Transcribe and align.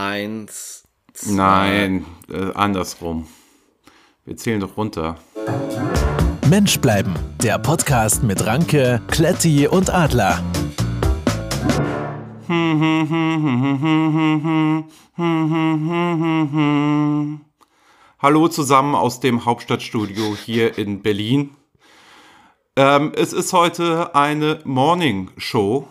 Eins, 0.00 0.84
zwei. 1.12 1.32
Nein, 1.32 2.06
äh, 2.32 2.52
andersrum. 2.54 3.26
Wir 4.24 4.36
zählen 4.36 4.60
doch 4.60 4.76
runter. 4.76 5.18
Mensch 6.48 6.78
bleiben, 6.78 7.16
der 7.42 7.58
Podcast 7.58 8.22
mit 8.22 8.46
Ranke, 8.46 9.02
Kletti 9.08 9.66
und 9.66 9.90
Adler. 9.90 10.40
Hallo 18.20 18.46
zusammen 18.46 18.94
aus 18.94 19.18
dem 19.18 19.44
Hauptstadtstudio 19.46 20.36
hier 20.36 20.78
in 20.78 21.02
Berlin. 21.02 21.56
Ähm, 22.76 23.10
es 23.16 23.32
ist 23.32 23.52
heute 23.52 24.14
eine 24.14 24.60
Morning 24.62 25.32
Show 25.38 25.88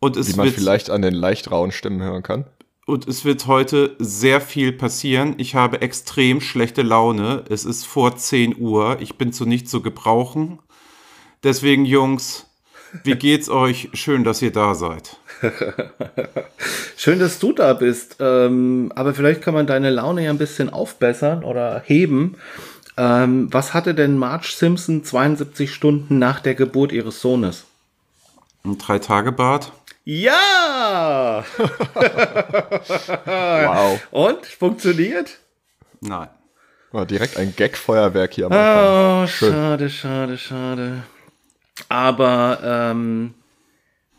und 0.00 0.16
es 0.16 0.28
Die 0.28 0.36
man 0.36 0.46
wird 0.46 0.54
vielleicht 0.54 0.88
an 0.88 1.02
den 1.02 1.12
leicht 1.12 1.50
rauen 1.50 1.72
Stimmen 1.72 2.00
hören 2.00 2.22
kann. 2.22 2.46
Und 2.92 3.08
es 3.08 3.24
wird 3.24 3.46
heute 3.46 3.96
sehr 3.98 4.40
viel 4.40 4.70
passieren. 4.70 5.34
Ich 5.38 5.54
habe 5.54 5.80
extrem 5.80 6.40
schlechte 6.42 6.82
Laune. 6.82 7.42
Es 7.48 7.64
ist 7.64 7.86
vor 7.86 8.16
10 8.16 8.56
Uhr. 8.58 8.98
Ich 9.00 9.16
bin 9.16 9.32
zu 9.32 9.46
nichts 9.46 9.70
zu 9.70 9.80
gebrauchen. 9.80 10.58
Deswegen, 11.42 11.86
Jungs, 11.86 12.46
wie 13.02 13.14
geht's 13.14 13.48
euch? 13.48 13.88
Schön, 13.94 14.24
dass 14.24 14.42
ihr 14.42 14.52
da 14.52 14.74
seid. 14.74 15.16
Schön, 16.96 17.18
dass 17.18 17.38
du 17.38 17.52
da 17.52 17.72
bist. 17.72 18.16
Ähm, 18.20 18.92
aber 18.94 19.14
vielleicht 19.14 19.40
kann 19.40 19.54
man 19.54 19.66
deine 19.66 19.90
Laune 19.90 20.24
ja 20.24 20.30
ein 20.30 20.38
bisschen 20.38 20.68
aufbessern 20.68 21.44
oder 21.44 21.82
heben. 21.84 22.36
Ähm, 22.98 23.48
was 23.50 23.72
hatte 23.72 23.94
denn 23.94 24.18
Marge 24.18 24.52
Simpson 24.54 25.02
72 25.02 25.72
Stunden 25.72 26.18
nach 26.18 26.40
der 26.40 26.54
Geburt 26.54 26.92
ihres 26.92 27.22
Sohnes? 27.22 27.64
Ein 28.64 28.76
Drei-Tage-Bad. 28.76 29.72
Ja! 30.04 30.32
Wow. 33.24 34.00
Und? 34.10 34.46
Funktioniert? 34.46 35.38
Nein. 36.00 36.28
War 36.92 37.06
direkt 37.06 37.36
ein 37.38 37.54
Gag-Feuerwerk 37.56 38.34
hier 38.34 38.46
am 38.46 38.52
Anfang. 38.52 39.24
Oh, 39.24 39.26
schade, 39.26 39.88
schade, 39.88 40.36
schade. 40.36 41.04
Aber 41.88 42.60
ähm, 42.62 43.34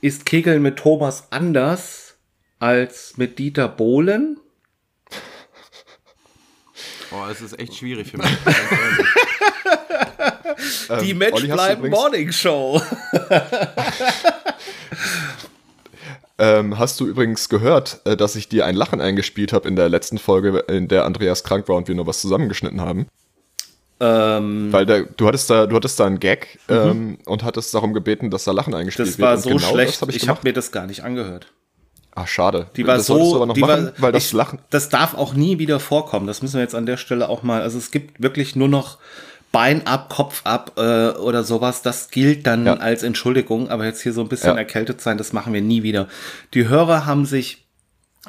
ist 0.01 0.25
Kegeln 0.25 0.61
mit 0.61 0.77
Thomas 0.77 1.27
anders 1.29 2.15
als 2.59 3.17
mit 3.17 3.37
Dieter 3.37 3.67
Bohlen? 3.67 4.39
Oh, 7.11 7.25
es 7.31 7.41
ist 7.41 7.59
echt 7.59 7.75
schwierig 7.75 8.09
für 8.09 8.17
mich. 8.17 8.27
Die 11.01 11.11
Ähm, 11.11 11.19
du 11.19 11.47
bleiben 11.47 11.89
Morning 11.89 12.31
Show. 12.31 12.81
Ähm, 16.39 16.79
hast 16.79 16.99
du 16.99 17.05
übrigens 17.05 17.47
gehört, 17.47 18.01
äh, 18.05 18.17
dass 18.17 18.35
ich 18.35 18.49
dir 18.49 18.65
ein 18.65 18.75
Lachen 18.75 19.01
eingespielt 19.01 19.53
habe 19.53 19.67
in 19.67 19.75
der 19.75 19.87
letzten 19.89 20.17
Folge, 20.17 20.59
in 20.67 20.87
der 20.87 21.05
Andreas 21.05 21.43
krank 21.43 21.67
war 21.69 21.75
und 21.75 21.87
wir 21.87 21.95
nur 21.95 22.07
was 22.07 22.21
zusammengeschnitten 22.21 22.81
haben? 22.81 23.07
ähm, 23.99 24.73
Weil 24.73 24.85
der, 24.85 25.03
du 25.03 25.27
hattest 25.27 25.49
da, 25.49 25.67
du 25.67 25.75
hattest 25.75 25.99
da 25.99 26.05
einen 26.05 26.19
Gag 26.19 26.59
ähm, 26.69 27.19
und 27.25 27.43
hattest 27.43 27.73
darum 27.73 27.93
gebeten, 27.93 28.31
dass 28.31 28.43
da 28.43 28.51
Lachen 28.51 28.73
eingespielt 28.73 29.07
das 29.07 29.17
wird. 29.17 29.27
war 29.27 29.35
und 29.35 29.41
so 29.41 29.49
genau 29.49 29.69
schlecht. 29.69 29.93
Das 29.93 30.01
hab 30.01 30.09
ich 30.09 30.15
ich 30.17 30.27
habe 30.27 30.39
mir 30.43 30.53
das 30.53 30.71
gar 30.71 30.87
nicht 30.87 31.03
angehört. 31.03 31.47
Ah, 32.15 32.27
schade. 32.27 32.67
Die 32.75 32.85
war 32.85 32.97
das 32.97 33.07
so, 33.07 33.35
aber 33.35 33.47
noch 33.47 33.55
die 33.55 33.61
machen, 33.61 33.85
war, 33.85 33.93
weil 33.97 34.11
das 34.11 34.25
ich, 34.25 34.33
Lachen. 34.33 34.59
Das 34.69 34.89
darf 34.89 35.15
auch 35.15 35.33
nie 35.33 35.57
wieder 35.57 35.79
vorkommen. 35.79 36.27
Das 36.27 36.41
müssen 36.41 36.55
wir 36.55 36.61
jetzt 36.61 36.75
an 36.75 36.85
der 36.85 36.97
Stelle 36.97 37.27
auch 37.27 37.41
mal. 37.41 37.61
Also 37.61 37.77
es 37.77 37.89
gibt 37.89 38.21
wirklich 38.21 38.55
nur 38.55 38.67
noch 38.67 38.99
Bein 39.53 39.87
ab, 39.87 40.09
Kopf 40.09 40.41
ab 40.45 40.73
äh, 40.77 41.09
oder 41.11 41.43
sowas. 41.45 41.81
Das 41.81 42.09
gilt 42.09 42.45
dann 42.45 42.65
Ja. 42.65 42.73
als 42.73 43.03
Entschuldigung. 43.03 43.69
Aber 43.69 43.85
jetzt 43.85 44.01
hier 44.01 44.11
so 44.11 44.19
ein 44.21 44.27
bisschen 44.27 44.49
Ja. 44.55 44.57
erkältet 44.57 44.99
sein, 44.99 45.17
das 45.17 45.31
machen 45.31 45.53
wir 45.53 45.61
nie 45.61 45.83
wieder. 45.83 46.09
Die 46.53 46.67
Hörer 46.67 47.05
haben 47.05 47.25
sich 47.25 47.65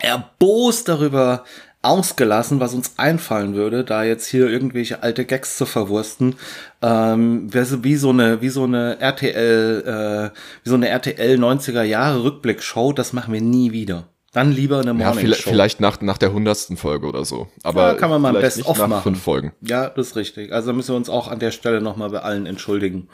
erbost 0.01 0.89
darüber 0.89 1.45
ausgelassen, 1.83 2.61
was 2.61 2.73
uns 2.75 2.95
einfallen 2.99 3.55
würde, 3.55 3.85
da 3.85 4.05
jetzt 4.05 4.27
hier 4.27 4.49
irgendwelche 4.49 5.03
alte 5.03 5.25
Gags 5.27 5.57
zu 5.59 5.67
verwursten, 5.67 6.37
ähm, 6.81 7.49
wie 7.53 7.97
so 7.97 8.11
eine, 8.11 8.41
wie 8.41 8.49
so 8.49 8.65
eine 8.65 9.01
RTL, 9.01 10.31
äh, 10.33 10.39
wie 10.65 10.69
so 10.71 10.77
eine 10.77 10.89
RTL 10.89 11.37
90er 11.39 11.83
Jahre 11.83 12.25
Rückblickshow, 12.25 12.93
das 12.95 13.13
machen 13.13 13.35
wir 13.35 13.43
nie 13.43 13.73
wieder. 13.73 14.09
Dann 14.35 14.53
lieber 14.53 14.77
eine 14.81 14.89
Ja, 14.89 14.93
Morning 14.95 15.19
vielleicht, 15.21 15.43
Show. 15.43 15.51
vielleicht 15.51 15.81
nach, 15.81 16.01
nach 16.03 16.19
der 16.19 16.33
hundertsten 16.33 16.77
Folge 16.77 17.07
oder 17.07 17.25
so. 17.25 17.47
Aber 17.63 17.93
Ja, 17.93 17.95
kann 17.95 18.11
man 18.11 18.21
mal 18.21 18.29
ein 18.29 18.35
vielleicht 18.35 18.57
Best 18.57 18.69
nicht 18.69 18.79
nach 18.79 18.89
machen. 18.89 19.03
fünf 19.03 19.23
Folgen. 19.23 19.53
Ja, 19.63 19.89
das 19.89 20.09
ist 20.09 20.17
richtig. 20.17 20.53
Also 20.53 20.73
müssen 20.73 20.91
wir 20.93 20.97
uns 20.97 21.09
auch 21.09 21.29
an 21.29 21.39
der 21.39 21.53
Stelle 21.53 21.81
nochmal 21.81 22.11
bei 22.11 22.21
allen 22.21 22.45
entschuldigen. 22.45 23.09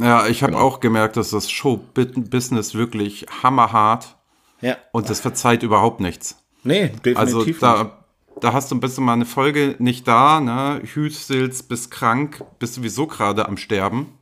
Ja, 0.00 0.26
ich 0.26 0.42
habe 0.42 0.56
auch 0.56 0.80
gemerkt, 0.80 1.16
dass 1.16 1.30
das 1.30 1.50
Show-Business 1.50 2.74
wirklich 2.74 3.26
hammerhart 3.42 4.16
Ja. 4.60 4.76
und 4.92 5.08
das 5.10 5.20
verzeiht 5.20 5.62
überhaupt 5.62 6.00
nichts. 6.00 6.36
Nee, 6.62 6.88
definitiv 6.88 7.18
Also 7.18 7.44
nicht. 7.44 7.62
da, 7.62 8.04
da 8.40 8.52
hast 8.52 8.70
du 8.70 8.74
ein 8.74 8.80
bisschen 8.80 9.04
mal 9.04 9.12
eine 9.14 9.26
Folge 9.26 9.76
nicht 9.78 10.06
da, 10.08 10.40
ne? 10.40 10.80
Hüstelst, 10.84 11.68
bist 11.68 11.90
krank, 11.90 12.42
bist 12.58 12.74
sowieso 12.74 13.06
gerade 13.06 13.46
am 13.46 13.56
Sterben, 13.56 14.18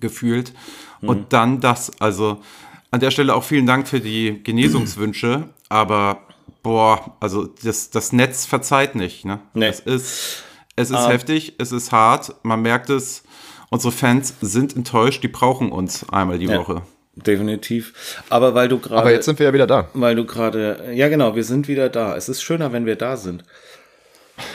gefühlt. 0.00 0.52
Mhm. 1.00 1.08
Und 1.08 1.32
dann 1.32 1.60
das, 1.60 1.92
also 2.00 2.38
an 2.90 3.00
der 3.00 3.10
Stelle 3.10 3.34
auch 3.34 3.44
vielen 3.44 3.66
Dank 3.66 3.88
für 3.88 4.00
die 4.00 4.42
Genesungswünsche, 4.42 5.48
aber 5.68 6.22
boah, 6.62 7.16
also 7.20 7.46
das, 7.62 7.90
das 7.90 8.12
Netz 8.12 8.46
verzeiht 8.46 8.94
nicht, 8.94 9.24
ne? 9.24 9.40
Nee. 9.54 9.66
Es 9.68 9.80
ist, 9.80 10.42
es 10.76 10.90
ist 10.90 11.08
heftig, 11.08 11.54
es 11.58 11.72
ist 11.72 11.92
hart, 11.92 12.34
man 12.42 12.62
merkt 12.62 12.88
es, 12.90 13.24
unsere 13.70 13.92
Fans 13.92 14.34
sind 14.40 14.76
enttäuscht, 14.76 15.22
die 15.22 15.28
brauchen 15.28 15.72
uns 15.72 16.08
einmal 16.08 16.38
die 16.38 16.46
Ja. 16.46 16.58
Woche. 16.58 16.82
Definitiv. 17.26 18.22
Aber 18.30 18.54
weil 18.54 18.68
du 18.68 18.78
gerade. 18.78 19.00
Aber 19.00 19.10
jetzt 19.10 19.24
sind 19.24 19.40
wir 19.40 19.46
ja 19.46 19.52
wieder 19.52 19.66
da. 19.66 19.88
Weil 19.92 20.14
du 20.14 20.24
gerade, 20.24 20.92
ja 20.94 21.08
genau, 21.08 21.34
wir 21.34 21.42
sind 21.42 21.66
wieder 21.66 21.88
da. 21.88 22.16
Es 22.16 22.28
ist 22.28 22.42
schöner, 22.42 22.72
wenn 22.72 22.86
wir 22.86 22.94
da 22.94 23.16
sind. 23.16 23.42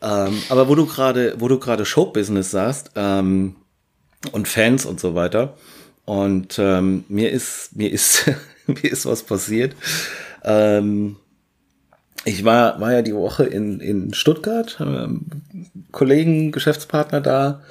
ähm, 0.00 0.40
aber 0.48 0.68
wo 0.68 0.76
du 0.76 0.86
gerade, 0.86 1.34
wo 1.38 1.48
du 1.48 1.58
gerade 1.58 1.84
Showbusiness 1.84 2.52
sagst 2.52 2.92
ähm, 2.94 3.56
und 4.30 4.46
Fans 4.46 4.86
und 4.86 5.00
so 5.00 5.16
weiter. 5.16 5.54
Und 6.04 6.58
ähm, 6.58 7.04
mir 7.08 7.30
ist, 7.30 7.76
mir 7.76 7.90
ist, 7.90 8.30
mir 8.66 8.84
ist 8.84 9.06
was 9.06 9.22
passiert. 9.22 9.76
Ähm, 10.44 11.16
ich 12.24 12.44
war, 12.44 12.80
war 12.80 12.92
ja 12.92 13.02
die 13.02 13.14
Woche 13.14 13.44
in, 13.44 13.80
in 13.80 14.14
Stuttgart, 14.14 14.78
ähm, 14.80 15.26
Kollegen, 15.90 16.52
Geschäftspartner 16.52 17.20
da 17.20 17.62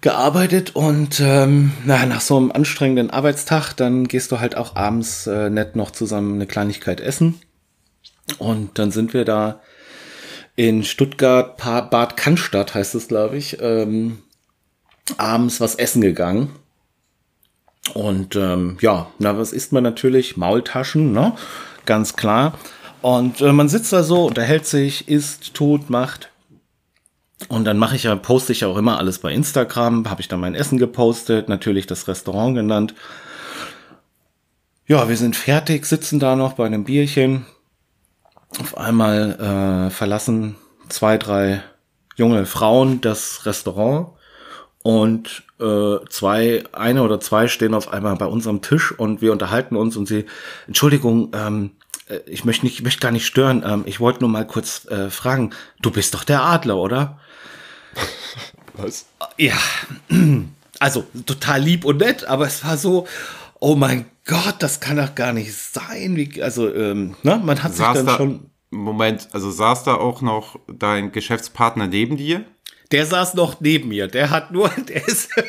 gearbeitet 0.00 0.74
und 0.74 1.20
ähm, 1.20 1.72
na, 1.84 2.04
nach 2.06 2.20
so 2.20 2.36
einem 2.36 2.50
anstrengenden 2.50 3.10
Arbeitstag, 3.10 3.72
dann 3.74 4.08
gehst 4.08 4.32
du 4.32 4.40
halt 4.40 4.56
auch 4.56 4.74
abends 4.74 5.26
äh, 5.26 5.48
nett 5.48 5.76
noch 5.76 5.92
zusammen 5.92 6.34
eine 6.34 6.46
Kleinigkeit 6.46 7.00
essen. 7.00 7.40
Und 8.38 8.78
dann 8.78 8.90
sind 8.90 9.14
wir 9.14 9.24
da 9.24 9.60
in 10.56 10.84
Stuttgart, 10.84 11.56
Bad 11.56 12.16
Cannstatt 12.16 12.74
heißt 12.74 12.94
es, 12.94 13.08
glaube 13.08 13.36
ich, 13.36 13.58
ähm, 13.60 14.18
abends 15.16 15.60
was 15.60 15.76
essen 15.76 16.02
gegangen. 16.02 16.50
Und 17.94 18.36
ähm, 18.36 18.78
ja, 18.80 19.08
na, 19.18 19.36
was 19.36 19.52
isst 19.52 19.72
man 19.72 19.82
natürlich? 19.82 20.36
Maultaschen, 20.36 21.12
ne? 21.12 21.34
Ganz 21.84 22.14
klar. 22.14 22.54
Und 23.02 23.40
äh, 23.40 23.52
man 23.52 23.68
sitzt 23.68 23.92
da 23.92 24.04
so, 24.04 24.26
unterhält 24.26 24.66
sich, 24.66 25.08
isst, 25.08 25.54
tut, 25.54 25.90
macht. 25.90 26.30
Und 27.48 27.64
dann 27.64 27.78
mache 27.78 27.96
ich 27.96 28.04
ja, 28.04 28.14
poste 28.14 28.52
ich 28.52 28.60
ja 28.60 28.68
auch 28.68 28.76
immer 28.76 28.98
alles 28.98 29.18
bei 29.18 29.32
Instagram, 29.32 30.08
habe 30.08 30.20
ich 30.20 30.28
dann 30.28 30.40
mein 30.40 30.54
Essen 30.54 30.78
gepostet, 30.78 31.48
natürlich 31.48 31.86
das 31.86 32.06
Restaurant 32.06 32.54
genannt. 32.54 32.94
Ja, 34.86 35.08
wir 35.08 35.16
sind 35.16 35.34
fertig, 35.34 35.86
sitzen 35.86 36.20
da 36.20 36.36
noch 36.36 36.52
bei 36.52 36.66
einem 36.66 36.84
Bierchen. 36.84 37.46
Auf 38.60 38.76
einmal 38.76 39.88
äh, 39.88 39.90
verlassen 39.90 40.56
zwei, 40.88 41.18
drei 41.18 41.62
junge 42.16 42.46
Frauen 42.46 43.00
das 43.00 43.46
Restaurant 43.46 44.10
und 44.82 45.44
zwei, 46.08 46.64
eine 46.72 47.02
oder 47.02 47.20
zwei 47.20 47.48
stehen 47.48 47.74
auf 47.74 47.92
einmal 47.92 48.16
bei 48.16 48.26
uns 48.26 48.46
am 48.46 48.62
Tisch 48.62 48.92
und 48.92 49.22
wir 49.22 49.32
unterhalten 49.32 49.76
uns 49.76 49.96
und 49.96 50.06
sie, 50.06 50.26
Entschuldigung, 50.66 51.30
ähm, 51.34 51.70
äh, 52.08 52.20
ich 52.26 52.44
möchte 52.44 52.66
nicht, 52.66 52.76
ich 52.76 52.82
möchte 52.82 53.00
gar 53.00 53.12
nicht 53.12 53.26
stören. 53.26 53.62
Ähm, 53.66 53.82
ich 53.86 54.00
wollte 54.00 54.20
nur 54.20 54.28
mal 54.28 54.46
kurz 54.46 54.86
äh, 54.86 55.10
fragen, 55.10 55.50
du 55.80 55.90
bist 55.90 56.14
doch 56.14 56.24
der 56.24 56.42
Adler, 56.42 56.76
oder? 56.76 57.18
Was? 58.74 59.06
Ja, 59.36 59.56
also 60.78 61.04
total 61.26 61.60
lieb 61.60 61.84
und 61.84 61.98
nett, 61.98 62.24
aber 62.24 62.46
es 62.46 62.64
war 62.64 62.76
so, 62.76 63.06
oh 63.60 63.74
mein 63.74 64.06
Gott, 64.24 64.56
das 64.60 64.80
kann 64.80 64.96
doch 64.96 65.14
gar 65.14 65.32
nicht 65.32 65.54
sein. 65.54 66.16
Wie, 66.16 66.42
also, 66.42 66.72
ähm, 66.72 67.16
ne, 67.22 67.40
man 67.42 67.62
hat 67.62 67.72
sich 67.72 67.84
Saß 67.84 67.96
dann 67.98 68.06
da, 68.06 68.16
schon. 68.16 68.50
Moment, 68.70 69.28
also 69.32 69.50
saß 69.50 69.84
da 69.84 69.94
auch 69.94 70.22
noch 70.22 70.58
dein 70.66 71.12
Geschäftspartner 71.12 71.88
neben 71.88 72.16
dir? 72.16 72.44
Der 72.92 73.06
saß 73.06 73.34
noch 73.34 73.60
neben 73.60 73.88
mir. 73.88 74.06
Der 74.06 74.30
hat 74.30 74.52
nur, 74.52 74.70
der 74.88 75.08
ist. 75.08 75.30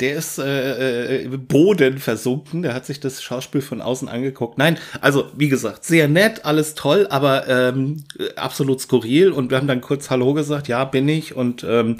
der 0.00 0.14
ist 0.14 0.38
äh, 0.38 1.24
äh, 1.24 1.28
Boden 1.28 1.98
versunken. 1.98 2.62
Der 2.62 2.74
hat 2.74 2.86
sich 2.86 3.00
das 3.00 3.22
Schauspiel 3.22 3.60
von 3.60 3.82
außen 3.82 4.08
angeguckt. 4.08 4.58
Nein, 4.58 4.78
also 5.00 5.26
wie 5.36 5.48
gesagt, 5.48 5.84
sehr 5.84 6.08
nett, 6.08 6.44
alles 6.44 6.74
toll, 6.74 7.06
aber 7.10 7.46
ähm, 7.48 8.04
absolut 8.36 8.80
skurril. 8.80 9.30
Und 9.30 9.50
wir 9.50 9.58
haben 9.58 9.68
dann 9.68 9.80
kurz 9.80 10.10
Hallo 10.10 10.32
gesagt. 10.34 10.68
Ja, 10.68 10.84
bin 10.84 11.08
ich 11.08 11.34
und 11.36 11.64
ähm, 11.68 11.98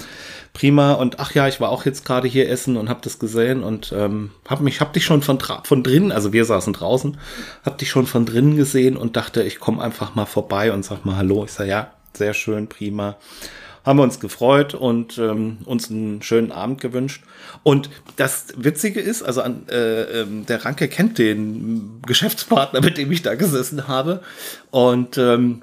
prima. 0.53 0.93
Und 0.93 1.19
ach 1.19 1.35
ja, 1.35 1.47
ich 1.47 1.61
war 1.61 1.69
auch 1.69 1.85
jetzt 1.85 2.05
gerade 2.05 2.27
hier 2.27 2.49
essen 2.49 2.77
und 2.77 2.89
habe 2.89 3.01
das 3.03 3.19
gesehen 3.19 3.63
und 3.63 3.93
ähm, 3.95 4.31
hab 4.47 4.61
mich, 4.61 4.81
hab 4.81 4.93
dich 4.93 5.05
schon 5.05 5.21
von 5.21 5.39
von 5.63 5.83
drinnen, 5.83 6.11
also 6.11 6.33
wir 6.33 6.45
saßen 6.45 6.73
draußen, 6.73 7.17
hab 7.63 7.77
dich 7.77 7.89
schon 7.89 8.07
von 8.07 8.25
drinnen 8.25 8.55
gesehen 8.55 8.97
und 8.97 9.15
dachte, 9.15 9.43
ich 9.43 9.59
komme 9.59 9.81
einfach 9.81 10.15
mal 10.15 10.25
vorbei 10.25 10.71
und 10.71 10.83
sag 10.83 11.05
mal 11.05 11.17
Hallo. 11.17 11.45
Ich 11.45 11.51
sag 11.51 11.67
ja, 11.67 11.91
sehr 12.17 12.33
schön, 12.33 12.67
prima 12.67 13.17
haben 13.85 13.99
wir 13.99 14.03
uns 14.03 14.19
gefreut 14.19 14.73
und 14.73 15.17
ähm, 15.19 15.59
uns 15.65 15.91
einen 15.91 16.21
schönen 16.23 16.51
Abend 16.51 16.81
gewünscht. 16.81 17.23
Und 17.61 17.89
das 18.15 18.47
Witzige 18.57 18.99
ist, 18.99 19.21
also 19.21 19.41
an, 19.41 19.67
äh, 19.69 20.21
äh, 20.21 20.25
der 20.47 20.65
Ranke 20.65 20.87
kennt 20.87 21.19
den 21.19 22.01
Geschäftspartner, 22.05 22.81
mit 22.81 22.97
dem 22.97 23.11
ich 23.11 23.21
da 23.21 23.35
gesessen 23.35 23.87
habe. 23.87 24.21
Und 24.71 25.19
ähm, 25.19 25.61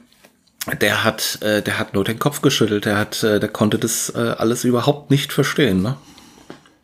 der 0.81 1.03
hat, 1.03 1.43
äh, 1.43 1.63
der 1.63 1.81
hat 1.81 1.95
nur 1.95 2.05
den 2.05 2.21
Kopf 2.21 2.43
geschüttelt. 2.43 2.85
Der 2.85 2.97
hat, 2.97 3.25
äh, 3.25 3.41
der 3.41 3.49
konnte 3.49 3.79
das 3.79 4.11
äh, 4.11 4.19
alles 4.39 4.63
überhaupt 4.63 5.11
nicht 5.11 5.33
verstehen. 5.33 5.83
Ne? 5.83 5.97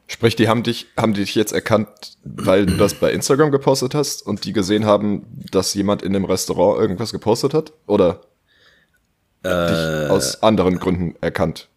Sprich, 0.09 0.35
die 0.35 0.49
haben 0.49 0.65
dich, 0.65 0.89
haben 0.97 1.15
dich 1.15 1.37
jetzt 1.37 1.53
erkannt, 1.53 1.89
weil 2.25 2.67
du 2.67 2.77
das 2.77 2.95
bei 2.95 3.13
Instagram 3.13 3.53
gepostet 3.53 3.95
hast 3.95 4.27
und 4.27 4.45
die 4.45 4.53
gesehen 4.53 4.87
haben, 4.87 5.25
dass 5.53 5.75
jemand 5.75 6.03
in 6.03 6.15
dem 6.15 6.25
Restaurant 6.25 6.81
irgendwas 6.81 7.13
gepostet 7.13 7.55
hat? 7.55 7.73
Oder? 7.87 8.23
Dich 9.43 10.11
aus 10.11 10.43
anderen 10.43 10.79
Gründen 10.79 11.15
erkannt? 11.21 11.69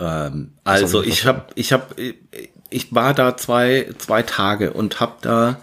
Ähm, 0.00 0.52
also 0.64 1.02
ich 1.02 1.26
habe, 1.26 1.44
ich 1.54 1.72
habe, 1.72 1.94
ich 2.70 2.94
war 2.94 3.14
da 3.14 3.36
zwei 3.36 3.88
zwei 3.98 4.22
Tage 4.22 4.72
und 4.72 5.00
habe 5.00 5.14
da 5.20 5.60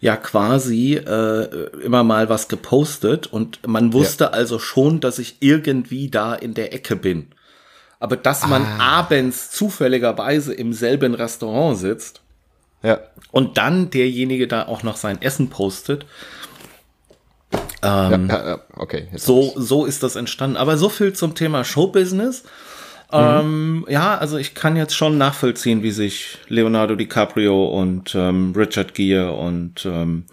ja 0.00 0.16
quasi 0.16 0.94
äh, 0.94 1.44
immer 1.82 2.04
mal 2.04 2.28
was 2.28 2.48
gepostet 2.48 3.26
und 3.26 3.66
man 3.66 3.92
wusste 3.92 4.24
ja. 4.24 4.30
also 4.30 4.58
schon, 4.58 5.00
dass 5.00 5.18
ich 5.18 5.36
irgendwie 5.40 6.08
da 6.08 6.34
in 6.34 6.54
der 6.54 6.72
Ecke 6.72 6.96
bin. 6.96 7.28
Aber 7.98 8.16
dass 8.16 8.46
man 8.46 8.64
ah. 8.64 9.00
abends 9.00 9.50
zufälligerweise 9.50 10.54
im 10.54 10.72
selben 10.72 11.14
Restaurant 11.14 11.76
sitzt 11.76 12.22
ja. 12.82 12.98
und 13.30 13.58
dann 13.58 13.90
derjenige 13.90 14.48
da 14.48 14.66
auch 14.66 14.82
noch 14.82 14.96
sein 14.96 15.20
Essen 15.20 15.50
postet, 15.50 16.06
ähm, 17.82 18.28
ja, 18.28 18.46
ja, 18.46 18.60
okay. 18.76 19.08
So, 19.16 19.52
so 19.56 19.86
ist 19.86 20.02
das 20.02 20.16
entstanden. 20.16 20.56
Aber 20.56 20.76
so 20.76 20.88
viel 20.88 21.12
zum 21.12 21.34
Thema 21.34 21.64
Showbusiness. 21.64 22.44
Mhm. 23.12 23.18
Ähm, 23.18 23.86
ja, 23.88 24.16
also 24.16 24.36
ich 24.36 24.54
kann 24.54 24.76
jetzt 24.76 24.94
schon 24.94 25.18
nachvollziehen, 25.18 25.82
wie 25.82 25.90
sich 25.90 26.38
Leonardo 26.48 26.94
DiCaprio 26.94 27.66
und 27.66 28.14
ähm, 28.14 28.52
Richard 28.56 28.94
Gere 28.94 29.32
und 29.32 29.84
ähm, 29.84 30.24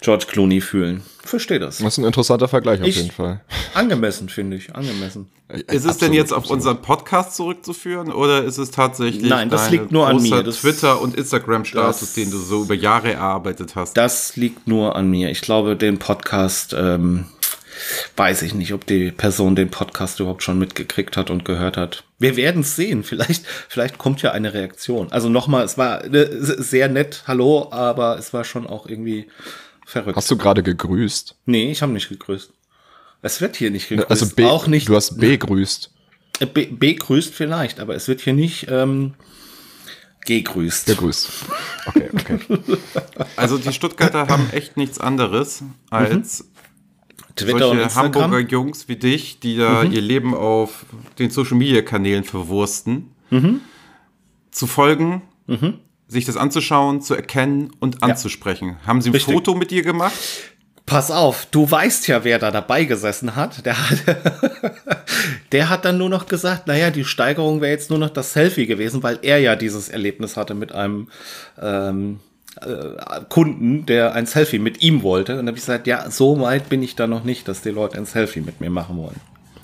George 0.00 0.26
Clooney 0.28 0.60
fühlen. 0.60 1.02
Verstehe 1.24 1.58
das. 1.58 1.78
Das 1.78 1.94
ist 1.94 1.98
ein 1.98 2.04
interessanter 2.04 2.48
Vergleich 2.48 2.82
auf 2.82 2.86
ich, 2.86 2.96
jeden 2.96 3.10
Fall. 3.10 3.40
Angemessen, 3.72 4.28
finde 4.28 4.58
ich. 4.58 4.74
Angemessen. 4.74 5.30
Ist 5.48 5.86
es 5.86 5.96
denn 5.96 6.12
jetzt 6.12 6.32
auf 6.32 6.38
absolut. 6.38 6.58
unseren 6.58 6.82
Podcast 6.82 7.34
zurückzuführen 7.34 8.12
oder 8.12 8.44
ist 8.44 8.58
es 8.58 8.70
tatsächlich 8.70 9.28
Nein, 9.28 9.48
das 9.48 9.70
liegt 9.70 9.90
nur 9.90 10.06
an 10.06 10.22
mir. 10.22 10.42
Das, 10.42 10.60
Twitter 10.60 11.00
und 11.00 11.16
Instagram-Status, 11.16 12.12
den 12.12 12.30
du 12.30 12.38
so 12.38 12.62
über 12.64 12.74
Jahre 12.74 13.14
erarbeitet 13.14 13.74
hast? 13.74 13.96
Das 13.96 14.36
liegt 14.36 14.68
nur 14.68 14.96
an 14.96 15.08
mir. 15.08 15.30
Ich 15.30 15.40
glaube, 15.40 15.76
den 15.76 15.98
Podcast 15.98 16.74
ähm, 16.78 17.26
weiß 18.16 18.42
ich 18.42 18.54
nicht, 18.54 18.72
ob 18.74 18.86
die 18.86 19.10
Person 19.10 19.56
den 19.56 19.70
Podcast 19.70 20.20
überhaupt 20.20 20.42
schon 20.42 20.58
mitgekriegt 20.58 21.16
hat 21.16 21.30
und 21.30 21.44
gehört 21.44 21.76
hat. 21.76 22.04
Wir 22.18 22.36
werden 22.36 22.60
es 22.62 22.76
sehen. 22.76 23.02
Vielleicht, 23.02 23.46
vielleicht 23.68 23.96
kommt 23.96 24.22
ja 24.22 24.32
eine 24.32 24.52
Reaktion. 24.52 25.10
Also 25.10 25.28
nochmal, 25.28 25.64
es 25.64 25.78
war 25.78 26.06
ne, 26.06 26.28
sehr 26.38 26.88
nett, 26.88 27.24
hallo, 27.26 27.68
aber 27.70 28.18
es 28.18 28.32
war 28.32 28.44
schon 28.44 28.66
auch 28.66 28.86
irgendwie 28.86 29.26
Verrückt. 29.84 30.16
Hast 30.16 30.30
du 30.30 30.36
gerade 30.36 30.62
gegrüßt? 30.62 31.36
Nee, 31.46 31.70
ich 31.70 31.82
habe 31.82 31.92
nicht 31.92 32.08
gegrüßt. 32.08 32.52
Es 33.22 33.40
wird 33.40 33.56
hier 33.56 33.70
nicht 33.70 33.88
gegrüßt. 33.88 34.10
Also 34.10 34.34
B, 34.34 34.44
auch 34.44 34.66
nicht. 34.66 34.88
Du 34.88 34.96
hast 34.96 35.18
B 35.18 35.36
grüßt. 35.36 35.90
Äh, 36.40 36.46
B, 36.46 36.66
B 36.66 36.94
grüßt 36.94 37.34
vielleicht, 37.34 37.80
aber 37.80 37.94
es 37.94 38.08
wird 38.08 38.20
hier 38.20 38.32
nicht 38.32 38.66
ähm, 38.68 39.14
gegrüßt. 40.26 40.86
Gegrüßt. 40.86 41.30
Okay, 41.86 42.10
okay. 42.12 42.38
Also 43.36 43.58
die 43.58 43.72
Stuttgarter 43.72 44.28
haben 44.28 44.48
echt 44.50 44.76
nichts 44.76 44.98
anderes 44.98 45.62
als 45.90 46.44
mhm. 46.44 46.48
Twitter 47.36 47.58
solche 47.58 47.94
Hamburger 47.94 48.38
Jungs 48.40 48.88
wie 48.88 48.96
dich, 48.96 49.40
die 49.40 49.56
da 49.56 49.84
mhm. 49.84 49.92
ihr 49.92 50.00
Leben 50.00 50.34
auf 50.34 50.86
den 51.18 51.30
Social 51.30 51.56
Media 51.56 51.82
Kanälen 51.82 52.24
verwursten, 52.24 53.10
mhm. 53.30 53.60
zu 54.50 54.66
folgen, 54.66 55.22
mhm 55.46 55.78
sich 56.14 56.24
das 56.24 56.36
anzuschauen, 56.36 57.02
zu 57.02 57.14
erkennen 57.14 57.70
und 57.80 58.02
anzusprechen. 58.02 58.76
Ja. 58.80 58.86
Haben 58.86 59.02
Sie 59.02 59.10
ein 59.10 59.14
Richtig. 59.14 59.34
Foto 59.34 59.54
mit 59.54 59.70
dir 59.70 59.82
gemacht? 59.82 60.14
Pass 60.86 61.10
auf, 61.10 61.46
du 61.50 61.70
weißt 61.70 62.08
ja, 62.08 62.24
wer 62.24 62.38
da 62.38 62.50
dabei 62.50 62.84
gesessen 62.84 63.36
hat. 63.36 63.64
Der 63.64 63.90
hat, 63.90 63.98
der 65.52 65.70
hat 65.70 65.84
dann 65.86 65.96
nur 65.96 66.10
noch 66.10 66.26
gesagt, 66.26 66.66
naja, 66.66 66.90
die 66.90 67.04
Steigerung 67.04 67.60
wäre 67.62 67.72
jetzt 67.72 67.88
nur 67.88 67.98
noch 67.98 68.10
das 68.10 68.34
Selfie 68.34 68.66
gewesen, 68.66 69.02
weil 69.02 69.18
er 69.22 69.38
ja 69.38 69.56
dieses 69.56 69.88
Erlebnis 69.88 70.36
hatte 70.36 70.54
mit 70.54 70.72
einem 70.72 71.08
ähm, 71.60 72.20
äh, 72.60 73.20
Kunden, 73.30 73.86
der 73.86 74.12
ein 74.12 74.26
Selfie 74.26 74.58
mit 74.58 74.82
ihm 74.82 75.02
wollte. 75.02 75.32
Und 75.32 75.38
dann 75.38 75.48
habe 75.48 75.56
ich 75.56 75.64
gesagt, 75.64 75.86
ja, 75.86 76.10
so 76.10 76.38
weit 76.40 76.68
bin 76.68 76.82
ich 76.82 76.96
da 76.96 77.06
noch 77.06 77.24
nicht, 77.24 77.48
dass 77.48 77.62
die 77.62 77.70
Leute 77.70 77.96
ein 77.96 78.06
Selfie 78.06 78.42
mit 78.42 78.60
mir 78.60 78.70
machen 78.70 78.98
wollen. 78.98 79.20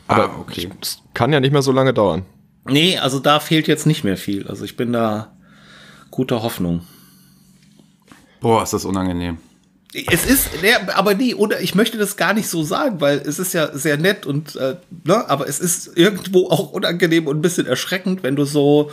Aber 0.08 0.25
ah, 0.25 0.37
okay. 0.41 0.70
Das 0.81 1.02
kann 1.12 1.32
ja 1.32 1.41
nicht 1.41 1.52
mehr 1.52 1.62
so 1.62 1.70
lange 1.70 1.93
dauern. 1.93 2.25
Nee, 2.64 2.99
also 2.99 3.20
da 3.20 3.41
fehlt 3.41 3.69
jetzt 3.69 3.87
nicht 3.87 4.05
mehr 4.05 4.17
viel. 4.17 4.49
Also 4.49 4.64
ich 4.64 4.76
bin 4.76 4.93
da 4.93 5.37
guter 6.10 6.42
Hoffnung. 6.42 6.82
Boah, 8.40 8.62
ist 8.62 8.72
das 8.72 8.84
unangenehm. 8.84 9.38
Es 9.92 10.24
ist, 10.24 10.62
ne, 10.62 10.96
aber 10.96 11.14
nee, 11.14 11.34
oder 11.34 11.60
ich 11.60 11.74
möchte 11.74 11.98
das 11.98 12.16
gar 12.16 12.32
nicht 12.32 12.48
so 12.48 12.62
sagen, 12.62 13.00
weil 13.00 13.18
es 13.18 13.40
ist 13.40 13.52
ja 13.54 13.76
sehr 13.76 13.96
nett 13.96 14.24
und, 14.24 14.54
äh, 14.54 14.76
ne, 15.04 15.28
aber 15.28 15.48
es 15.48 15.58
ist 15.58 15.96
irgendwo 15.96 16.48
auch 16.48 16.70
unangenehm 16.70 17.26
und 17.26 17.38
ein 17.38 17.42
bisschen 17.42 17.66
erschreckend, 17.66 18.22
wenn 18.22 18.36
du 18.36 18.44
so, 18.44 18.92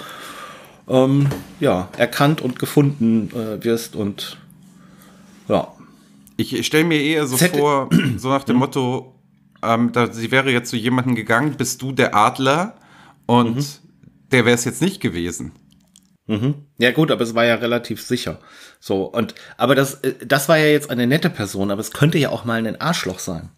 ähm, 0.88 1.28
ja, 1.60 1.90
erkannt 1.98 2.42
und 2.42 2.58
gefunden 2.58 3.30
äh, 3.32 3.64
wirst 3.64 3.96
und, 3.96 4.38
ja. 5.48 5.68
Ich 6.36 6.66
stelle 6.66 6.84
mir 6.84 7.02
eher 7.02 7.28
so 7.28 7.36
Z 7.36 7.56
vor, 7.56 7.90
so 8.18 8.30
nach 8.30 8.44
dem 8.44 8.56
hm? 8.56 8.60
Motto, 8.60 9.16
ähm, 9.62 9.92
da, 9.92 10.12
sie 10.12 10.32
wäre 10.32 10.52
jetzt 10.52 10.70
zu 10.72 10.78
jemandem 10.78 11.14
gegangen, 11.14 11.56
bist 11.58 11.82
du 11.84 11.92
der 11.92 12.16
Adler 12.16 12.76
und 13.28 13.56
mhm. 13.56 13.66
der 14.32 14.46
wäre 14.46 14.56
es 14.56 14.66
jetzt 14.66 14.82
nicht 14.82 15.00
gewesen. 15.00 15.52
Mhm. 16.28 16.56
Ja 16.78 16.92
gut, 16.92 17.10
aber 17.10 17.24
es 17.24 17.36
war 17.36 17.46
ja 17.46 17.56
relativ 17.56 18.02
sicher. 18.02 18.40
So 18.80 19.06
und 19.06 19.34
aber 19.56 19.76
das 19.76 19.96
äh, 19.96 20.14
das 20.26 20.50
war 20.50 20.58
ja 20.58 20.68
jetzt 20.68 20.90
eine 20.90 21.08
nette 21.08 21.30
Person, 21.30 21.72
aber 21.72 21.82
es 21.82 21.92
könnte 21.92 22.18
ja 22.18 22.30
auch 22.30 22.46
mal 22.46 22.66
ein 22.66 22.80
Arschloch 22.80 23.20
sein. 23.20 23.50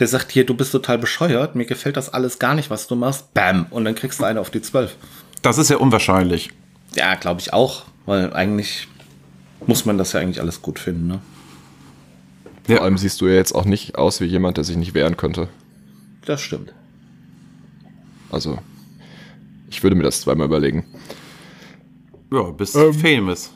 Der 0.00 0.08
sagt 0.08 0.32
hier, 0.32 0.44
du 0.44 0.54
bist 0.54 0.72
total 0.72 0.98
bescheuert, 0.98 1.54
mir 1.54 1.66
gefällt 1.66 1.96
das 1.96 2.12
alles 2.12 2.40
gar 2.40 2.56
nicht, 2.56 2.68
was 2.68 2.88
du 2.88 2.96
machst. 2.96 3.32
Bam 3.32 3.66
und 3.70 3.84
dann 3.84 3.94
kriegst 3.94 4.18
du 4.18 4.24
eine 4.24 4.40
auf 4.40 4.50
die 4.50 4.60
zwölf. 4.60 4.96
Das 5.42 5.56
ist 5.56 5.70
ja 5.70 5.76
unwahrscheinlich. 5.76 6.50
Ja, 6.96 7.14
glaube 7.14 7.40
ich 7.40 7.52
auch, 7.52 7.84
weil 8.06 8.32
eigentlich 8.32 8.88
muss 9.66 9.84
man 9.84 9.96
das 9.96 10.12
ja 10.12 10.20
eigentlich 10.20 10.40
alles 10.40 10.62
gut 10.62 10.78
finden, 10.78 11.06
ne? 11.06 11.20
Ja. 12.66 12.76
Vor 12.76 12.84
allem 12.84 12.98
siehst 12.98 13.20
du 13.20 13.26
ja 13.28 13.34
jetzt 13.34 13.54
auch 13.54 13.66
nicht 13.66 13.96
aus 13.96 14.20
wie 14.20 14.24
jemand, 14.24 14.56
der 14.56 14.64
sich 14.64 14.76
nicht 14.76 14.94
wehren 14.94 15.16
könnte. 15.16 15.48
Das 16.24 16.40
stimmt. 16.40 16.72
Also, 18.30 18.58
ich 19.68 19.82
würde 19.82 19.96
mir 19.96 20.02
das 20.02 20.22
zweimal 20.22 20.46
überlegen. 20.46 20.86
Ja, 22.34 22.50
bist 22.50 22.74
ähm, 22.74 22.92
famous. 22.92 23.52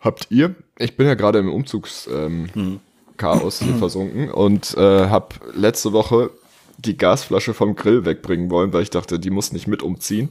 Habt 0.00 0.26
ihr? 0.30 0.56
Ich 0.78 0.96
bin 0.96 1.06
ja 1.06 1.14
gerade 1.14 1.38
im 1.38 1.52
Umzugschaos 1.52 2.08
ähm, 2.12 2.48
hm. 2.52 2.80
hier 3.18 3.74
versunken 3.78 4.30
und 4.30 4.76
äh, 4.76 5.08
habe 5.08 5.36
letzte 5.54 5.92
Woche 5.92 6.30
die 6.78 6.96
Gasflasche 6.96 7.54
vom 7.54 7.76
Grill 7.76 8.04
wegbringen 8.04 8.50
wollen, 8.50 8.72
weil 8.72 8.82
ich 8.82 8.90
dachte, 8.90 9.20
die 9.20 9.30
muss 9.30 9.52
nicht 9.52 9.68
mit 9.68 9.82
umziehen. 9.82 10.30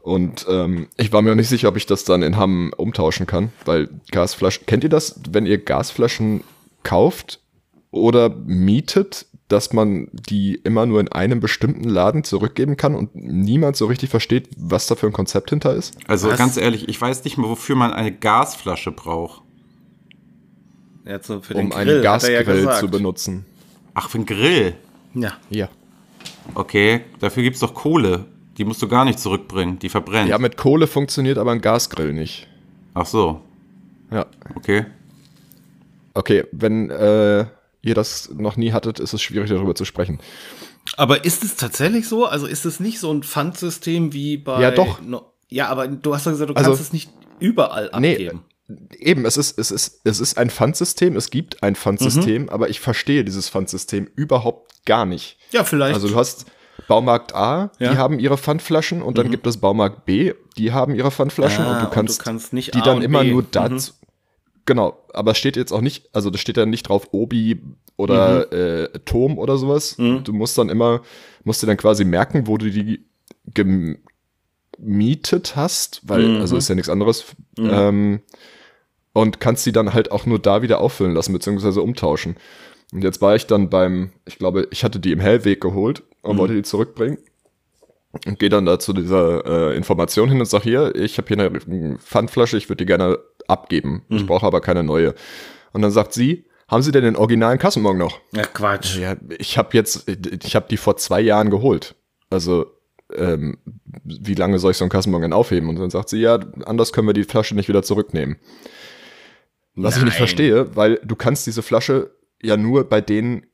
Und 0.00 0.46
ähm, 0.48 0.88
ich 0.96 1.12
war 1.12 1.22
mir 1.22 1.32
auch 1.32 1.36
nicht 1.36 1.48
sicher, 1.48 1.68
ob 1.68 1.76
ich 1.76 1.86
das 1.86 2.04
dann 2.04 2.22
in 2.22 2.36
Hamm 2.36 2.72
umtauschen 2.76 3.26
kann, 3.26 3.52
weil 3.64 3.88
Gasflaschen, 4.10 4.66
kennt 4.66 4.84
ihr 4.84 4.90
das, 4.90 5.20
wenn 5.30 5.46
ihr 5.46 5.58
Gasflaschen 5.58 6.42
kauft 6.82 7.40
oder 7.90 8.30
mietet, 8.30 9.26
dass 9.48 9.72
man 9.72 10.08
die 10.12 10.56
immer 10.64 10.86
nur 10.86 11.00
in 11.00 11.08
einem 11.08 11.40
bestimmten 11.40 11.88
Laden 11.88 12.24
zurückgeben 12.24 12.76
kann 12.76 12.94
und 12.94 13.14
niemand 13.14 13.76
so 13.76 13.86
richtig 13.86 14.10
versteht, 14.10 14.48
was 14.56 14.86
da 14.86 14.96
für 14.96 15.06
ein 15.06 15.12
Konzept 15.12 15.50
hinter 15.50 15.74
ist? 15.74 15.96
Also 16.08 16.28
was? 16.28 16.38
ganz 16.38 16.56
ehrlich, 16.56 16.88
ich 16.88 17.00
weiß 17.00 17.22
nicht 17.24 17.38
mehr, 17.38 17.48
wofür 17.48 17.76
man 17.76 17.92
eine 17.92 18.12
Gasflasche 18.12 18.90
braucht. 18.90 19.42
Ja, 21.04 21.22
so 21.22 21.40
für 21.40 21.54
um 21.54 21.70
Grill, 21.70 21.88
einen 21.88 22.02
Gasgrill 22.02 22.64
ja 22.64 22.72
zu 22.80 22.88
benutzen. 22.88 23.46
Ach, 23.94 24.10
für 24.10 24.18
einen 24.18 24.26
Grill? 24.26 24.74
Ja. 25.14 25.34
Ja. 25.50 25.68
Okay, 26.54 27.02
dafür 27.20 27.44
gibt 27.44 27.54
es 27.54 27.60
doch 27.60 27.74
Kohle. 27.74 28.24
Die 28.58 28.64
musst 28.64 28.82
du 28.82 28.88
gar 28.88 29.04
nicht 29.04 29.20
zurückbringen, 29.20 29.78
die 29.78 29.88
verbrennt. 29.88 30.28
Ja, 30.28 30.38
mit 30.38 30.56
Kohle 30.56 30.86
funktioniert 30.86 31.38
aber 31.38 31.52
ein 31.52 31.60
Gasgrill 31.60 32.12
nicht. 32.12 32.48
Ach 32.94 33.06
so. 33.06 33.40
Ja. 34.10 34.26
Okay. 34.56 34.86
Okay, 36.14 36.44
wenn 36.52 36.90
äh, 36.90 37.46
ihr 37.86 37.94
das 37.94 38.30
noch 38.36 38.56
nie 38.56 38.72
hattet, 38.72 39.00
ist 39.00 39.14
es 39.14 39.22
schwierig 39.22 39.48
darüber 39.50 39.74
zu 39.74 39.84
sprechen. 39.84 40.20
Aber 40.96 41.24
ist 41.24 41.42
es 41.44 41.56
tatsächlich 41.56 42.08
so? 42.08 42.26
Also 42.26 42.46
ist 42.46 42.64
es 42.66 42.80
nicht 42.80 43.00
so 43.00 43.12
ein 43.12 43.22
Pfandsystem 43.22 44.12
wie 44.12 44.36
bei. 44.36 44.60
Ja, 44.60 44.70
doch. 44.70 45.00
No 45.00 45.32
Ja, 45.48 45.68
aber 45.68 45.86
du 45.88 46.14
hast 46.14 46.26
doch 46.26 46.32
gesagt, 46.32 46.50
du 46.50 46.54
Also- 46.54 46.70
kannst 46.70 46.82
es 46.82 46.92
nicht 46.92 47.10
überall 47.38 47.90
Nee, 47.98 48.12
abgeben. 48.12 48.44
Eben, 48.98 49.24
es 49.24 49.36
ist, 49.36 49.56
es 49.58 49.70
ist, 49.70 50.00
es 50.02 50.18
ist 50.18 50.36
ein 50.38 50.50
Pfandsystem, 50.50 51.14
es 51.16 51.30
gibt 51.30 51.62
ein 51.62 51.76
Pfandsystem, 51.76 52.42
Mhm. 52.42 52.48
aber 52.48 52.68
ich 52.68 52.80
verstehe 52.80 53.22
dieses 53.24 53.48
Pfandsystem 53.48 54.08
überhaupt 54.16 54.84
gar 54.84 55.06
nicht. 55.06 55.38
ja, 55.52 55.62
vielleicht. 55.62 55.94
Also 55.94 56.08
du 56.08 56.16
hast 56.16 56.46
Baumarkt 56.88 57.34
A, 57.34 57.70
Ja. 57.78 57.92
die 57.92 57.98
haben 57.98 58.18
ihre 58.18 58.36
Pfandflaschen 58.38 59.02
und 59.02 59.18
dann 59.18 59.30
gibt 59.30 59.46
es 59.46 59.56
Baumarkt 59.58 60.04
B, 60.04 60.34
die 60.56 60.72
haben 60.72 60.94
ihre 60.94 61.10
Pfandflaschen 61.10 61.64
Ah, 61.64 61.72
und 61.74 61.78
du 61.80 61.84
und 61.86 61.92
kannst, 61.92 62.20
du 62.20 62.24
kannst 62.24 62.52
nicht 62.52 62.74
die 62.74 62.80
dann 62.80 62.98
und 62.98 63.02
immer 63.02 63.22
B. 63.22 63.30
nur 63.32 63.42
Mhm. 63.42 63.50
Genau, 64.66 64.98
aber 65.12 65.34
steht 65.34 65.56
jetzt 65.56 65.72
auch 65.72 65.80
nicht, 65.80 66.08
also 66.12 66.28
da 66.30 66.38
steht 66.38 66.56
dann 66.56 66.70
nicht 66.70 66.88
drauf 66.88 67.08
Obi 67.12 67.60
oder 67.96 68.46
Mhm. 68.50 68.56
äh, 68.58 68.88
Tom 69.04 69.38
oder 69.38 69.56
sowas. 69.58 69.96
Du 69.96 70.32
musst 70.32 70.58
dann 70.58 70.68
immer, 70.68 71.02
musst 71.44 71.62
dir 71.62 71.66
dann 71.68 71.76
quasi 71.76 72.04
merken, 72.04 72.46
wo 72.48 72.58
du 72.58 72.68
die 72.70 73.04
gemietet 74.78 75.56
hast, 75.56 76.00
weil, 76.08 76.28
Mhm. 76.28 76.40
also 76.40 76.56
ist 76.56 76.68
ja 76.68 76.74
nichts 76.74 76.88
anderes. 76.90 77.24
Ähm, 77.58 78.20
und 79.12 79.40
kannst 79.40 79.64
die 79.64 79.72
dann 79.72 79.94
halt 79.94 80.10
auch 80.12 80.26
nur 80.26 80.38
da 80.38 80.60
wieder 80.62 80.80
auffüllen 80.80 81.14
lassen, 81.14 81.32
beziehungsweise 81.32 81.80
umtauschen. 81.80 82.36
Und 82.92 83.02
jetzt 83.02 83.22
war 83.22 83.34
ich 83.34 83.46
dann 83.46 83.70
beim, 83.70 84.10
ich 84.26 84.38
glaube, 84.38 84.68
ich 84.70 84.84
hatte 84.84 85.00
die 85.00 85.12
im 85.12 85.20
Hellweg 85.20 85.60
geholt 85.60 86.02
und 86.22 86.34
Mhm. 86.34 86.38
wollte 86.40 86.54
die 86.54 86.62
zurückbringen. 86.62 87.18
Und 88.26 88.38
gehe 88.38 88.48
dann 88.48 88.64
da 88.66 88.78
zu 88.78 88.92
dieser 88.94 89.44
äh, 89.72 89.76
Information 89.76 90.28
hin 90.30 90.40
und 90.40 90.46
sage, 90.46 90.64
hier, 90.64 90.94
ich 90.94 91.18
habe 91.18 91.28
hier 91.28 91.38
eine 91.38 91.98
Pfandflasche, 91.98 92.56
ich 92.56 92.68
würde 92.68 92.84
die 92.84 92.86
gerne 92.86 93.18
abgeben. 93.48 94.02
Mhm. 94.08 94.16
Ich 94.16 94.26
brauche 94.26 94.46
aber 94.46 94.60
keine 94.60 94.82
neue. 94.82 95.14
Und 95.72 95.82
dann 95.82 95.90
sagt 95.90 96.12
sie, 96.12 96.46
haben 96.68 96.82
Sie 96.82 96.90
denn 96.90 97.04
den 97.04 97.16
originalen 97.16 97.58
Kassenbon 97.58 97.96
noch? 97.96 98.18
ja, 98.32 98.42
Quatsch. 98.44 98.96
Ja, 98.98 99.16
ich 99.38 99.56
habe 99.56 99.68
jetzt, 99.72 100.08
ich 100.08 100.56
habe 100.56 100.66
die 100.68 100.76
vor 100.76 100.96
zwei 100.96 101.20
Jahren 101.20 101.50
geholt. 101.50 101.94
Also, 102.28 102.66
ähm, 103.14 103.58
wie 104.02 104.34
lange 104.34 104.58
soll 104.58 104.72
ich 104.72 104.76
so 104.76 104.84
einen 104.84 104.90
Kassenbon 104.90 105.22
denn 105.22 105.32
aufheben? 105.32 105.68
Und 105.68 105.78
dann 105.78 105.90
sagt 105.90 106.08
sie, 106.08 106.18
ja, 106.18 106.40
anders 106.64 106.92
können 106.92 107.06
wir 107.06 107.14
die 107.14 107.24
Flasche 107.24 107.54
nicht 107.54 107.68
wieder 107.68 107.84
zurücknehmen. 107.84 108.36
Was 109.76 109.96
ich 109.96 110.02
nicht 110.02 110.14
Nein. 110.14 110.18
verstehe, 110.18 110.74
weil 110.74 110.98
du 111.04 111.14
kannst 111.14 111.46
diese 111.46 111.62
Flasche 111.62 112.10
ja 112.42 112.56
nur 112.56 112.88
bei 112.88 113.00
denen 113.00 113.46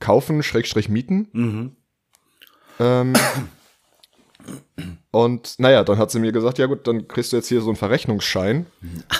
kaufen, 0.00 0.42
Schrägstrich 0.42 0.88
mieten. 0.88 1.28
Mhm. 1.32 1.76
Ähm, 2.80 3.12
und 5.12 5.54
naja, 5.58 5.84
dann 5.84 5.98
hat 5.98 6.10
sie 6.10 6.18
mir 6.18 6.32
gesagt, 6.32 6.58
ja 6.58 6.66
gut, 6.66 6.86
dann 6.88 7.06
kriegst 7.06 7.32
du 7.32 7.36
jetzt 7.36 7.46
hier 7.48 7.60
so 7.60 7.68
einen 7.68 7.76
Verrechnungsschein 7.76 8.66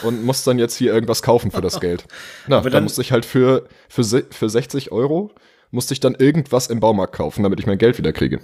und 0.02 0.25
musst 0.25 0.46
dann 0.46 0.58
jetzt 0.58 0.75
hier 0.75 0.92
irgendwas 0.92 1.22
kaufen 1.22 1.50
für 1.52 1.61
das 1.61 1.78
Geld. 1.80 2.04
Na, 2.49 2.56
Aber 2.56 2.64
dann, 2.64 2.72
dann- 2.78 2.82
musste 2.84 3.02
ich 3.02 3.12
halt 3.12 3.25
für, 3.25 3.68
für, 3.88 4.02
für 4.04 4.49
60 4.50 4.90
Euro, 4.90 5.30
musste 5.70 5.94
ich 5.94 6.00
dann 6.00 6.14
irgendwas 6.14 6.66
im 6.66 6.80
Baumarkt 6.80 7.14
kaufen, 7.14 7.42
damit 7.44 7.61
ich 7.61 7.66
mein 7.66 7.78
Geld 7.78 7.96
wieder 7.99 8.12
kriege. 8.12 8.40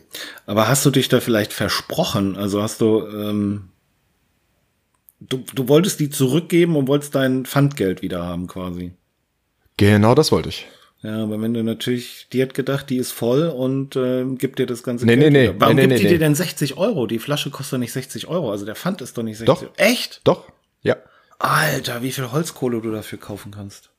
Aber 0.47 0.69
hast 0.69 0.87
du 0.87 0.91
dich 0.91 1.09
da 1.09 1.21
vielleicht 1.21 1.53
versprochen? 1.53 2.37
Also 2.37 2.63
hast 2.63 2.81
du, 2.81 3.07
ähm, 3.07 3.69
du, 5.21 5.43
du 5.55 5.69
wolltest 5.69 6.01
die 6.01 6.11
zurückgeben 6.11 6.77
und 6.77 6.87
wolltest 6.89 7.15
dein 7.15 7.45
Pfandgeld 7.45 8.03
wieder 8.03 8.25
haben 8.25 8.47
quasi. 8.47 8.93
Genau 9.77 10.15
das 10.15 10.33
wollte 10.33 10.49
ich. 10.49 10.67
Ja, 11.03 11.23
aber 11.23 11.41
wenn 11.41 11.55
du 11.55 11.63
natürlich, 11.63 12.27
die 12.33 12.43
hat 12.43 12.55
gedacht, 12.55 12.91
die 12.91 12.97
ist 12.97 13.13
voll 13.13 13.49
und 13.49 13.95
ähm, 13.95 14.37
gibt 14.37 14.59
dir 14.59 14.67
das 14.67 14.83
ganze 14.83 15.07
Nee, 15.07 15.17
Geld 15.17 15.33
nee, 15.33 15.49
nee. 15.49 15.55
Warum 15.57 15.77
nee, 15.77 15.83
nee, 15.83 15.89
gibt 15.89 16.01
die 16.01 16.05
nee. 16.05 16.11
dir 16.11 16.19
denn 16.19 16.35
60 16.35 16.77
Euro? 16.77 17.07
Die 17.07 17.21
Flasche 17.21 17.51
kostet 17.51 17.75
doch 17.75 17.79
nicht 17.79 17.93
60 17.93 18.27
Euro, 18.27 18.51
also 18.51 18.67
der 18.67 18.75
Pfand 18.75 19.01
ist 19.01 19.17
doch 19.17 19.23
nicht 19.23 19.39
60 19.39 19.47
Doch. 19.47 19.63
Euro. 19.63 19.73
Echt? 19.77 20.21
Doch, 20.25 20.51
ja. 20.83 20.97
Alter, 21.39 22.03
wie 22.03 22.11
viel 22.11 22.33
Holzkohle 22.33 22.81
du 22.81 22.91
dafür 22.91 23.19
kaufen 23.19 23.53
kannst. 23.53 23.91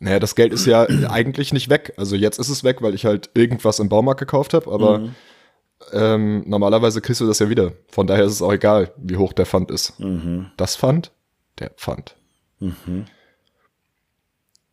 Naja, 0.00 0.18
das 0.18 0.34
Geld 0.34 0.52
ist 0.52 0.66
ja 0.66 0.88
eigentlich 1.08 1.52
nicht 1.52 1.70
weg. 1.70 1.94
Also 1.96 2.16
jetzt 2.16 2.40
ist 2.40 2.48
es 2.48 2.64
weg, 2.64 2.82
weil 2.82 2.94
ich 2.94 3.04
halt 3.04 3.30
irgendwas 3.34 3.78
im 3.78 3.88
Baumarkt 3.88 4.18
gekauft 4.18 4.54
habe, 4.54 4.72
aber 4.72 5.10
ähm, 5.92 6.42
normalerweise 6.46 7.00
kriegst 7.00 7.20
du 7.20 7.26
das 7.28 7.38
ja 7.38 7.48
wieder. 7.48 7.74
Von 7.88 8.08
daher 8.08 8.24
ist 8.24 8.32
es 8.32 8.42
auch 8.42 8.52
egal, 8.52 8.92
wie 8.96 9.16
hoch 9.16 9.32
der 9.32 9.46
Pfand 9.46 9.70
ist. 9.70 9.92
Das 10.56 10.76
Pfand, 10.76 11.12
der 11.60 11.70
Pfand. 11.70 12.16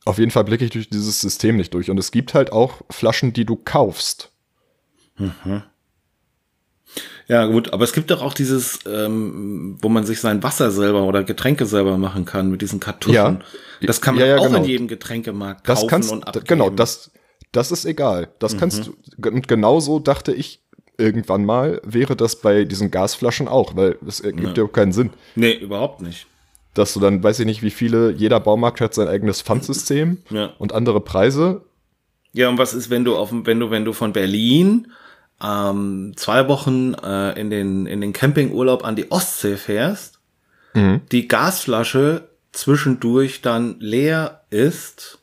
Auf 0.05 0.17
jeden 0.17 0.31
Fall 0.31 0.43
blicke 0.43 0.65
ich 0.65 0.71
durch 0.71 0.89
dieses 0.89 1.21
System 1.21 1.57
nicht 1.57 1.73
durch. 1.73 1.89
Und 1.89 1.97
es 1.97 2.11
gibt 2.11 2.33
halt 2.33 2.51
auch 2.51 2.81
Flaschen, 2.89 3.33
die 3.33 3.45
du 3.45 3.55
kaufst. 3.55 4.31
Ja, 7.27 7.45
gut, 7.45 7.71
aber 7.71 7.83
es 7.83 7.93
gibt 7.93 8.11
doch 8.11 8.21
auch 8.21 8.33
dieses, 8.33 8.79
ähm, 8.85 9.77
wo 9.81 9.87
man 9.89 10.05
sich 10.05 10.19
sein 10.19 10.43
Wasser 10.43 10.71
selber 10.71 11.03
oder 11.03 11.23
Getränke 11.23 11.65
selber 11.65 11.97
machen 11.97 12.25
kann 12.25 12.49
mit 12.49 12.61
diesen 12.61 12.79
Kartuschen. 12.79 13.13
Ja. 13.15 13.39
Das 13.81 14.01
kann 14.01 14.15
man 14.15 14.25
Ja, 14.25 14.31
ja, 14.31 14.37
auch 14.39 14.47
genau. 14.47 14.57
in 14.59 14.65
jedem 14.65 14.87
Getränkemarkt 14.87 15.67
Das 15.69 15.79
kaufen 15.79 15.89
kannst 15.89 16.11
und 16.11 16.27
abgeben. 16.27 16.45
genau, 16.47 16.69
das, 16.69 17.11
das 17.51 17.71
ist 17.71 17.85
egal. 17.85 18.29
Das 18.39 18.57
kannst 18.57 18.87
du. 18.87 18.95
Und 19.29 19.47
genauso 19.47 19.99
dachte 19.99 20.33
ich 20.33 20.61
irgendwann 20.97 21.45
mal, 21.45 21.79
wäre 21.85 22.15
das 22.15 22.41
bei 22.41 22.65
diesen 22.65 22.91
Gasflaschen 22.91 23.47
auch, 23.47 23.75
weil 23.75 23.97
es 24.05 24.19
ergibt 24.19 24.57
ja 24.57 24.65
auch 24.65 24.71
keinen 24.71 24.91
Sinn. 24.91 25.11
Nee, 25.35 25.53
überhaupt 25.53 26.01
nicht. 26.01 26.27
Dass 26.73 26.93
du 26.93 26.99
dann, 26.99 27.21
weiß 27.23 27.39
ich 27.39 27.45
nicht, 27.45 27.63
wie 27.63 27.71
viele, 27.71 28.11
jeder 28.11 28.39
Baumarkt 28.39 28.81
hat 28.81 28.93
sein 28.93 29.07
eigenes 29.07 29.41
Pfandsystem 29.41 30.17
Ja. 30.29 30.51
und 30.57 30.73
andere 30.73 31.01
Preise. 31.01 31.61
Ja, 32.33 32.47
und 32.49 32.57
was 32.57 32.73
ist, 32.73 32.89
wenn 32.89 33.03
du 33.03 33.15
auf 33.15 33.29
dem, 33.29 33.45
wenn 33.45 33.59
du, 33.59 33.71
wenn 33.71 33.83
du 33.85 33.91
von 33.93 34.13
Berlin 34.13 34.87
ähm, 35.43 36.13
zwei 36.15 36.47
Wochen 36.47 36.93
äh, 36.93 37.39
in 37.39 37.49
den 37.49 37.85
in 37.87 37.99
den 37.99 38.13
Campingurlaub 38.13 38.85
an 38.85 38.95
die 38.95 39.11
Ostsee 39.11 39.57
fährst, 39.57 40.19
die 41.11 41.27
Gasflasche 41.27 42.29
zwischendurch 42.53 43.41
dann 43.41 43.75
leer 43.81 44.43
ist, 44.51 45.19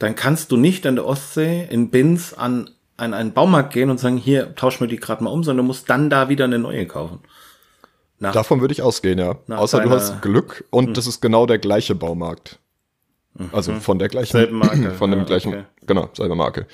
dann 0.00 0.16
kannst 0.16 0.50
du 0.50 0.56
nicht 0.56 0.84
an 0.88 0.96
der 0.96 1.06
Ostsee 1.06 1.68
in 1.70 1.90
Binz 1.90 2.32
an 2.32 2.70
an 2.96 3.14
einen 3.14 3.32
Baumarkt 3.32 3.72
gehen 3.72 3.90
und 3.90 4.00
sagen, 4.00 4.16
hier 4.16 4.56
tausch 4.56 4.80
mir 4.80 4.88
die 4.88 4.96
gerade 4.96 5.22
mal 5.22 5.30
um, 5.30 5.44
sondern 5.44 5.64
du 5.64 5.68
musst 5.68 5.88
dann 5.88 6.10
da 6.10 6.28
wieder 6.28 6.46
eine 6.46 6.58
neue 6.58 6.86
kaufen. 6.86 7.20
Nach, 8.22 8.32
Davon 8.32 8.60
würde 8.60 8.70
ich 8.70 8.82
ausgehen, 8.82 9.18
ja. 9.18 9.36
Außer 9.48 9.80
du 9.80 9.90
hast 9.90 10.22
Glück 10.22 10.64
und 10.70 10.96
das 10.96 11.08
ist 11.08 11.20
genau 11.20 11.44
der 11.44 11.58
gleiche 11.58 11.96
Baumarkt. 11.96 12.60
Also 13.50 13.74
von 13.80 13.98
der 13.98 14.06
gleichen, 14.08 14.30
Selben 14.30 14.58
Marke, 14.58 14.90
von 14.98 15.10
dem 15.10 15.20
ja, 15.20 15.24
gleichen, 15.26 15.48
okay. 15.52 15.64
genau, 15.88 16.08
selbe 16.12 16.36
Marke. 16.36 16.68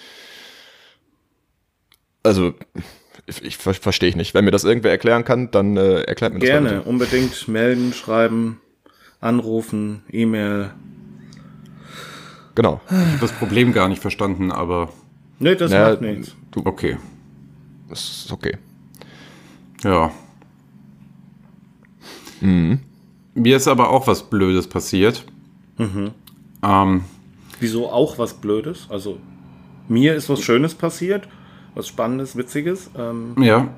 Also, 2.22 2.52
ich, 3.26 3.42
ich 3.42 3.56
ver- 3.56 3.72
verstehe 3.72 4.10
ich 4.10 4.16
nicht. 4.16 4.34
Wenn 4.34 4.44
mir 4.44 4.50
das 4.50 4.64
irgendwer 4.64 4.90
erklären 4.90 5.24
kann, 5.24 5.50
dann 5.50 5.78
äh, 5.78 6.02
erklärt 6.02 6.34
mir 6.34 6.40
das 6.40 6.48
mal 6.50 6.60
gerne, 6.68 6.82
unbedingt 6.82 7.48
melden, 7.48 7.94
schreiben, 7.94 8.60
anrufen, 9.20 10.02
E-Mail. 10.10 10.72
Genau. 12.56 12.80
Ich 12.90 12.94
habe 12.96 13.18
das 13.20 13.32
Problem 13.32 13.72
gar 13.72 13.88
nicht 13.88 14.02
verstanden, 14.02 14.52
aber 14.52 14.92
Nee, 15.38 15.54
das 15.54 15.72
Ja, 15.72 15.90
macht 15.90 16.02
nichts. 16.02 16.34
du, 16.50 16.60
okay. 16.66 16.98
das 17.88 18.00
ist 18.24 18.32
okay. 18.32 18.58
Ja. 19.82 20.10
Mir 22.40 23.56
ist 23.56 23.68
aber 23.68 23.90
auch 23.90 24.06
was 24.06 24.28
Blödes 24.28 24.66
passiert. 24.66 25.24
Ähm, 26.62 27.04
Wieso 27.60 27.88
auch 27.88 28.18
was 28.18 28.34
Blödes? 28.34 28.86
Also, 28.90 29.18
mir 29.88 30.14
ist 30.14 30.28
was 30.28 30.42
Schönes 30.42 30.74
passiert, 30.74 31.28
was 31.74 31.88
Spannendes, 31.88 32.36
Witziges. 32.36 32.90
Ähm, 32.96 33.34
ja, 33.40 33.68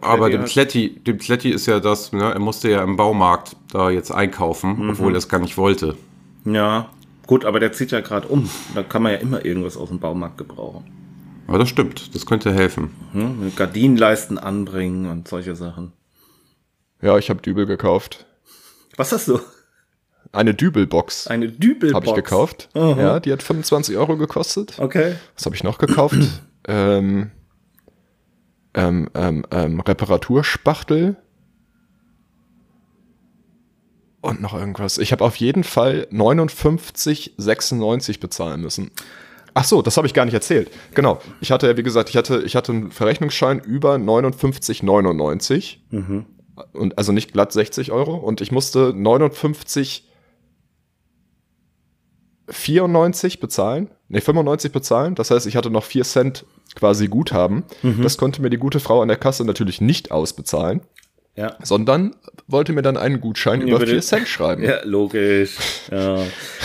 aber 0.00 0.30
dem 0.30 0.44
Kletti, 0.44 1.00
dem 1.00 1.18
Kletti 1.18 1.50
ist 1.50 1.66
ja 1.66 1.80
das, 1.80 2.12
ne, 2.12 2.32
er 2.32 2.38
musste 2.38 2.70
ja 2.70 2.82
im 2.82 2.96
Baumarkt 2.96 3.56
da 3.72 3.90
jetzt 3.90 4.10
einkaufen, 4.10 4.90
obwohl 4.90 5.14
er 5.14 5.18
es 5.18 5.28
gar 5.28 5.40
nicht 5.40 5.56
wollte. 5.56 5.96
Ja, 6.44 6.90
gut, 7.26 7.44
aber 7.44 7.60
der 7.60 7.72
zieht 7.72 7.90
ja 7.92 8.00
gerade 8.00 8.28
um. 8.28 8.48
Da 8.74 8.82
kann 8.82 9.02
man 9.02 9.12
ja 9.12 9.18
immer 9.18 9.44
irgendwas 9.44 9.76
aus 9.76 9.88
dem 9.88 9.98
Baumarkt 9.98 10.38
gebrauchen. 10.38 10.84
Aber 11.46 11.58
das 11.58 11.68
stimmt, 11.68 12.14
das 12.14 12.26
könnte 12.26 12.52
helfen. 12.52 12.90
Hm? 13.12 13.52
Gardinenleisten 13.56 14.38
anbringen 14.38 15.06
und 15.06 15.28
solche 15.28 15.56
Sachen. 15.56 15.92
Ja, 17.02 17.18
ich 17.18 17.30
habe 17.30 17.40
Dübel 17.40 17.66
gekauft. 17.66 18.26
Was 18.96 19.12
hast 19.12 19.28
du? 19.28 19.40
Eine 20.32 20.54
Dübelbox 20.54 21.26
Eine 21.26 21.48
Dübelbox. 21.48 21.94
habe 21.94 22.06
ich 22.06 22.14
gekauft. 22.14 22.68
Aha. 22.74 23.00
Ja, 23.00 23.18
die 23.20 23.32
hat 23.32 23.42
25 23.42 23.96
Euro 23.96 24.16
gekostet. 24.16 24.78
Okay. 24.78 25.16
Was 25.34 25.46
habe 25.46 25.56
ich 25.56 25.64
noch 25.64 25.78
gekauft? 25.78 26.18
ähm, 26.68 27.30
ähm, 28.74 29.08
ähm, 29.14 29.44
ähm, 29.50 29.80
Reparaturspachtel. 29.80 31.16
Und 34.20 34.42
noch 34.42 34.54
irgendwas. 34.54 34.98
Ich 34.98 35.10
habe 35.12 35.24
auf 35.24 35.36
jeden 35.36 35.64
Fall 35.64 36.06
59,96 36.12 38.20
bezahlen 38.20 38.60
müssen. 38.60 38.90
Ach 39.54 39.64
so, 39.64 39.80
das 39.82 39.96
habe 39.96 40.06
ich 40.06 40.14
gar 40.14 40.26
nicht 40.26 40.34
erzählt. 40.34 40.70
Genau. 40.94 41.20
Ich 41.40 41.50
hatte 41.50 41.66
ja, 41.66 41.76
wie 41.76 41.82
gesagt, 41.82 42.10
ich 42.10 42.16
hatte, 42.16 42.42
ich 42.42 42.54
hatte 42.54 42.70
einen 42.70 42.92
Verrechnungsschein 42.92 43.58
über 43.58 43.96
59,99. 43.96 45.78
Und 46.72 46.98
also 46.98 47.12
nicht 47.12 47.32
glatt 47.32 47.52
60 47.52 47.92
Euro. 47.92 48.14
Und 48.16 48.40
ich 48.40 48.52
musste 48.52 48.92
59 48.94 50.06
94 52.48 53.38
bezahlen, 53.38 53.90
nee, 54.08 54.20
95 54.20 54.72
bezahlen. 54.72 55.14
Das 55.14 55.30
heißt, 55.30 55.46
ich 55.46 55.54
hatte 55.56 55.70
noch 55.70 55.84
4 55.84 56.02
Cent 56.04 56.44
quasi 56.74 57.06
Guthaben. 57.08 57.64
Das 58.02 58.18
konnte 58.18 58.42
mir 58.42 58.50
die 58.50 58.56
gute 58.56 58.80
Frau 58.80 59.02
an 59.02 59.08
der 59.08 59.16
Kasse 59.16 59.44
natürlich 59.44 59.80
nicht 59.80 60.10
ausbezahlen, 60.10 60.80
Ja. 61.36 61.56
sondern 61.62 62.16
wollte 62.48 62.72
mir 62.72 62.82
dann 62.82 62.96
einen 62.96 63.20
Gutschein 63.20 63.60
über 63.60 63.78
bitte. 63.78 63.92
4 63.92 64.02
Cent 64.02 64.28
schreiben. 64.28 64.62
Ja, 64.64 64.80
logisch. 64.84 65.56
Ja. 65.92 66.24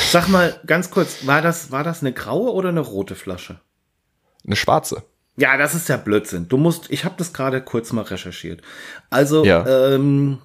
Sag 0.09 0.27
mal 0.27 0.59
ganz 0.65 0.89
kurz, 0.89 1.27
war 1.27 1.43
das, 1.43 1.71
war 1.71 1.83
das 1.83 2.01
eine 2.01 2.13
graue 2.13 2.51
oder 2.51 2.69
eine 2.69 2.79
rote 2.81 3.13
Flasche? 3.13 3.59
Eine 4.43 4.55
schwarze. 4.55 5.03
Ja, 5.37 5.57
das 5.57 5.75
ist 5.75 5.89
ja 5.89 5.97
Blödsinn. 5.97 6.47
Du 6.47 6.57
musst, 6.57 6.89
ich 6.91 7.03
habe 7.05 7.15
das 7.17 7.33
gerade 7.33 7.61
kurz 7.61 7.91
mal 7.91 8.03
recherchiert. 8.03 8.61
Also, 9.09 9.43
Ja. 9.43 9.65
ähm, 9.67 10.37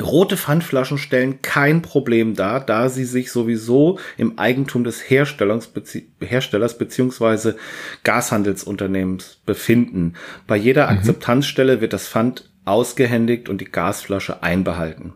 rote 0.00 0.36
Pfandflaschen 0.36 0.98
stellen 0.98 1.42
kein 1.42 1.82
Problem 1.82 2.34
dar, 2.34 2.60
da 2.60 2.88
sie 2.88 3.04
sich 3.04 3.30
sowieso 3.30 3.98
im 4.16 4.38
Eigentum 4.38 4.84
des 4.84 5.08
Herstellers, 5.10 5.68
bezie 5.68 6.10
Herstellers 6.20 6.78
beziehungsweise 6.78 7.56
Gashandelsunternehmens 8.02 9.40
befinden. 9.46 10.14
Bei 10.46 10.56
jeder 10.56 10.88
Akzeptanzstelle 10.88 11.80
wird 11.80 11.92
das 11.92 12.08
Pfand 12.08 12.50
ausgehändigt 12.64 13.48
und 13.48 13.60
die 13.60 13.70
Gasflasche 13.70 14.42
einbehalten. 14.42 15.12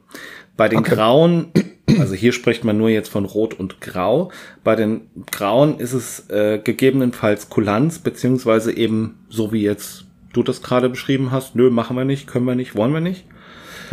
Bei 0.56 0.68
den 0.68 0.82
grauen, 0.82 1.52
also 1.98 2.14
hier 2.14 2.32
spricht 2.32 2.64
man 2.64 2.78
nur 2.78 2.88
jetzt 2.88 3.08
von 3.08 3.24
Rot 3.24 3.54
und 3.54 3.80
Grau. 3.80 4.30
Bei 4.64 4.76
den 4.76 5.08
grauen 5.30 5.78
ist 5.78 5.92
es 5.92 6.28
äh, 6.30 6.58
gegebenenfalls 6.58 7.48
Kulanz, 7.48 7.98
beziehungsweise 7.98 8.76
eben 8.76 9.18
so 9.28 9.52
wie 9.52 9.62
jetzt 9.62 10.04
du 10.32 10.42
das 10.42 10.62
gerade 10.62 10.88
beschrieben 10.88 11.30
hast. 11.30 11.54
Nö, 11.54 11.70
machen 11.70 11.96
wir 11.96 12.04
nicht, 12.04 12.26
können 12.26 12.44
wir 12.44 12.54
nicht, 12.54 12.74
wollen 12.76 12.92
wir 12.92 13.00
nicht. 13.00 13.24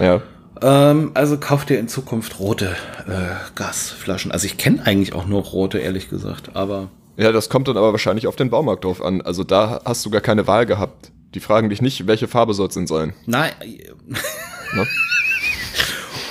Ja. 0.01 0.21
Ähm, 0.61 1.11
also 1.13 1.37
kauft 1.37 1.69
ihr 1.69 1.79
in 1.79 1.87
Zukunft 1.87 2.39
rote 2.39 2.75
äh, 3.07 3.35
Gasflaschen. 3.55 4.31
Also 4.31 4.45
ich 4.45 4.57
kenne 4.57 4.85
eigentlich 4.85 5.13
auch 5.13 5.25
nur 5.25 5.41
rote, 5.41 5.79
ehrlich 5.79 6.09
gesagt. 6.09 6.55
Aber 6.55 6.89
Ja, 7.17 7.31
das 7.31 7.49
kommt 7.49 7.67
dann 7.67 7.77
aber 7.77 7.91
wahrscheinlich 7.91 8.27
auf 8.27 8.35
den 8.35 8.49
Baumarkt 8.49 8.83
drauf 8.83 9.03
an. 9.03 9.21
Also 9.21 9.43
da 9.43 9.81
hast 9.85 10.05
du 10.05 10.09
gar 10.09 10.21
keine 10.21 10.47
Wahl 10.47 10.65
gehabt. 10.65 11.11
Die 11.33 11.39
fragen 11.39 11.69
dich 11.69 11.81
nicht, 11.81 12.05
welche 12.07 12.27
Farbe 12.27 12.53
soll 12.53 12.67
es 12.67 12.75
denn 12.75 12.87
sein. 12.87 13.13
nein. 13.25 13.51
Ne? 14.75 14.85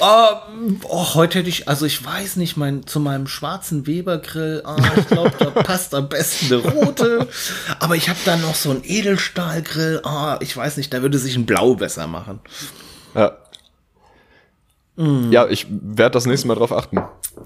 Ähm, 0.02 0.80
oh, 0.88 1.14
heute 1.14 1.38
hätte 1.38 1.48
ich, 1.48 1.68
also 1.68 1.86
ich 1.86 2.04
weiß 2.04 2.36
nicht, 2.36 2.56
mein, 2.56 2.86
zu 2.86 2.98
meinem 2.98 3.28
schwarzen 3.28 3.86
Weber-Grill, 3.86 4.62
ah, 4.64 4.76
ich 4.96 5.06
glaube, 5.06 5.32
da 5.38 5.50
passt 5.62 5.94
am 5.94 6.08
besten 6.08 6.52
eine 6.52 6.62
rote. 6.62 7.28
Aber 7.78 7.94
ich 7.94 8.08
habe 8.08 8.18
dann 8.24 8.42
noch 8.42 8.56
so 8.56 8.70
einen 8.70 8.82
Edelstahlgrill, 8.84 10.00
ah, 10.02 10.38
ich 10.40 10.56
weiß 10.56 10.76
nicht, 10.76 10.92
da 10.92 11.02
würde 11.02 11.18
sich 11.18 11.36
ein 11.36 11.46
Blau 11.46 11.74
besser 11.74 12.08
machen. 12.08 12.40
Ja. 13.14 13.38
Ja, 14.96 15.48
ich 15.48 15.66
werde 15.70 16.12
das 16.12 16.26
nächste 16.26 16.48
Mal 16.48 16.54
drauf 16.54 16.72
achten. 16.72 17.00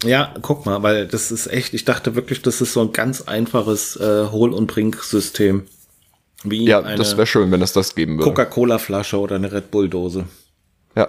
Ja, 0.04 0.34
guck 0.42 0.66
mal, 0.66 0.82
weil 0.82 1.06
das 1.06 1.30
ist 1.30 1.46
echt, 1.46 1.75
ich 1.75 1.84
dachte 1.84 2.14
wirklich, 2.14 2.42
das 2.42 2.60
ist 2.60 2.72
so 2.72 2.80
ein 2.80 2.92
ganz 2.92 3.22
einfaches 3.22 3.96
äh, 3.96 4.26
Hol- 4.30 4.52
und 4.52 4.66
Brinksystem. 4.66 5.66
Wie 6.42 6.64
Ja, 6.64 6.82
das 6.82 7.16
wäre 7.16 7.26
schön, 7.26 7.50
wenn 7.52 7.62
es 7.62 7.72
das 7.72 7.94
geben 7.94 8.18
würde. 8.18 8.30
Coca-Cola-Flasche 8.30 9.18
oder 9.18 9.36
eine 9.36 9.52
Red 9.52 9.70
Bull-Dose. 9.70 10.25
Ja. 10.96 11.08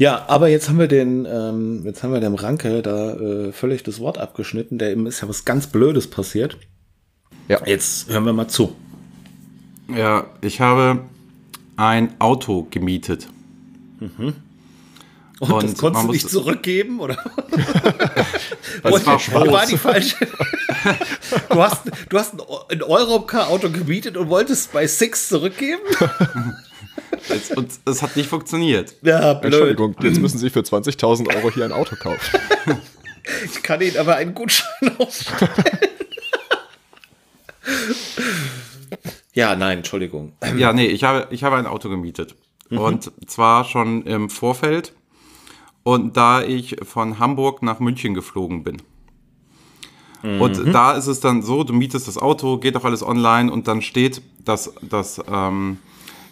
Ja, 0.00 0.24
aber 0.28 0.48
jetzt 0.48 0.70
haben 0.70 0.78
wir 0.78 0.88
den, 0.88 1.26
ähm, 1.30 1.82
jetzt 1.84 2.02
haben 2.02 2.14
wir 2.14 2.20
dem 2.20 2.34
Ranke 2.34 2.80
da 2.80 3.12
äh, 3.16 3.52
völlig 3.52 3.82
das 3.82 4.00
Wort 4.00 4.16
abgeschnitten. 4.16 4.78
Der 4.78 4.94
ihm 4.94 5.04
ist 5.04 5.20
ja 5.20 5.28
was 5.28 5.44
ganz 5.44 5.66
Blödes 5.66 6.08
passiert. 6.08 6.56
Ja. 7.48 7.60
Jetzt 7.66 8.08
hören 8.08 8.24
wir 8.24 8.32
mal 8.32 8.48
zu. 8.48 8.74
Ja, 9.94 10.24
ich 10.40 10.62
habe 10.62 11.00
ein 11.76 12.18
Auto 12.18 12.66
gemietet. 12.70 13.28
Und, 14.00 14.10
Und 15.38 15.64
das 15.64 15.76
konntest 15.76 16.06
du 16.06 16.12
nicht 16.12 16.30
zurückgeben, 16.30 17.00
oder? 17.00 17.18
Das 18.82 19.04
war 19.04 19.20
wo 19.46 19.52
war 19.52 19.66
die 19.66 19.76
falsche? 19.76 20.16
du 21.50 21.62
hast, 21.62 21.82
du 22.08 22.18
hast 22.18 22.34
ein 22.70 22.82
Europcar-Auto 22.82 23.68
gemietet 23.68 24.16
und 24.16 24.30
wolltest 24.30 24.72
bei 24.72 24.86
Six 24.86 25.28
zurückgeben? 25.28 25.82
Es, 27.28 27.50
und 27.50 27.70
es 27.84 28.02
hat 28.02 28.16
nicht 28.16 28.28
funktioniert. 28.28 28.94
Ja, 29.02 29.34
blöd. 29.34 29.52
Entschuldigung, 29.52 29.96
jetzt 30.02 30.20
müssen 30.20 30.38
Sie 30.38 30.50
für 30.50 30.60
20.000 30.60 31.34
Euro 31.34 31.50
hier 31.50 31.64
ein 31.64 31.72
Auto 31.72 31.96
kaufen. 31.96 32.38
Ich 33.44 33.62
kann 33.62 33.80
Ihnen 33.82 33.96
aber 33.98 34.16
einen 34.16 34.34
Gutschein 34.34 34.96
ausstellen. 34.98 35.50
ja, 39.34 39.54
nein, 39.54 39.78
Entschuldigung. 39.78 40.32
Ja, 40.56 40.72
nee, 40.72 40.86
ich 40.86 41.04
habe, 41.04 41.28
ich 41.30 41.44
habe 41.44 41.56
ein 41.56 41.66
Auto 41.66 41.88
gemietet. 41.90 42.34
Und 42.70 43.12
zwar 43.26 43.64
schon 43.64 44.02
im 44.02 44.30
Vorfeld. 44.30 44.94
Und 45.82 46.16
da 46.16 46.42
ich 46.42 46.76
von 46.82 47.18
Hamburg 47.18 47.62
nach 47.62 47.78
München 47.78 48.14
geflogen 48.14 48.64
bin. 48.64 48.82
Und 50.22 50.74
da 50.74 50.92
ist 50.92 51.06
es 51.06 51.20
dann 51.20 51.42
so, 51.42 51.64
du 51.64 51.72
mietest 51.72 52.06
das 52.06 52.18
Auto, 52.18 52.58
geht 52.58 52.76
auch 52.76 52.84
alles 52.84 53.02
online 53.02 53.50
und 53.50 53.68
dann 53.68 53.80
steht 53.80 54.20
das, 54.44 54.72
das, 54.82 55.20
ähm, 55.30 55.78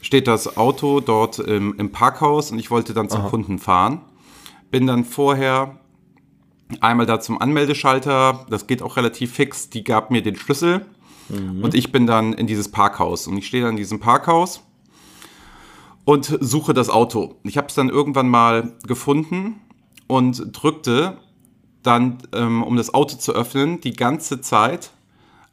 steht 0.08 0.26
das 0.26 0.56
Auto 0.56 1.00
dort 1.00 1.38
im, 1.38 1.74
im 1.76 1.92
Parkhaus 1.92 2.50
und 2.50 2.58
ich 2.58 2.70
wollte 2.70 2.94
dann 2.94 3.10
zum 3.10 3.24
Kunden 3.24 3.58
fahren. 3.58 4.00
Bin 4.70 4.86
dann 4.86 5.04
vorher 5.04 5.80
einmal 6.80 7.04
da 7.04 7.20
zum 7.20 7.38
Anmeldeschalter, 7.38 8.46
das 8.48 8.66
geht 8.66 8.80
auch 8.80 8.96
relativ 8.96 9.34
fix, 9.34 9.68
die 9.68 9.84
gab 9.84 10.10
mir 10.10 10.22
den 10.22 10.34
Schlüssel. 10.34 10.86
Und 11.62 11.74
ich 11.74 11.92
bin 11.92 12.06
dann 12.06 12.32
in 12.32 12.46
dieses 12.46 12.70
Parkhaus. 12.70 13.26
Und 13.26 13.36
ich 13.36 13.48
stehe 13.48 13.62
dann 13.62 13.72
in 13.72 13.76
diesem 13.76 14.00
Parkhaus 14.00 14.62
und 16.06 16.38
suche 16.40 16.72
das 16.72 16.88
Auto. 16.88 17.34
Ich 17.42 17.58
habe 17.58 17.66
es 17.66 17.74
dann 17.74 17.90
irgendwann 17.90 18.30
mal 18.30 18.78
gefunden 18.86 19.60
und 20.06 20.42
drückte 20.52 21.18
dann, 21.82 22.16
ähm, 22.32 22.62
um 22.62 22.76
das 22.76 22.94
Auto 22.94 23.18
zu 23.18 23.32
öffnen, 23.32 23.82
die 23.82 23.92
ganze 23.92 24.40
Zeit 24.40 24.92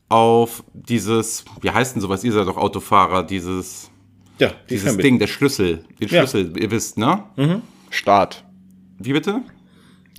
auf 0.07 0.63
dieses, 0.71 1.43
wie 1.59 1.71
heißt 1.71 1.95
denn 1.95 2.01
sowas, 2.01 2.23
ihr 2.23 2.31
seid 2.31 2.47
doch 2.47 2.55
Autofahrer, 2.55 3.21
dieses, 3.23 3.91
Ja, 4.39 4.49
die 4.49 4.53
dieses. 4.75 4.97
Ding, 4.97 5.19
der 5.19 5.27
Schlüssel, 5.27 5.85
den 5.99 6.09
Ja. 6.09 6.19
Schlüssel, 6.27 6.57
ihr 6.61 6.71
wisst, 6.71 6.97
ne? 6.97 7.23
Start. 7.89 8.43
Wie 8.99 9.13
bitte? 9.13 9.41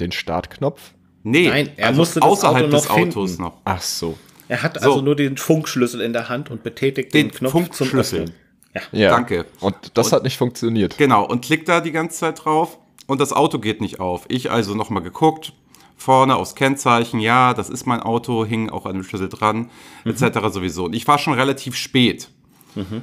Den 0.01 0.13
Startknopf? 0.13 0.93
Nee, 1.23 1.49
Nein, 1.49 1.71
er 1.77 1.89
also 1.89 1.99
musste 2.01 2.23
außerhalb 2.23 2.57
Auto 2.67 2.67
noch 2.73 2.81
des 2.83 2.91
Autos 2.91 3.31
finden. 3.33 3.43
noch. 3.43 3.55
Ach 3.65 3.81
so. 3.83 4.17
Er 4.49 4.63
hat 4.63 4.81
So. 4.81 4.91
also 4.91 5.03
nur 5.03 5.17
den 5.17 5.37
Funkschlüssel 5.37 6.01
in 6.01 6.13
der 6.13 6.29
Hand 6.29 6.51
und 6.51 6.63
betätigt 6.63 7.13
den, 7.13 7.29
Den 7.29 7.35
Knopf 7.35 7.53
Funkschlüssel. 7.53 7.89
zum 7.91 7.99
Öffnen. 7.99 8.35
Ja. 8.75 8.83
Ja. 8.93 9.11
Danke. 9.11 9.47
Und 9.61 9.75
das 9.95 10.13
hat 10.13 10.23
nicht 10.23 10.37
funktioniert. 10.37 10.97
Genau, 10.99 11.25
und 11.27 11.45
klickt 11.45 11.69
da 11.69 11.81
die 11.81 11.93
ganze 11.93 12.19
Zeit 12.19 12.45
drauf 12.45 12.79
und 13.07 13.21
das 13.21 13.33
Auto 13.33 13.59
geht 13.59 13.81
nicht 13.81 13.99
auf. 14.01 14.27
Ich 14.29 14.51
also 14.51 14.75
nochmal 14.75 15.03
geguckt, 15.03 15.53
vorne 15.97 16.37
aufs 16.37 16.55
Kennzeichen, 16.55 17.19
ja, 17.19 17.55
das 17.55 17.71
ist 17.71 17.87
mein 17.87 18.01
Auto, 18.01 18.45
hing 18.45 18.69
auch 18.71 18.85
an 18.87 18.93
dem 18.95 19.03
Schlüssel 19.03 19.29
dran, 19.31 19.71
etc. 20.05 20.39
sowieso. 20.53 20.85
Und 20.85 20.95
ich 20.95 21.09
war 21.09 21.19
schon 21.19 21.33
relativ 21.33 21.75
spät. 21.75 22.29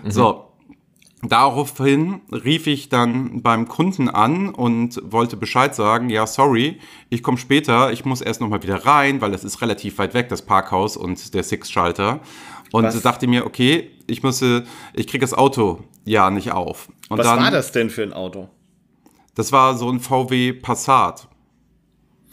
So, 0.08 0.46
daraufhin 1.32 2.22
rief 2.32 2.68
ich 2.68 2.90
dann 2.90 3.42
beim 3.42 3.68
Kunden 3.68 4.10
an 4.10 4.50
und 4.50 5.00
wollte 5.04 5.38
Bescheid 5.38 5.74
sagen, 5.76 6.10
ja, 6.10 6.28
sorry, 6.28 6.80
ich 7.10 7.24
komme 7.24 7.38
später, 7.38 7.92
ich 7.92 8.06
muss 8.06 8.22
erst 8.22 8.42
nochmal 8.42 8.64
wieder 8.64 8.86
rein, 8.86 9.22
weil 9.22 9.34
es 9.34 9.44
ist 9.44 9.62
relativ 9.62 9.98
weit 10.00 10.14
weg, 10.14 10.30
das 10.30 10.42
Parkhaus 10.42 10.98
und 10.98 11.34
der 11.34 11.44
Six-Schalter. 11.44 12.20
Und 12.72 12.86
Was? 12.86 13.02
dachte 13.02 13.28
mir, 13.28 13.46
okay, 13.46 13.92
ich 14.08 14.24
müsse, 14.24 14.64
ich 14.94 15.08
kriege 15.08 15.22
das 15.22 15.34
Auto 15.34 15.84
ja 16.06 16.30
nicht 16.32 16.52
auf. 16.52 16.90
Und 17.10 17.20
Was 17.20 17.28
dann, 17.28 17.40
war 17.40 17.52
das 17.52 17.72
denn 17.72 17.90
für 17.90 18.04
ein 18.04 18.14
Auto? 18.14 18.50
das 19.36 19.52
war 19.52 19.76
so 19.78 19.90
ein 19.90 20.00
VW 20.00 20.54
Passat. 20.54 21.28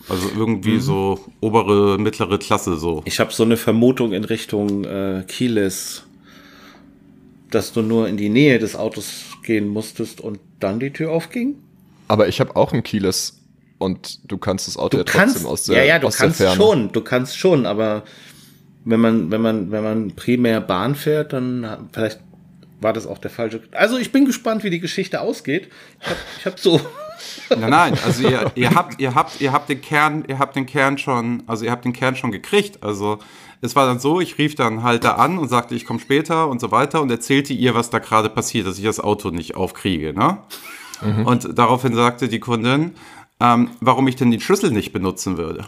Also 0.08 0.28
irgendwie 0.36 0.74
Mhm. 0.76 0.80
so 0.80 1.20
obere, 1.40 1.98
mittlere 1.98 2.38
Klasse 2.38 2.76
so. 2.76 3.02
Ich 3.04 3.20
habe 3.20 3.32
so 3.32 3.42
eine 3.42 3.56
Vermutung 3.58 4.12
in 4.12 4.24
Richtung 4.24 4.84
äh, 4.84 5.24
Kieles, 5.28 6.04
dass 7.50 7.72
du 7.72 7.82
nur 7.82 8.08
in 8.08 8.16
die 8.16 8.28
Nähe 8.28 8.58
des 8.58 8.76
Autos 8.76 9.24
gehen 9.42 9.68
musstest 9.68 10.20
und 10.20 10.40
dann 10.58 10.80
die 10.80 10.92
Tür 10.92 11.10
aufging. 11.10 11.56
Aber 12.08 12.28
ich 12.28 12.40
habe 12.40 12.56
auch 12.56 12.72
ein 12.72 12.82
Keyless 12.82 13.40
und 13.78 14.20
du 14.30 14.38
kannst 14.38 14.66
das 14.66 14.76
Auto 14.76 14.90
Du 14.90 14.98
ja 14.98 15.04
trotzdem 15.04 15.20
kannst, 15.20 15.46
aus 15.46 15.64
der, 15.64 15.78
ja, 15.78 15.84
ja, 15.84 15.98
du 15.98 16.08
kannst 16.10 16.42
schon, 16.54 16.92
du 16.92 17.00
kannst 17.00 17.38
schon, 17.38 17.66
aber 17.66 18.04
wenn 18.84 19.00
man, 19.00 19.30
wenn 19.30 19.40
man, 19.40 19.70
wenn 19.70 19.82
man 19.82 20.10
primär 20.12 20.60
Bahn 20.60 20.94
fährt, 20.94 21.32
dann 21.32 21.88
vielleicht 21.92 22.20
war 22.80 22.92
das 22.92 23.06
auch 23.06 23.18
der 23.18 23.30
falsche. 23.30 23.60
Also 23.72 23.98
ich 23.98 24.10
bin 24.10 24.24
gespannt, 24.24 24.64
wie 24.64 24.70
die 24.70 24.80
Geschichte 24.80 25.20
ausgeht. 25.20 25.68
Ich 26.00 26.06
habe 26.06 26.18
ich 26.38 26.46
hab 26.46 26.58
so, 26.58 26.80
Nein, 27.50 27.70
nein, 27.70 27.98
also 28.04 28.28
ihr, 28.28 28.50
ihr 28.54 28.70
habt, 28.74 29.00
ihr 29.00 29.14
habt, 29.14 29.40
ihr 29.40 29.52
habt 29.52 29.68
den 29.68 29.80
Kern, 29.80 30.24
ihr 30.26 30.38
habt 30.38 30.56
den 30.56 30.66
Kern 30.66 30.98
schon, 30.98 31.42
also 31.46 31.64
ihr 31.64 31.70
habt 31.70 31.84
den 31.84 31.92
Kern 31.92 32.16
schon 32.16 32.32
gekriegt. 32.32 32.82
Also 32.82 33.18
es 33.60 33.76
war 33.76 33.86
dann 33.86 33.98
so, 33.98 34.20
ich 34.20 34.38
rief 34.38 34.54
dann 34.54 34.82
halt 34.82 35.04
da 35.04 35.12
an 35.12 35.38
und 35.38 35.48
sagte, 35.48 35.74
ich 35.74 35.84
komme 35.84 36.00
später 36.00 36.48
und 36.48 36.60
so 36.60 36.70
weiter 36.70 37.02
und 37.02 37.10
erzählte 37.10 37.52
ihr, 37.52 37.74
was 37.74 37.90
da 37.90 37.98
gerade 37.98 38.30
passiert, 38.30 38.66
dass 38.66 38.78
ich 38.78 38.84
das 38.84 39.00
Auto 39.00 39.30
nicht 39.30 39.54
aufkriege, 39.56 40.12
ne? 40.12 40.38
Und 41.24 41.58
daraufhin 41.58 41.94
sagte 41.94 42.28
die 42.28 42.40
Kundin, 42.40 42.92
ähm, 43.40 43.70
warum 43.80 44.06
ich 44.06 44.16
denn 44.16 44.30
den 44.30 44.40
Schlüssel 44.40 44.70
nicht 44.70 44.92
benutzen 44.92 45.38
würde. 45.38 45.66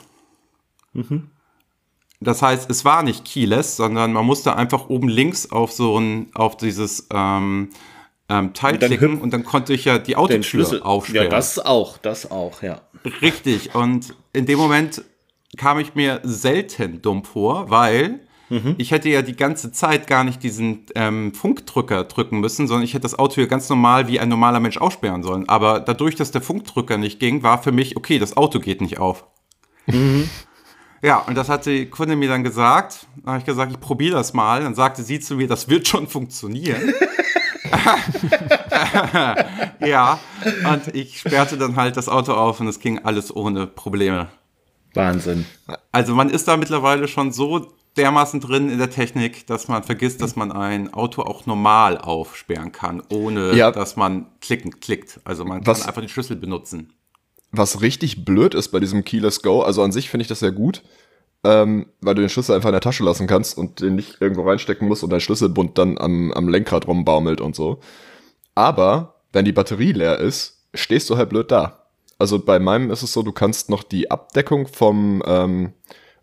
Das 2.20 2.42
heißt, 2.42 2.70
es 2.70 2.84
war 2.84 3.02
nicht 3.02 3.24
keyless, 3.24 3.76
sondern 3.76 4.12
man 4.12 4.26
musste 4.26 4.56
einfach 4.56 4.88
oben 4.88 5.08
links 5.08 5.50
auf 5.50 5.72
so 5.72 5.98
ein, 5.98 6.30
auf 6.34 6.56
dieses 6.58 7.08
ähm, 7.12 7.70
ähm, 8.28 8.52
Teil 8.54 8.74
Und 8.74 8.84
klicken 8.84 9.20
und 9.20 9.32
dann 9.32 9.44
konnte 9.44 9.72
ich 9.72 9.84
ja 9.86 9.98
die 9.98 10.12
den 10.12 10.16
Autotür 10.16 10.42
Schlüssel 10.42 10.82
aufsperren. 10.82 11.24
Ja, 11.24 11.30
das 11.30 11.58
auch, 11.58 11.98
das 11.98 12.30
auch, 12.30 12.62
ja. 12.62 12.82
Richtig. 13.20 13.74
Und 13.74 14.14
in 14.32 14.46
dem 14.46 14.58
Moment 14.58 15.02
kam 15.56 15.78
ich 15.78 15.94
mir 15.94 16.20
selten 16.22 17.02
dumm 17.02 17.24
vor, 17.24 17.70
weil 17.70 18.20
ich 18.76 18.90
hätte 18.90 19.08
ja 19.08 19.22
die 19.22 19.34
ganze 19.34 19.72
Zeit 19.72 20.06
gar 20.06 20.24
nicht 20.24 20.42
diesen 20.42 20.84
ähm, 20.94 21.32
Funkdrücker 21.32 22.04
drücken 22.04 22.40
müssen, 22.40 22.68
sondern 22.68 22.84
ich 22.84 22.92
hätte 22.92 23.04
das 23.04 23.18
Auto 23.18 23.36
hier 23.36 23.46
ganz 23.46 23.66
normal 23.70 24.08
wie 24.08 24.20
ein 24.20 24.28
normaler 24.28 24.60
Mensch 24.60 24.76
aussperren 24.76 25.22
sollen. 25.22 25.48
Aber 25.48 25.80
dadurch, 25.80 26.16
dass 26.16 26.32
der 26.32 26.42
Funkdrücker 26.42 26.98
nicht 26.98 27.18
ging, 27.18 27.42
war 27.42 27.62
für 27.62 27.72
mich, 27.72 27.96
okay, 27.96 28.18
das 28.18 28.36
Auto 28.36 28.60
geht 28.60 28.82
nicht 28.82 28.98
auf. 28.98 29.24
Ja, 31.04 31.18
und 31.18 31.34
das 31.34 31.48
hat 31.48 31.66
die 31.66 31.86
Kundin 31.86 32.20
mir 32.20 32.28
dann 32.28 32.44
gesagt. 32.44 33.08
Da 33.24 33.32
habe 33.32 33.40
ich 33.40 33.44
gesagt, 33.44 33.72
ich 33.72 33.80
probiere 33.80 34.14
das 34.14 34.34
mal. 34.34 34.62
Dann 34.62 34.76
sagte 34.76 35.02
sie 35.02 35.18
zu 35.18 35.34
mir, 35.34 35.48
das 35.48 35.68
wird 35.68 35.88
schon 35.88 36.06
funktionieren. 36.06 36.80
ja, 39.80 40.20
und 40.70 40.94
ich 40.94 41.18
sperrte 41.18 41.58
dann 41.58 41.74
halt 41.74 41.96
das 41.96 42.08
Auto 42.08 42.34
auf 42.34 42.60
und 42.60 42.68
es 42.68 42.78
ging 42.78 43.00
alles 43.00 43.34
ohne 43.34 43.66
Probleme. 43.66 44.28
Wahnsinn. 44.94 45.46
Also 45.90 46.14
man 46.14 46.30
ist 46.30 46.48
da 46.48 46.56
mittlerweile 46.56 47.08
schon 47.08 47.32
so 47.32 47.72
dermaßen 47.96 48.40
drin 48.40 48.70
in 48.70 48.78
der 48.78 48.90
Technik, 48.90 49.46
dass 49.46 49.68
man 49.68 49.82
vergisst, 49.82 50.22
dass 50.22 50.34
man 50.36 50.50
ein 50.52 50.92
Auto 50.94 51.22
auch 51.22 51.44
normal 51.46 51.98
aufsperren 51.98 52.72
kann, 52.72 53.02
ohne 53.10 53.52
Ja. 53.54 53.70
dass 53.70 53.96
man 53.96 54.26
klicken 54.40 54.80
klickt. 54.80 55.20
Also 55.24 55.44
man 55.44 55.58
kann 55.62 55.66
Was- 55.66 55.86
einfach 55.86 56.00
den 56.00 56.08
Schlüssel 56.08 56.36
benutzen. 56.36 56.92
Was 57.50 57.82
richtig 57.82 58.24
blöd 58.24 58.54
ist 58.54 58.68
bei 58.68 58.80
diesem 58.80 59.04
Keyless 59.04 59.42
Go, 59.42 59.60
also 59.60 59.82
an 59.82 59.92
sich 59.92 60.08
finde 60.08 60.22
ich 60.22 60.28
das 60.28 60.38
sehr 60.40 60.52
gut, 60.52 60.82
ähm, 61.44 61.86
weil 62.00 62.14
du 62.14 62.22
den 62.22 62.30
Schlüssel 62.30 62.54
einfach 62.54 62.70
in 62.70 62.72
der 62.74 62.80
Tasche 62.80 63.04
lassen 63.04 63.26
kannst 63.26 63.58
und 63.58 63.80
den 63.80 63.94
nicht 63.96 64.20
irgendwo 64.20 64.42
reinstecken 64.48 64.88
musst 64.88 65.04
und 65.04 65.10
dein 65.10 65.20
Schlüsselbund 65.20 65.76
dann 65.76 65.98
am, 65.98 66.32
am 66.32 66.48
Lenkrad 66.48 66.86
rumbaumelt 66.86 67.42
und 67.42 67.54
so. 67.54 67.80
Aber 68.54 69.16
wenn 69.32 69.44
die 69.44 69.52
Batterie 69.52 69.92
leer 69.92 70.18
ist, 70.18 70.62
stehst 70.74 71.10
du 71.10 71.16
halt 71.16 71.28
blöd 71.30 71.50
da. 71.50 71.81
Also 72.22 72.38
bei 72.38 72.60
meinem 72.60 72.92
ist 72.92 73.02
es 73.02 73.12
so, 73.12 73.22
du 73.24 73.32
kannst 73.32 73.68
noch 73.68 73.82
die 73.82 74.08
Abdeckung 74.12 74.68
vom 74.68 75.24
ähm, 75.26 75.72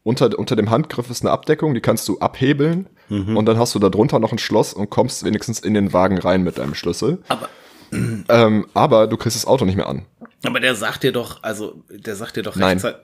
unter, 0.04 0.40
unter 0.40 0.56
dem 0.56 0.70
Handgriff 0.70 1.10
ist 1.10 1.24
eine 1.24 1.32
Abdeckung, 1.32 1.74
die 1.74 1.82
kannst 1.82 2.08
du 2.08 2.18
abhebeln 2.20 2.88
und 3.10 3.46
dann 3.48 3.58
hast 3.60 3.76
du 3.76 3.80
da 3.80 3.90
drunter 3.90 4.18
noch 4.20 4.32
ein 4.32 4.38
Schloss 4.38 4.72
und 4.74 4.90
kommst 4.90 5.26
wenigstens 5.26 5.60
in 5.60 5.74
den 5.74 5.92
Wagen 5.94 6.18
rein 6.20 6.42
mit 6.44 6.58
deinem 6.58 6.74
Schlüssel. 6.74 7.18
Aber, 7.28 7.50
Ähm, 8.30 8.66
aber 8.74 9.08
du 9.08 9.18
kriegst 9.18 9.36
das 9.36 9.46
Auto 9.46 9.66
nicht 9.66 9.76
mehr 9.76 9.90
an. 9.90 10.06
aber 10.46 10.60
der 10.62 10.76
sagt 10.76 11.04
dir 11.04 11.12
doch, 11.12 11.44
also 11.44 11.84
der 11.90 12.16
sagt 12.16 12.38
dir 12.38 12.44
doch 12.44 12.56
Nein. 12.56 12.78
rechtzeitig. 12.78 13.00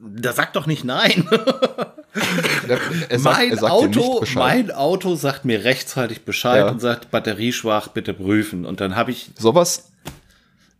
Der 0.00 0.32
sagt 0.32 0.56
doch 0.56 0.66
nicht 0.66 0.84
nein. 0.84 1.28
Er, 2.68 2.78
er 3.10 3.18
sagt, 3.18 3.36
mein 3.38 3.50
er 3.50 3.56
sagt 3.58 3.72
Auto, 3.72 4.24
mein 4.34 4.70
Auto 4.70 5.14
sagt 5.16 5.44
mir 5.44 5.64
rechtzeitig 5.64 6.24
Bescheid 6.24 6.64
Ja. 6.64 6.70
und 6.70 6.80
sagt 6.80 7.10
batterieschwach, 7.10 7.88
bitte 7.88 8.14
prüfen. 8.14 8.64
Und 8.64 8.80
dann 8.80 8.96
habe 8.96 9.10
ich, 9.10 9.30
Sowas 9.38 9.90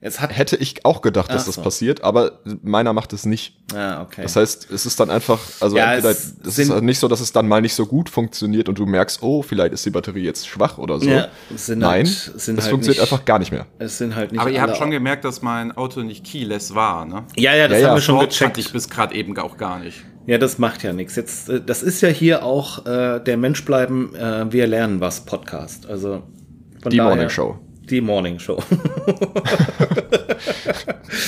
jetzt 0.01 0.21
hat, 0.21 0.37
hätte 0.37 0.57
ich 0.57 0.85
auch 0.85 1.03
gedacht, 1.03 1.31
dass 1.31 1.43
Ach 1.43 1.47
das 1.47 1.55
so. 1.57 1.63
passiert, 1.63 2.05
aber 2.05 2.41
meiner 2.63 2.93
macht 2.93 3.13
es 3.13 3.27
nicht. 3.27 3.57
ah, 3.75 4.03
okay. 4.03 4.23
Das 4.23 4.37
heißt, 4.37 4.71
es 4.71 4.87
ist 4.87 4.99
dann 5.01 5.11
einfach, 5.11 5.39
also 5.61 5.77
Ja, 5.77 5.93
entweder, 5.95 6.11
es 6.11 6.35
es 6.45 6.57
sind- 6.57 6.65
ist 6.67 6.71
halt 6.71 6.85
nicht 6.85 6.99
so, 6.99 7.09
dass 7.09 7.21
es 7.21 7.33
dann 7.33 7.49
mal 7.49 7.61
nicht 7.61 7.75
so 7.75 7.85
gut 7.87 8.09
funktioniert 8.09 8.69
und 8.69 8.79
du 8.79 8.87
merkst, 8.87 9.23
oh, 9.23 9.43
vielleicht 9.43 9.73
ist 9.73 9.85
die 9.85 9.91
Batterie 9.91 10.23
jetzt 10.25 10.47
schwach 10.49 10.79
oder 10.79 11.01
so. 11.01 11.09
Ja, 11.09 11.29
sind 11.57 11.81
Nein, 11.81 11.91
halt- 11.91 12.07
es 12.07 12.45
sind 12.45 12.59
es 12.59 12.65
halt 12.65 12.71
funktioniert 12.71 13.03
nicht- 13.03 13.13
einfach 13.13 13.25
gar 13.25 13.39
nicht 13.39 13.51
mehr. 13.51 13.67
es 13.79 13.99
sind 13.99 14.15
halt 14.15 14.33
nicht 14.33 14.41
Aber 14.41 14.51
ihr 14.51 14.63
habt 14.63 14.77
schon 14.77 14.91
gemerkt, 14.91 15.25
dass 15.25 15.43
mein 15.43 15.73
Auto 15.77 16.01
nicht 16.03 16.25
keyless 16.25 16.75
war, 16.75 17.05
ne? 17.05 17.25
Ja, 17.37 17.55
ja, 17.55 17.67
das 17.69 17.81
Ja, 17.81 17.89
haben 17.89 17.93
ja. 17.93 17.97
wir 17.97 18.03
schon 18.03 18.21
gecheckt. 18.21 18.59
ich 18.59 18.73
bis 18.73 18.89
gerade 18.89 19.15
eben 19.15 19.37
auch 19.39 19.57
gar 19.57 19.79
nicht. 19.81 20.05
Ja, 20.27 20.37
das 20.39 20.59
macht 20.59 20.83
ja 20.83 20.93
nichts. 20.93 21.17
Jetzt, 21.17 21.49
äh, 21.49 21.61
das 21.65 21.83
ist 21.83 22.03
ja 22.03 22.09
hier 22.11 22.45
auch 22.45 22.85
äh, 22.87 23.19
der 23.19 23.37
Mensch 23.39 23.65
bleiben, 23.65 24.15
äh, 24.15 24.53
wir 24.53 24.67
lernen 24.67 25.01
was 25.01 25.25
Podcast. 25.25 25.87
Also 25.87 26.23
von 26.83 26.91
Die 26.91 26.99
daher- 26.99 27.09
Morning 27.11 27.31
Show. 27.31 27.59
Die 27.91 28.01
Morning 28.01 28.39
Show. 28.39 28.63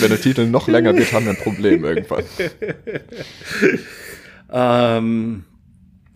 Wenn 0.01 0.09
der 0.09 0.21
Titel 0.21 0.47
noch 0.47 0.69
länger 0.69 0.95
wird, 0.97 1.13
haben 1.13 1.25
wir 1.25 1.33
ein 1.33 1.39
Problem 1.39 1.85
irgendwann. 1.85 2.25
ähm, 4.53 5.45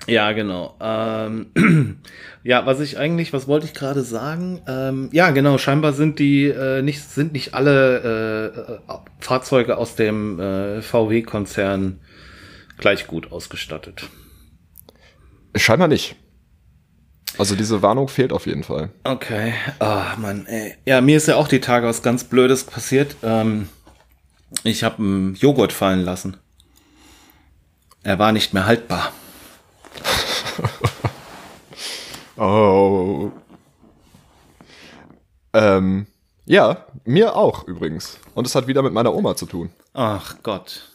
ja, 0.07 0.33
genau. 0.33 0.77
Ähm, 0.81 1.47
ja, 2.43 2.67
was 2.67 2.81
ich 2.81 2.99
eigentlich, 2.99 3.33
was 3.33 3.49
wollte 3.49 3.67
ich 3.67 3.75
gerade 3.75 4.03
sagen? 4.03 4.61
Ähm, 4.69 5.09
ja, 5.13 5.31
genau. 5.31 5.59
Scheinbar 5.59 5.93
sind 5.93 6.19
die 6.19 6.47
äh, 6.47 6.83
nicht 6.83 7.03
sind 7.03 7.33
nicht 7.33 7.55
alle 7.55 8.83
äh, 8.87 8.93
Fahrzeuge 9.21 9.79
aus 9.79 9.97
dem 9.97 10.39
äh, 10.39 10.83
VW-Konzern 10.83 12.01
gleich 12.77 13.07
gut 13.07 13.33
ausgestattet. 13.33 14.09
Scheinbar 15.57 15.89
nicht. 15.89 16.17
Also 17.39 17.57
diese 17.57 17.83
Warnung 17.83 18.09
fehlt 18.09 18.33
auf 18.33 18.47
jeden 18.47 18.63
Fall. 18.63 18.91
Okay. 19.05 19.55
Ah, 19.79 20.15
Mann, 20.19 20.47
ey. 20.47 20.75
Ja, 20.87 21.01
mir 21.01 21.17
ist 21.17 21.29
ja 21.29 21.37
auch 21.37 21.49
die 21.49 21.61
Tage 21.61 21.87
was 21.87 22.03
ganz 22.03 22.25
Blödes 22.25 22.65
passiert. 22.65 23.17
Ähm, 23.23 23.69
ich 24.63 24.85
habe 24.85 24.99
einen 24.99 25.35
Joghurt 25.35 25.73
fallen 25.73 26.05
lassen. 26.05 26.37
Er 28.03 28.19
war 28.19 28.33
nicht 28.33 28.55
mehr 28.55 28.67
haltbar. 28.67 29.13
Oh. 32.37 33.31
Ähm, 35.53 36.07
ja, 36.47 36.85
mir 37.05 37.37
auch 37.37 37.65
übrigens. 37.69 38.19
Und 38.35 38.47
es 38.47 38.55
hat 38.57 38.67
wieder 38.67 38.83
mit 38.83 38.93
meiner 38.93 39.15
Oma 39.15 39.37
zu 39.37 39.47
tun. 39.47 39.71
Ach 39.93 40.37
Gott. 40.43 40.91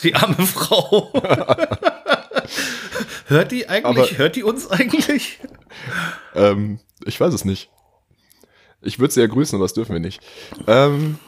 Die 0.00 0.14
arme 0.14 0.44
Frau. 0.44 1.12
hört 3.32 3.52
die 3.52 3.68
eigentlich? 3.68 3.84
Aber- 3.84 4.18
hört 4.18 4.36
die 4.36 4.42
uns 4.44 4.70
eigentlich? 4.70 5.38
Ähm, 6.34 6.80
ich 7.04 7.18
weiß 7.18 7.32
es 7.32 7.46
nicht. 7.46 7.70
Ich 8.82 8.98
würde 8.98 9.12
sie 9.14 9.20
ja 9.20 9.26
grüßen, 9.26 9.56
aber 9.56 9.64
das 9.64 9.72
dürfen 9.72 9.92
wir 9.94 10.00
nicht. 10.00 10.20
Ähm, 10.66 11.18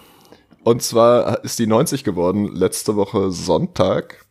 und 0.64 0.82
zwar 0.82 1.42
ist 1.44 1.58
die 1.58 1.66
90 1.66 2.04
geworden 2.04 2.54
letzte 2.54 2.94
Woche 2.96 3.30
Sonntag. 3.30 4.24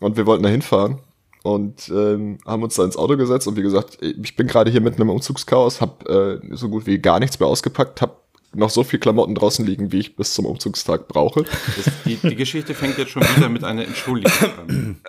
Und 0.00 0.16
wir 0.16 0.24
wollten 0.26 0.42
da 0.42 0.48
hinfahren 0.48 1.00
und 1.42 1.88
ähm, 1.90 2.38
haben 2.44 2.62
uns 2.62 2.74
da 2.76 2.84
ins 2.84 2.96
Auto 2.96 3.16
gesetzt 3.16 3.46
und 3.46 3.56
wie 3.56 3.62
gesagt, 3.62 3.98
ich 4.02 4.36
bin 4.36 4.46
gerade 4.46 4.70
hier 4.70 4.80
mitten 4.80 5.00
im 5.00 5.10
Umzugschaos, 5.10 5.80
habe 5.80 6.40
äh, 6.42 6.56
so 6.56 6.68
gut 6.68 6.86
wie 6.86 6.98
gar 6.98 7.18
nichts 7.20 7.38
mehr 7.38 7.48
ausgepackt, 7.48 8.02
habe 8.02 8.16
noch 8.56 8.70
so 8.70 8.84
viel 8.84 8.98
Klamotten 8.98 9.34
draußen 9.34 9.64
liegen, 9.64 9.92
wie 9.92 10.00
ich 10.00 10.16
bis 10.16 10.34
zum 10.34 10.46
Umzugstag 10.46 11.08
brauche. 11.08 11.44
Das, 11.44 11.92
die, 12.04 12.16
die 12.16 12.36
Geschichte 12.36 12.74
fängt 12.74 12.98
jetzt 12.98 13.10
schon 13.10 13.22
wieder 13.22 13.48
mit 13.48 13.64
einer 13.64 13.84
Entschuldigung 13.84 14.32
an. 14.58 15.00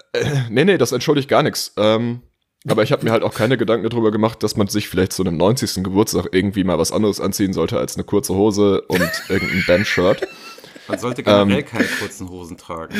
Nee, 0.50 0.66
nee, 0.66 0.78
das 0.78 0.92
entschuldigt 0.92 1.30
gar 1.30 1.44
nichts. 1.44 1.74
Ähm, 1.78 2.22
aber 2.68 2.84
ich 2.84 2.92
habe 2.92 3.04
mir 3.06 3.12
halt 3.12 3.24
auch 3.24 3.34
keine 3.34 3.58
Gedanken 3.58 3.90
darüber 3.90 4.12
gemacht, 4.12 4.44
dass 4.44 4.58
man 4.58 4.68
sich 4.68 4.90
vielleicht 4.90 5.14
zu 5.14 5.24
einem 5.24 5.38
90. 5.38 5.84
Geburtstag 5.84 6.30
irgendwie 6.32 6.64
mal 6.64 6.78
was 6.78 6.92
anderes 6.92 7.22
anziehen 7.22 7.54
sollte 7.54 7.78
als 7.78 7.96
eine 7.96 8.04
kurze 8.04 8.34
Hose 8.34 8.82
und 8.82 9.10
irgendein 9.30 9.64
Bandshirt. 9.66 10.28
Man 10.88 11.00
sollte 11.00 11.24
generell 11.24 11.64
keine 11.64 11.86
kurzen 11.86 12.30
Hosen 12.30 12.58
tragen. 12.58 12.96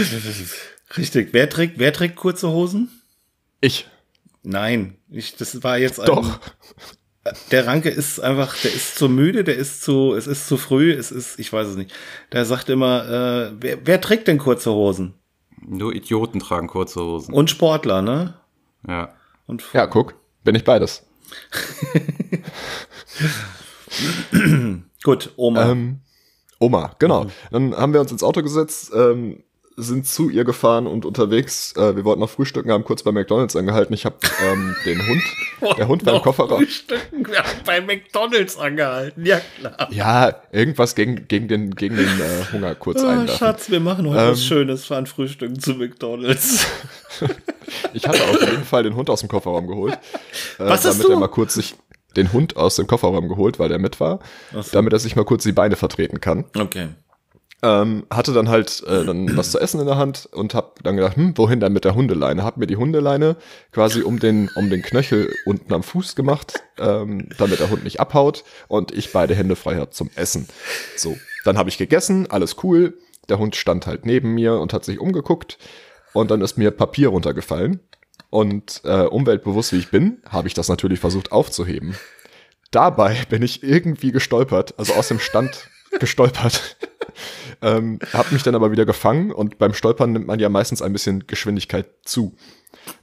Richtig. 0.98 1.30
Wer 1.32 1.50
trägt, 1.50 1.80
wer 1.80 1.94
trägt 1.94 2.16
kurze 2.16 2.50
Hosen? 2.50 2.90
Ich. 3.62 3.88
Nein. 4.44 4.98
Ich, 5.10 5.36
das 5.36 5.64
war 5.64 5.78
jetzt 5.78 6.00
ein, 6.00 6.06
Doch. 6.06 6.40
Der 7.52 7.68
Ranke 7.68 7.90
ist 7.90 8.20
einfach, 8.20 8.56
der 8.62 8.74
ist 8.74 8.96
zu 8.98 9.10
müde, 9.10 9.44
der 9.44 9.56
ist 9.56 9.82
zu, 9.82 10.14
es 10.14 10.28
ist 10.28 10.48
zu 10.48 10.58
früh, 10.58 10.92
es 10.92 11.12
ist, 11.12 11.40
ich 11.40 11.52
weiß 11.52 11.68
es 11.68 11.76
nicht. 11.76 11.94
Der 12.32 12.46
sagt 12.46 12.70
immer, 12.70 13.06
äh, 13.08 13.52
wer, 13.60 13.78
wer 13.86 14.02
trägt 14.02 14.28
denn 14.28 14.38
kurze 14.38 14.72
Hosen? 14.72 15.14
Nur 15.62 15.94
Idioten 15.94 16.40
tragen 16.40 16.68
kurze 16.68 17.02
Hosen. 17.02 17.34
Und 17.34 17.50
Sportler, 17.50 18.02
ne? 18.02 18.36
Ja. 18.88 19.14
Und 19.48 19.64
Ja, 19.74 19.88
guck, 19.88 20.16
bin 20.44 20.56
ich 20.56 20.64
beides. 20.64 21.06
gut, 25.04 25.34
Oma. 25.36 25.72
Ähm, 25.72 26.02
Oma, 26.60 26.96
genau. 27.00 27.28
Dann 27.52 27.76
haben 27.76 27.94
wir 27.94 28.02
uns 28.02 28.12
ins 28.12 28.24
Auto 28.24 28.42
gesetzt, 28.42 28.92
ähm, 28.96 29.44
sind 29.80 30.08
zu 30.08 30.30
ihr 30.30 30.44
gefahren 30.44 30.88
und 30.88 31.06
unterwegs, 31.06 31.74
äh, 31.78 31.96
wir 31.96 32.04
wollten 32.04 32.20
noch 32.22 32.30
frühstücken, 32.32 32.72
haben 32.72 32.84
kurz 32.84 33.04
bei 33.04 33.12
McDonalds 33.12 33.56
angehalten. 33.56 33.94
Ich 33.94 34.06
habe 34.06 34.16
ähm, 34.44 34.76
den 34.86 35.08
Hund, 35.08 35.22
der 35.78 35.88
Hund 35.88 36.04
war 36.06 36.16
im 36.16 36.22
Kofferraum. 36.24 36.58
Frühstücken, 36.64 37.28
wir 37.28 37.38
haben 37.38 37.60
bei 37.64 37.80
McDonalds 37.82 38.58
angehalten, 38.58 39.24
ja 39.24 39.40
klar. 39.60 39.88
Ja, 39.92 40.36
irgendwas 40.52 40.96
gegen, 40.96 41.28
gegen 41.28 41.48
den, 41.48 41.76
gegen 41.76 41.96
den 41.96 42.08
äh, 42.08 42.52
Hunger 42.52 42.74
kurz 42.74 43.04
Ah, 43.04 43.10
einwerfen. 43.12 43.38
Schatz, 43.38 43.70
wir 43.70 43.80
machen 43.80 44.10
heute 44.10 44.32
was 44.32 44.40
Ähm. 44.40 44.46
Schönes, 44.46 44.86
fahren 44.86 45.06
Frühstücken 45.06 45.60
zu 45.60 45.76
McDonalds. 45.76 46.66
Ich 47.94 48.08
hatte 48.08 48.24
auf 48.24 48.40
jeden 48.40 48.64
Fall 48.64 48.84
den 48.84 48.96
Hund 48.96 49.10
aus 49.10 49.20
dem 49.20 49.28
Kofferraum 49.30 49.68
geholt. 49.68 49.94
Äh, 49.94 49.98
Was 50.60 50.86
hast 50.86 51.00
damit 51.00 51.08
du? 51.08 51.12
er 51.12 51.20
mal 51.20 51.28
kurz 51.28 51.54
sich 51.54 51.76
den 52.16 52.32
Hund 52.32 52.56
aus 52.56 52.78
dem 52.78 52.88
Kofferraum 52.88 53.28
geholt, 53.28 53.60
weil 53.60 53.68
der 53.68 53.78
mit 53.80 54.00
war, 54.00 54.20
so. 54.54 54.62
damit 54.72 54.94
er 54.94 55.00
sich 55.00 55.16
mal 55.18 55.26
kurz 55.26 55.44
die 55.44 55.52
Beine 55.52 55.76
vertreten 55.76 56.22
kann. 56.22 56.46
Okay. 56.58 56.88
Ähm, 57.64 58.06
hatte 58.12 58.34
dann 58.34 58.50
halt 58.50 58.84
äh, 58.86 59.04
dann 59.04 59.36
was 59.36 59.50
zu 59.50 59.60
essen 59.60 59.80
in 59.80 59.88
der 59.88 59.98
Hand 59.98 60.30
und 60.32 60.54
hab 60.54 60.84
dann 60.84 60.96
gedacht, 60.96 61.16
hm, 61.16 61.36
wohin 61.38 61.60
dann 61.60 61.74
mit 61.74 61.86
der 61.86 61.96
Hundeleine? 61.96 62.44
Hab 62.44 62.58
mir 62.58 62.68
die 62.68 62.76
Hundeleine 62.76 63.36
quasi 63.72 64.02
um 64.04 64.20
den 64.20 64.50
um 64.56 64.70
den 64.70 64.84
Knöchel 64.84 65.34
unten 65.46 65.74
am 65.74 65.82
Fuß 65.82 66.16
gemacht, 66.16 66.62
ähm, 66.78 67.30
damit 67.40 67.60
der 67.60 67.72
Hund 67.72 67.84
nicht 67.84 68.00
abhaut 68.00 68.44
und 68.68 68.92
ich 68.92 69.12
beide 69.12 69.34
Hände 69.34 69.56
frei 69.56 69.78
hab 69.78 69.96
zum 69.96 70.12
Essen. 70.16 70.48
So, 70.96 71.18
dann 71.46 71.58
habe 71.58 71.70
ich 71.70 71.80
gegessen, 71.80 72.30
alles 72.30 72.58
cool. 72.62 73.00
Der 73.28 73.40
Hund 73.40 73.56
stand 73.56 73.88
halt 73.88 74.06
neben 74.06 74.36
mir 74.36 74.60
und 74.60 74.72
hat 74.72 74.86
sich 74.86 75.00
umgeguckt 75.00 75.58
und 76.14 76.30
dann 76.30 76.42
ist 76.42 76.60
mir 76.60 76.70
Papier 76.70 77.10
runtergefallen 77.10 77.80
und 78.30 78.82
äh, 78.84 79.02
umweltbewusst 79.02 79.74
wie 79.74 79.78
ich 79.78 79.90
bin, 79.90 80.22
habe 80.30 80.48
ich 80.48 80.54
das 80.54 80.70
natürlich 80.70 81.00
versucht 81.00 81.32
aufzuheben. 81.32 81.96
Dabei 82.70 83.18
bin 83.30 83.42
ich 83.42 83.64
irgendwie 83.64 84.12
gestolpert, 84.12 84.76
also 84.78 84.94
aus 84.94 85.08
dem 85.08 85.20
Stand 85.20 85.70
gestolpert 86.00 86.78
ähm, 87.62 88.00
hab 88.14 88.32
mich 88.32 88.44
dann 88.44 88.56
aber 88.56 88.72
wieder 88.72 88.86
gefangen 88.86 89.32
und 89.32 89.58
beim 89.58 89.74
Stolpern 89.74 90.12
nimmt 90.12 90.28
man 90.28 90.40
ja 90.40 90.50
meistens 90.50 90.82
ein 90.82 90.94
bisschen 90.94 91.28
Geschwindigkeit 91.28 91.88
zu. 92.04 92.36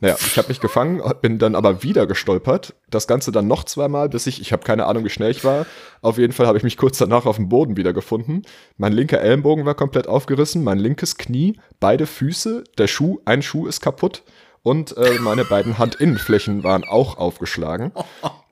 Naja, 0.01 0.17
ich 0.19 0.39
habe 0.39 0.49
mich 0.49 0.61
gefangen, 0.61 1.03
bin 1.21 1.39
dann 1.39 1.55
aber 1.55 1.83
wieder 1.83 2.07
gestolpert. 2.07 2.75
Das 2.91 3.07
Ganze 3.07 3.33
dann 3.33 3.47
noch 3.47 3.65
zweimal, 3.65 4.09
bis 4.09 4.27
ich, 4.27 4.41
ich 4.41 4.53
habe 4.53 4.65
keine 4.65 4.87
Ahnung, 4.87 5.05
wie 5.05 5.11
schnell 5.11 5.31
ich 5.31 5.45
war. 5.45 5.67
Auf 6.01 6.19
jeden 6.19 6.33
Fall 6.33 6.47
habe 6.47 6.59
ich 6.59 6.65
mich 6.65 6.77
kurz 6.77 6.99
danach 6.99 7.27
auf 7.27 7.37
dem 7.37 7.49
Boden 7.49 7.77
wiedergefunden. 7.77 8.43
Mein 8.77 8.93
linker 8.93 9.21
Ellenbogen 9.21 9.67
war 9.67 9.75
komplett 9.75 10.09
aufgerissen, 10.09 10.65
mein 10.65 10.79
linkes 10.79 11.17
Knie, 11.17 11.59
beide 11.81 12.07
Füße, 12.07 12.65
der 12.79 12.87
Schuh, 12.87 13.21
ein 13.25 13.43
Schuh 13.43 13.67
ist 13.67 13.81
kaputt 13.81 14.23
und 14.63 14.97
äh, 14.97 15.19
meine 15.21 15.45
beiden 15.45 15.79
Handinnenflächen 15.79 16.65
waren 16.65 16.85
auch 16.85 17.19
aufgeschlagen. 17.19 17.93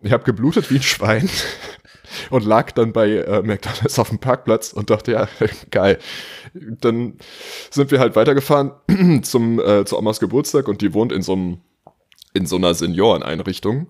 Ich 0.02 0.12
habe 0.12 0.24
geblutet 0.24 0.70
wie 0.70 0.76
ein 0.76 0.82
Schwein 0.82 1.30
und 2.30 2.44
lag 2.44 2.72
dann 2.72 2.92
bei 2.92 3.10
äh, 3.10 3.42
McDonald's 3.42 3.98
auf 3.98 4.08
dem 4.08 4.18
Parkplatz 4.18 4.72
und 4.72 4.90
dachte, 4.90 5.12
ja, 5.12 5.28
geil. 5.70 5.98
Dann 6.54 7.14
sind 7.70 7.90
wir 7.90 8.00
halt 8.00 8.16
weitergefahren 8.16 8.72
zum, 9.22 9.60
äh, 9.60 9.84
zu 9.84 9.98
Omas 9.98 10.20
Geburtstag 10.20 10.68
und 10.68 10.80
die 10.80 10.94
wohnt 10.94 11.12
in 11.12 11.22
so 11.22 11.32
einem, 11.32 11.60
in 12.34 12.46
so 12.46 12.56
einer 12.56 12.74
Senioreneinrichtung. 12.74 13.88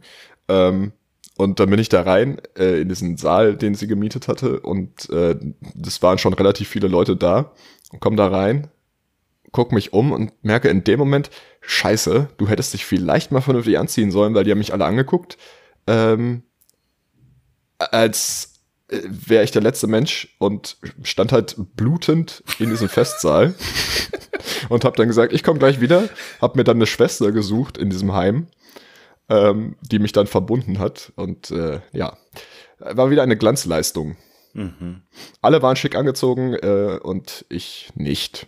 Ähm, 0.49 0.93
und 1.37 1.61
dann 1.61 1.71
bin 1.71 1.79
ich 1.79 1.89
da 1.89 2.03
rein 2.03 2.41
äh, 2.59 2.83
in 2.83 2.89
diesen 2.89 3.17
Saal, 3.17 3.57
den 3.57 3.75
sie 3.75 3.87
gemietet 3.87 4.29
hatte 4.29 4.61
und 4.61 5.09
äh, 5.11 5.35
das 5.75 6.03
waren 6.03 6.19
schon 6.19 6.35
relativ 6.35 6.69
viele 6.69 6.89
Leute 6.89 7.17
da 7.17 7.53
und 7.91 8.01
komm 8.01 8.17
da 8.17 8.29
rein, 8.29 8.69
guck 9.51 9.73
mich 9.73 9.93
um 9.93 10.13
und 10.13 10.33
merke 10.43 10.69
in 10.69 10.85
dem 10.85 10.99
Moment, 10.99 11.31
scheiße, 11.61 12.29
du 12.37 12.49
hättest 12.49 12.75
dich 12.75 12.85
vielleicht 12.85 13.33
mal 13.33 13.41
vernünftig 13.41 13.79
anziehen 13.79 14.11
sollen, 14.11 14.35
weil 14.35 14.45
die 14.45 14.51
haben 14.51 14.59
mich 14.59 14.73
alle 14.73 14.85
angeguckt. 14.85 15.39
Ähm, 15.87 16.43
als 17.91 18.61
äh, 18.89 19.01
wäre 19.05 19.45
ich 19.45 19.51
der 19.51 19.63
letzte 19.63 19.87
Mensch 19.87 20.35
und 20.39 20.77
stand 21.03 21.33
halt 21.33 21.57
blutend 21.77 22.43
in 22.59 22.71
diesem 22.71 22.89
Festsaal 22.91 23.55
und 24.69 24.85
habe 24.85 24.97
dann 24.97 25.09
gesagt, 25.09 25.33
ich 25.33 25.43
komme 25.43 25.59
gleich 25.59 25.81
wieder, 25.81 26.09
habe 26.41 26.59
mir 26.59 26.65
dann 26.65 26.77
eine 26.77 26.87
Schwester 26.87 27.33
gesucht 27.33 27.79
in 27.79 27.91
diesem 27.91 28.13
Heim, 28.13 28.47
ähm, 29.29 29.77
die 29.81 29.99
mich 29.99 30.13
dann 30.13 30.27
verbunden 30.27 30.79
hat 30.79 31.13
und 31.17 31.51
äh, 31.51 31.81
ja, 31.93 32.17
war 32.79 33.11
wieder 33.11 33.23
eine 33.23 33.37
Glanzleistung. 33.37 34.17
Mhm. 34.55 35.03
Alle 35.41 35.63
waren 35.63 35.77
schick 35.77 35.95
angezogen 35.97 36.55
äh, 36.55 36.99
und 37.03 37.45
ich 37.49 37.91
nicht. 37.95 38.47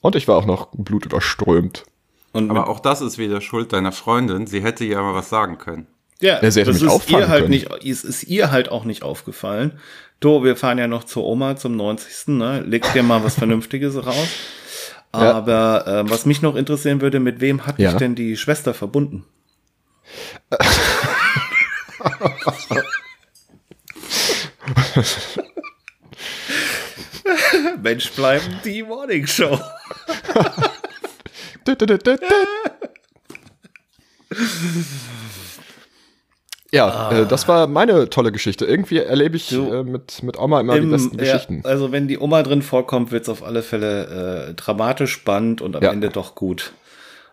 Und 0.00 0.16
ich 0.16 0.28
war 0.28 0.36
auch 0.36 0.46
noch 0.46 0.68
blutüberströmt. 0.72 1.84
Und 2.32 2.50
Aber 2.50 2.68
auch 2.68 2.80
das 2.80 3.00
ist 3.00 3.16
wieder 3.16 3.40
Schuld 3.40 3.72
deiner 3.72 3.92
Freundin. 3.92 4.46
Sie 4.46 4.62
hätte 4.62 4.84
ja 4.84 5.00
mal 5.00 5.14
was 5.14 5.28
sagen 5.28 5.58
können. 5.58 5.86
Ja, 6.24 6.40
das 6.40 6.56
mich 6.56 6.66
ist 6.66 7.10
ihr 7.10 7.28
halt 7.28 7.42
können. 7.42 7.50
nicht, 7.50 7.68
es 7.84 8.02
ist 8.02 8.22
ihr 8.24 8.50
halt 8.50 8.70
auch 8.70 8.86
nicht 8.86 9.02
aufgefallen. 9.02 9.78
Du, 10.20 10.42
wir 10.42 10.56
fahren 10.56 10.78
ja 10.78 10.86
noch 10.86 11.04
zur 11.04 11.22
Oma 11.24 11.56
zum 11.56 11.76
90. 11.76 12.28
Ne? 12.28 12.60
Leg 12.60 12.90
dir 12.94 13.02
mal 13.02 13.22
was 13.22 13.34
Vernünftiges 13.34 14.06
raus. 14.06 14.28
Aber 15.12 15.84
ja. 15.86 16.00
äh, 16.00 16.08
was 16.08 16.24
mich 16.24 16.40
noch 16.40 16.56
interessieren 16.56 17.02
würde, 17.02 17.20
mit 17.20 17.42
wem 17.42 17.66
hat 17.66 17.78
ja. 17.78 17.90
dich 17.90 17.98
denn 17.98 18.14
die 18.14 18.38
Schwester 18.38 18.72
verbunden? 18.72 19.26
Mensch 27.82 28.10
bleiben, 28.12 28.60
die 28.64 28.82
Morning 28.82 29.26
Show. 29.26 29.60
Ja, 36.74 36.88
ah. 36.88 37.18
äh, 37.20 37.26
das 37.26 37.46
war 37.46 37.66
meine 37.66 38.10
tolle 38.10 38.32
Geschichte. 38.32 38.64
Irgendwie 38.64 38.98
erlebe 38.98 39.36
ich 39.36 39.52
äh, 39.52 39.82
mit, 39.84 40.22
mit 40.22 40.38
Oma 40.38 40.60
immer 40.60 40.76
Im, 40.76 40.86
die 40.86 40.90
besten 40.90 41.18
ja, 41.18 41.24
Geschichten. 41.24 41.60
Also 41.64 41.92
wenn 41.92 42.08
die 42.08 42.18
Oma 42.18 42.42
drin 42.42 42.62
vorkommt, 42.62 43.12
wird 43.12 43.22
es 43.22 43.28
auf 43.28 43.42
alle 43.42 43.62
Fälle 43.62 44.48
äh, 44.48 44.54
dramatisch 44.54 45.12
spannend 45.12 45.60
und 45.60 45.76
am 45.76 45.82
ja. 45.82 45.92
Ende 45.92 46.08
doch 46.08 46.34
gut. 46.34 46.72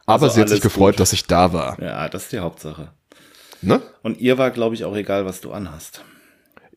Also 0.05 0.25
Aber 0.25 0.33
sie 0.33 0.41
hat 0.41 0.49
sich 0.49 0.61
gefreut, 0.61 0.93
gut. 0.93 0.99
dass 0.99 1.13
ich 1.13 1.25
da 1.25 1.53
war. 1.53 1.81
Ja, 1.81 2.07
das 2.09 2.23
ist 2.23 2.31
die 2.33 2.39
Hauptsache. 2.39 2.89
Ne? 3.61 3.81
Und 4.03 4.19
ihr 4.19 4.37
war, 4.37 4.51
glaube 4.51 4.75
ich, 4.75 4.85
auch 4.85 4.95
egal, 4.95 5.25
was 5.25 5.41
du 5.41 5.51
anhast 5.51 6.03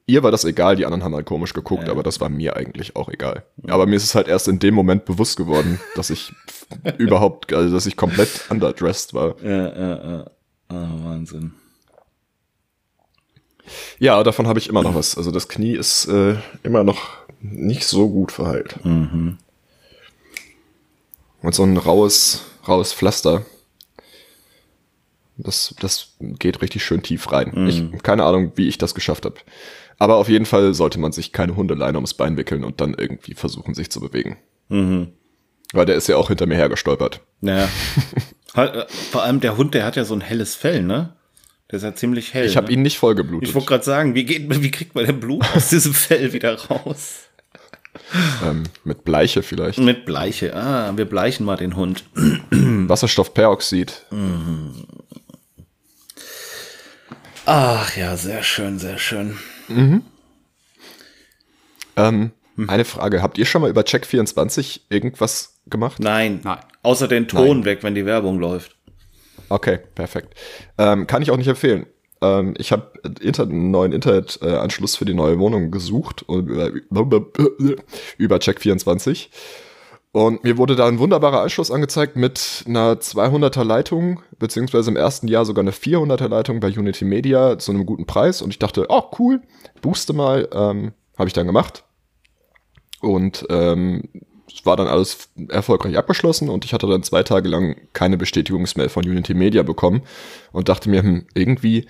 ihr 0.07 0.23
war 0.23 0.31
das 0.31 0.45
egal, 0.45 0.77
die 0.77 0.85
anderen 0.85 1.03
haben 1.03 1.15
halt 1.15 1.27
komisch 1.27 1.53
geguckt, 1.53 1.85
ja. 1.85 1.91
aber 1.91 2.03
das 2.03 2.21
war 2.21 2.29
mir 2.29 2.57
eigentlich 2.57 2.97
auch 2.97 3.09
egal. 3.09 3.45
Aber 3.67 3.87
mir 3.87 3.97
ist 3.97 4.05
es 4.05 4.15
halt 4.15 4.29
erst 4.29 4.49
in 4.49 4.59
dem 4.59 4.75
Moment 4.75 5.05
bewusst 5.05 5.37
geworden, 5.37 5.81
dass 5.95 6.11
ich 6.11 6.33
überhaupt, 6.99 7.53
also 7.53 7.75
dass 7.75 7.87
ich 7.87 7.97
komplett 7.97 8.51
underdressed 8.51 9.15
war. 9.15 9.37
Ja, 9.43 9.51
ja, 9.51 10.11
ja. 10.11 10.25
Oh, 10.71 11.05
Wahnsinn. 11.05 11.53
Ja, 13.99 14.23
davon 14.23 14.47
habe 14.47 14.59
ich 14.59 14.69
immer 14.69 14.83
noch 14.83 14.95
was. 14.95 15.17
Also 15.17 15.31
das 15.31 15.49
Knie 15.49 15.75
ist 15.75 16.07
äh, 16.07 16.37
immer 16.63 16.85
noch 16.85 17.09
nicht 17.41 17.85
so 17.87 18.09
gut 18.09 18.33
verheilt. 18.33 18.85
Mhm. 18.85 19.39
Und 21.43 21.55
so 21.55 21.63
ein 21.63 21.77
raues, 21.77 22.43
raues 22.67 22.93
Pflaster. 22.93 23.45
Das, 25.37 25.75
das 25.81 26.15
geht 26.21 26.63
richtig 26.63 26.85
schön 26.85 27.03
tief 27.03 27.33
rein. 27.33 27.53
Mhm. 27.55 27.69
Ich, 27.69 28.03
keine 28.03 28.25
Ahnung, 28.25 28.53
wie 28.57 28.69
ich 28.69 28.79
das 28.79 28.95
geschafft 28.95 29.25
habe. 29.25 29.37
Aber 29.99 30.17
auf 30.17 30.29
jeden 30.29 30.47
Fall 30.47 30.75
sollte 30.75 30.99
man 30.99 31.13
sich 31.13 31.33
keine 31.33 31.57
Hundeleine 31.57 31.99
ums 31.99 32.15
Bein 32.15 32.37
wickeln 32.37 32.65
und 32.65 32.81
dann 32.81 32.95
irgendwie 32.95 33.35
versuchen, 33.35 33.75
sich 33.75 33.91
zu 33.91 34.01
bewegen. 34.01 34.37
Mhm. 34.69 35.13
Weil 35.73 35.87
der 35.87 35.97
ist 35.97 36.09
ja 36.09 36.17
auch 36.17 36.29
hinter 36.29 36.47
mir 36.47 36.57
hergestolpert. 36.57 37.21
Naja. 37.41 37.69
Äh, 38.57 38.85
vor 39.11 39.25
allem 39.25 39.41
der 39.41 39.57
Hund, 39.57 39.75
der 39.75 39.85
hat 39.85 39.97
ja 39.97 40.05
so 40.05 40.15
ein 40.15 40.21
helles 40.21 40.55
Fell, 40.55 40.85
ne? 40.85 41.17
Der 41.71 41.79
ist 41.79 41.83
ja 41.83 41.95
ziemlich 41.95 42.35
hell. 42.35 42.47
Ich 42.47 42.57
habe 42.57 42.67
ne? 42.67 42.75
ihn 42.75 42.83
nicht 42.83 42.99
vollgeblutet. 42.99 43.49
Ich 43.49 43.55
wollte 43.55 43.69
gerade 43.69 43.85
sagen, 43.85 44.15
wie, 44.15 44.25
geht, 44.25 44.63
wie 44.63 44.71
kriegt 44.71 44.95
man 44.95 45.07
denn 45.07 45.21
Blut 45.21 45.45
aus 45.55 45.71
diesem 45.71 45.95
Fell 45.95 46.33
wieder 46.33 46.59
raus? 46.59 47.29
Ähm, 48.45 48.65
mit 48.85 49.05
Bleiche 49.05 49.43
vielleicht. 49.43 49.79
Mit 49.79 50.05
Bleiche, 50.05 50.55
ah, 50.55 50.93
wir 50.97 51.05
bleichen 51.05 51.47
mal 51.47 51.57
den 51.57 51.77
Hund. 51.77 52.05
Wasserstoffperoxid. 52.51 54.07
Mhm. 54.11 54.87
Ach 57.47 57.97
ja, 57.97 58.17
sehr 58.17 58.43
schön, 58.43 58.79
sehr 58.79 58.99
schön. 58.99 59.39
Mhm. 59.69 60.03
Ähm, 61.97 62.33
hm. 62.57 62.71
Eine 62.71 62.85
Frage, 62.85 63.23
habt 63.23 63.39
ihr 63.39 63.47
schon 63.47 63.63
mal 63.63 63.71
über 63.71 63.83
Check24 63.83 64.81
irgendwas 64.89 65.61
gemacht? 65.67 66.01
Nein, 66.01 66.41
Nein. 66.43 66.59
außer 66.83 67.09
den 67.09 67.29
Ton 67.29 67.59
Nein. 67.59 67.65
weg, 67.65 67.83
wenn 67.83 67.95
die 67.95 68.07
Werbung 68.07 68.39
läuft. 68.39 68.77
Okay, 69.49 69.79
perfekt. 69.95 70.35
Ähm, 70.79 71.07
kann 71.07 71.23
ich 71.23 71.31
auch 71.31 71.37
nicht 71.37 71.49
empfehlen. 71.49 71.87
Ähm, 72.21 72.55
ich 72.59 72.73
habe 72.73 72.93
Inter 73.21 73.45
einen 73.45 73.71
neuen 73.71 73.93
Internetanschluss 73.93 74.97
für 74.97 75.05
die 75.05 75.15
neue 75.15 75.39
Wohnung 75.39 75.71
gesucht 75.71 76.25
über, 76.29 76.71
über 78.19 78.37
Check24 78.37 79.29
und 80.15 80.45
mir 80.45 80.59
wurde 80.59 80.77
da 80.77 80.87
ein 80.87 81.01
wunderbarer 81.01 81.41
Anschluss 81.43 81.73
angezeigt 81.73 82.15
mit 82.15 82.63
einer 82.69 82.95
200er 82.95 83.65
Leitung, 83.65 84.23
beziehungsweise 84.39 84.93
im 84.93 84.97
ersten 84.97 85.27
Jahr 85.27 85.45
sogar 85.45 85.65
eine 85.65 85.73
400er 85.73 86.29
Leitung 86.29 86.61
bei 86.61 86.69
Unity 86.69 87.05
Media 87.05 87.59
zu 87.59 87.73
einem 87.73 87.85
guten 87.85 88.07
Preis. 88.07 88.41
Und 88.41 88.51
ich 88.51 88.61
dachte, 88.61 88.87
oh 88.91 89.03
cool, 89.19 89.43
booste 89.83 90.13
mal. 90.13 90.49
Ähm, 90.53 90.93
Habe 91.19 91.27
ich 91.27 91.33
dann 91.33 91.49
gemacht. 91.49 91.83
Und 93.01 93.45
ähm, 93.51 94.05
es 94.53 94.67
war 94.67 94.77
dann 94.77 94.87
alles 94.87 95.29
erfolgreich 95.49 95.97
abgeschlossen 95.97 96.49
und 96.49 96.65
ich 96.65 96.73
hatte 96.73 96.87
dann 96.87 97.03
zwei 97.03 97.23
Tage 97.23 97.49
lang 97.49 97.77
keine 97.93 98.17
Bestätigungsmail 98.17 98.89
von 98.89 99.05
Unity 99.05 99.35
Media 99.35 99.63
bekommen 99.63 100.03
und 100.53 100.69
dachte 100.69 100.91
mir, 100.91 101.03
hm, 101.03 101.27
irgendwie, 101.35 101.87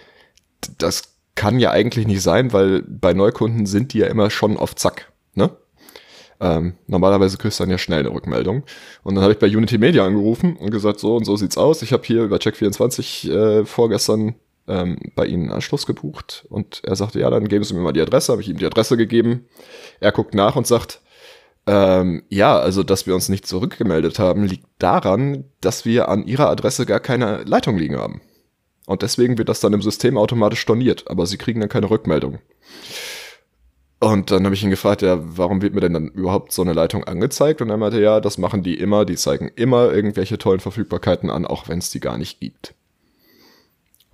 das 0.79 1.15
kann 1.35 1.59
ja 1.59 1.71
eigentlich 1.71 2.07
nicht 2.07 2.23
sein, 2.23 2.53
weil 2.53 2.83
bei 2.83 3.13
Neukunden 3.13 3.67
sind 3.67 3.93
die 3.93 3.99
ja 3.99 4.07
immer 4.07 4.31
schon 4.31 4.57
auf 4.57 4.77
Zack. 4.77 5.13
Ne? 5.35 5.51
Ähm, 6.41 6.75
normalerweise 6.87 7.39
kriegst 7.39 7.59
du 7.59 7.65
dann 7.65 7.71
ja 7.71 7.79
schnell 7.79 8.01
eine 8.01 8.13
Rückmeldung. 8.13 8.65
Und 9.03 9.15
dann 9.15 9.23
habe 9.23 9.33
ich 9.33 9.39
bei 9.39 9.49
Unity 9.49 9.79
Media 9.79 10.05
angerufen 10.05 10.57
und 10.57 10.71
gesagt, 10.71 11.01
so 11.01 11.17
und 11.17 11.25
so 11.25 11.37
sieht's 11.37 11.59
aus. 11.59 11.83
Ich 11.83 11.93
habe 11.93 12.05
hier 12.05 12.23
über 12.23 12.37
Check24 12.37 13.31
äh, 13.31 13.65
vorgestern 13.65 14.37
ähm, 14.69 14.99
bei 15.15 15.27
Ihnen 15.27 15.51
Anschluss 15.51 15.87
gebucht. 15.87 16.47
Und 16.49 16.83
er 16.85 16.97
sagte, 16.97 17.21
ja, 17.21 17.31
dann 17.31 17.49
geben 17.49 17.65
Sie 17.65 17.75
mir 17.75 17.81
mal 17.81 17.93
die 17.93 18.01
Adresse. 18.01 18.33
Habe 18.33 18.43
ich 18.43 18.49
ihm 18.49 18.59
die 18.59 18.67
Adresse 18.67 18.97
gegeben. 18.97 19.47
Er 20.01 20.13
guckt 20.13 20.35
nach 20.35 20.57
und 20.57 20.67
sagt, 20.67 21.01
ähm, 21.67 22.23
ja, 22.29 22.59
also 22.59 22.83
dass 22.83 23.07
wir 23.07 23.15
uns 23.15 23.29
nicht 23.29 23.47
zurückgemeldet 23.47 24.19
haben, 24.19 24.45
liegt 24.45 24.67
daran, 24.79 25.45
dass 25.61 25.85
wir 25.85 26.09
an 26.09 26.27
Ihrer 26.27 26.51
Adresse 26.51 26.87
gar 26.87 27.01
keine 27.01 27.43
Leitung 27.45 27.79
liegen 27.79 27.97
haben. 27.97 28.21
Und 28.87 29.03
deswegen 29.03 29.39
wird 29.39 29.49
das 29.49 29.61
dann 29.61 29.73
im 29.73 29.81
System 29.81 30.19
automatisch 30.19 30.61
storniert, 30.61 31.11
aber 31.11 31.27
Sie 31.27 31.39
kriegen 31.39 31.61
dann 31.61 31.71
keine 31.71 31.89
Rückmeldung. 31.89 32.39
Und 34.01 34.31
dann 34.31 34.45
habe 34.45 34.55
ich 34.55 34.63
ihn 34.63 34.69
gefragt, 34.69 35.01
ja, 35.01 35.19
warum 35.23 35.63
wird 35.63 35.73
mir 35.73 35.81
denn 35.81 35.95
dann 35.95 36.09
überhaupt 36.09 36.53
so 36.53 36.61
eine 36.61 36.75
Leitung 36.75 37.05
angezeigt? 37.05 37.63
Und 37.63 37.71
er 37.71 37.79
meinte, 37.79 38.01
ja, 38.03 38.21
das 38.21 38.37
machen 38.37 38.63
die 38.63 38.79
immer, 38.79 39.07
die 39.07 39.17
zeigen 39.17 39.51
immer 39.57 39.91
irgendwelche 39.91 40.37
tollen 40.37 40.61
Verfügbarkeiten 40.61 41.31
an, 41.31 41.47
auch 41.47 41.69
wenn 41.69 41.79
es 41.79 41.91
die 41.91 42.01
gar 42.01 42.19
nicht 42.19 42.41
gibt. 42.41 42.75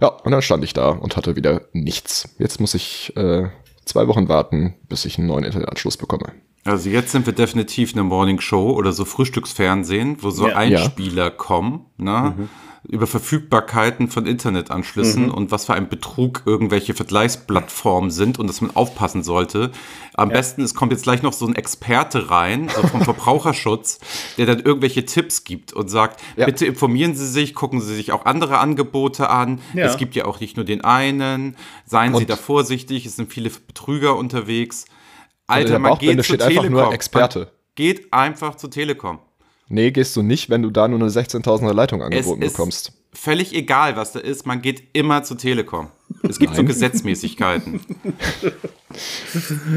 Ja, 0.01 0.09
und 0.09 0.31
dann 0.31 0.43
stand 0.43 0.63
ich 0.63 0.73
da 0.73 0.91
und 0.91 1.17
hatte 1.17 1.35
wieder 1.35 1.63
nichts. 1.73 2.37
Jetzt 2.39 2.61
muss 2.61 2.75
ich 2.75 3.17
äh, 3.17 3.49
zwei 3.85 4.07
Wochen 4.07 4.29
warten, 4.29 4.77
bis 4.89 5.05
ich 5.05 5.19
einen 5.19 5.27
neuen 5.27 5.45
Internetanschluss 5.45 5.97
bekomme. 5.97 6.33
Also 6.65 6.91
jetzt 6.91 7.13
sind 7.13 7.25
wir 7.27 7.33
definitiv 7.33 7.93
eine 7.95 8.03
Morning 8.05 8.41
Show 8.41 8.71
oder 8.73 8.93
so 8.93 9.05
Frühstücksfernsehen, 9.05 10.19
wo 10.21 10.31
so 10.31 10.49
Ja. 10.49 10.57
Einspieler 10.57 11.31
kommen, 11.31 11.87
ne? 11.97 12.49
Über 12.89 13.07
Verfügbarkeiten 13.07 14.09
von 14.09 14.25
Internetanschlüssen 14.27 15.31
und 15.31 15.51
was 15.51 15.67
für 15.67 15.75
ein 15.75 15.89
Betrug 15.91 16.43
irgendwelche 16.47 16.95
Vergleichsplattformen 16.95 18.11
sind 18.11 18.39
und 18.39 18.47
dass 18.47 18.63
man 18.63 18.75
aufpassen 18.75 19.23
sollte. 19.23 19.71
Am 20.15 20.31
besten, 20.31 20.63
es 20.63 20.75
kommt 20.75 20.91
jetzt 20.93 21.03
gleich 21.03 21.23
noch 21.23 21.35
so 21.35 21.47
ein 21.47 21.55
Experte 21.55 22.31
rein, 22.31 22.71
so 22.75 22.87
vom 22.89 23.03
Verbraucherschutz, 23.05 23.99
der 24.39 24.47
dann 24.47 24.61
irgendwelche 24.61 25.05
Tipps 25.05 25.45
gibt 25.45 25.73
und 25.75 25.89
sagt, 25.89 26.21
Ja. 26.37 26.47
bitte 26.47 26.65
informieren 26.67 27.15
Sie 27.15 27.27
sich, 27.29 27.55
gucken 27.55 27.81
Sie 27.83 27.95
sich 27.95 28.13
auch 28.13 28.25
andere 28.25 28.59
Angebote 28.59 29.29
an. 29.29 29.61
Ja. 29.75 29.85
Es 29.87 29.99
gibt 29.99 30.15
ja 30.17 30.25
auch 30.25 30.41
nicht 30.41 30.57
nur 30.57 30.65
den 30.65 30.83
einen. 30.83 31.57
Seien 31.85 32.13
Sie 32.15 32.21
Und- 32.23 32.31
da 32.31 32.37
vorsichtig, 32.37 33.05
es 33.07 33.17
sind 33.17 33.31
viele 33.33 33.51
Betrüger 33.51 34.17
unterwegs. 34.17 34.87
Alter, 35.51 35.79
man 35.79 35.99
geht 35.99 36.25
zu 36.25 36.37
Telekom. 36.37 36.71
nur 36.73 36.93
Experte. 36.93 37.39
Man 37.41 37.49
geht 37.75 38.13
einfach 38.13 38.55
zu 38.57 38.69
Telekom. 38.69 39.19
Nee, 39.69 39.91
gehst 39.93 40.17
du 40.17 40.23
nicht, 40.23 40.51
wenn 40.51 40.63
du 40.63 40.71
da 40.71 40.89
nur 40.89 40.99
eine 40.99 41.09
16.000er 41.11 41.73
Leitung 41.73 42.01
Es 42.01 42.07
angeboten 42.07 42.43
ist 42.43 42.53
bekommst. 42.55 42.93
völlig 43.13 43.55
egal, 43.55 43.95
was 43.97 44.13
da 44.13 44.19
ist. 44.19 44.45
Man 44.47 44.63
geht 44.63 44.83
immer 44.95 45.23
zu 45.23 45.37
Telekom. 45.37 45.89
Es 46.29 46.41
gibt 46.41 46.55
so 46.57 46.63
Nein. 46.63 46.67
Gesetzmäßigkeiten. 46.67 47.81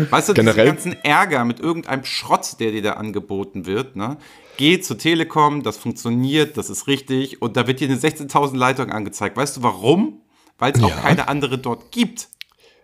weißt 0.09 0.29
du, 0.29 0.33
Generell- 0.33 0.71
diesen 0.73 0.91
ganzen 0.93 1.05
Ärger 1.05 1.45
mit 1.45 1.59
irgendeinem 1.59 2.05
Schrott, 2.05 2.59
der 2.59 2.71
dir 2.71 2.81
da 2.81 2.93
angeboten 2.93 3.65
wird, 3.65 3.95
ne? 3.95 4.17
Geh 4.57 4.79
zu 4.79 4.95
Telekom, 4.95 5.63
das 5.63 5.77
funktioniert, 5.77 6.57
das 6.57 6.69
ist 6.69 6.87
richtig 6.87 7.41
und 7.41 7.57
da 7.57 7.65
wird 7.67 7.79
dir 7.79 7.87
eine 7.87 7.97
16.000 7.97 8.55
Leitung 8.57 8.91
angezeigt. 8.91 9.35
Weißt 9.37 9.57
du 9.57 9.63
warum? 9.63 10.21
Weil 10.59 10.73
es 10.73 10.83
auch 10.83 10.89
Ja. 10.89 10.95
keine 10.97 11.27
andere 11.27 11.57
dort 11.57 11.91
gibt. 11.91 12.27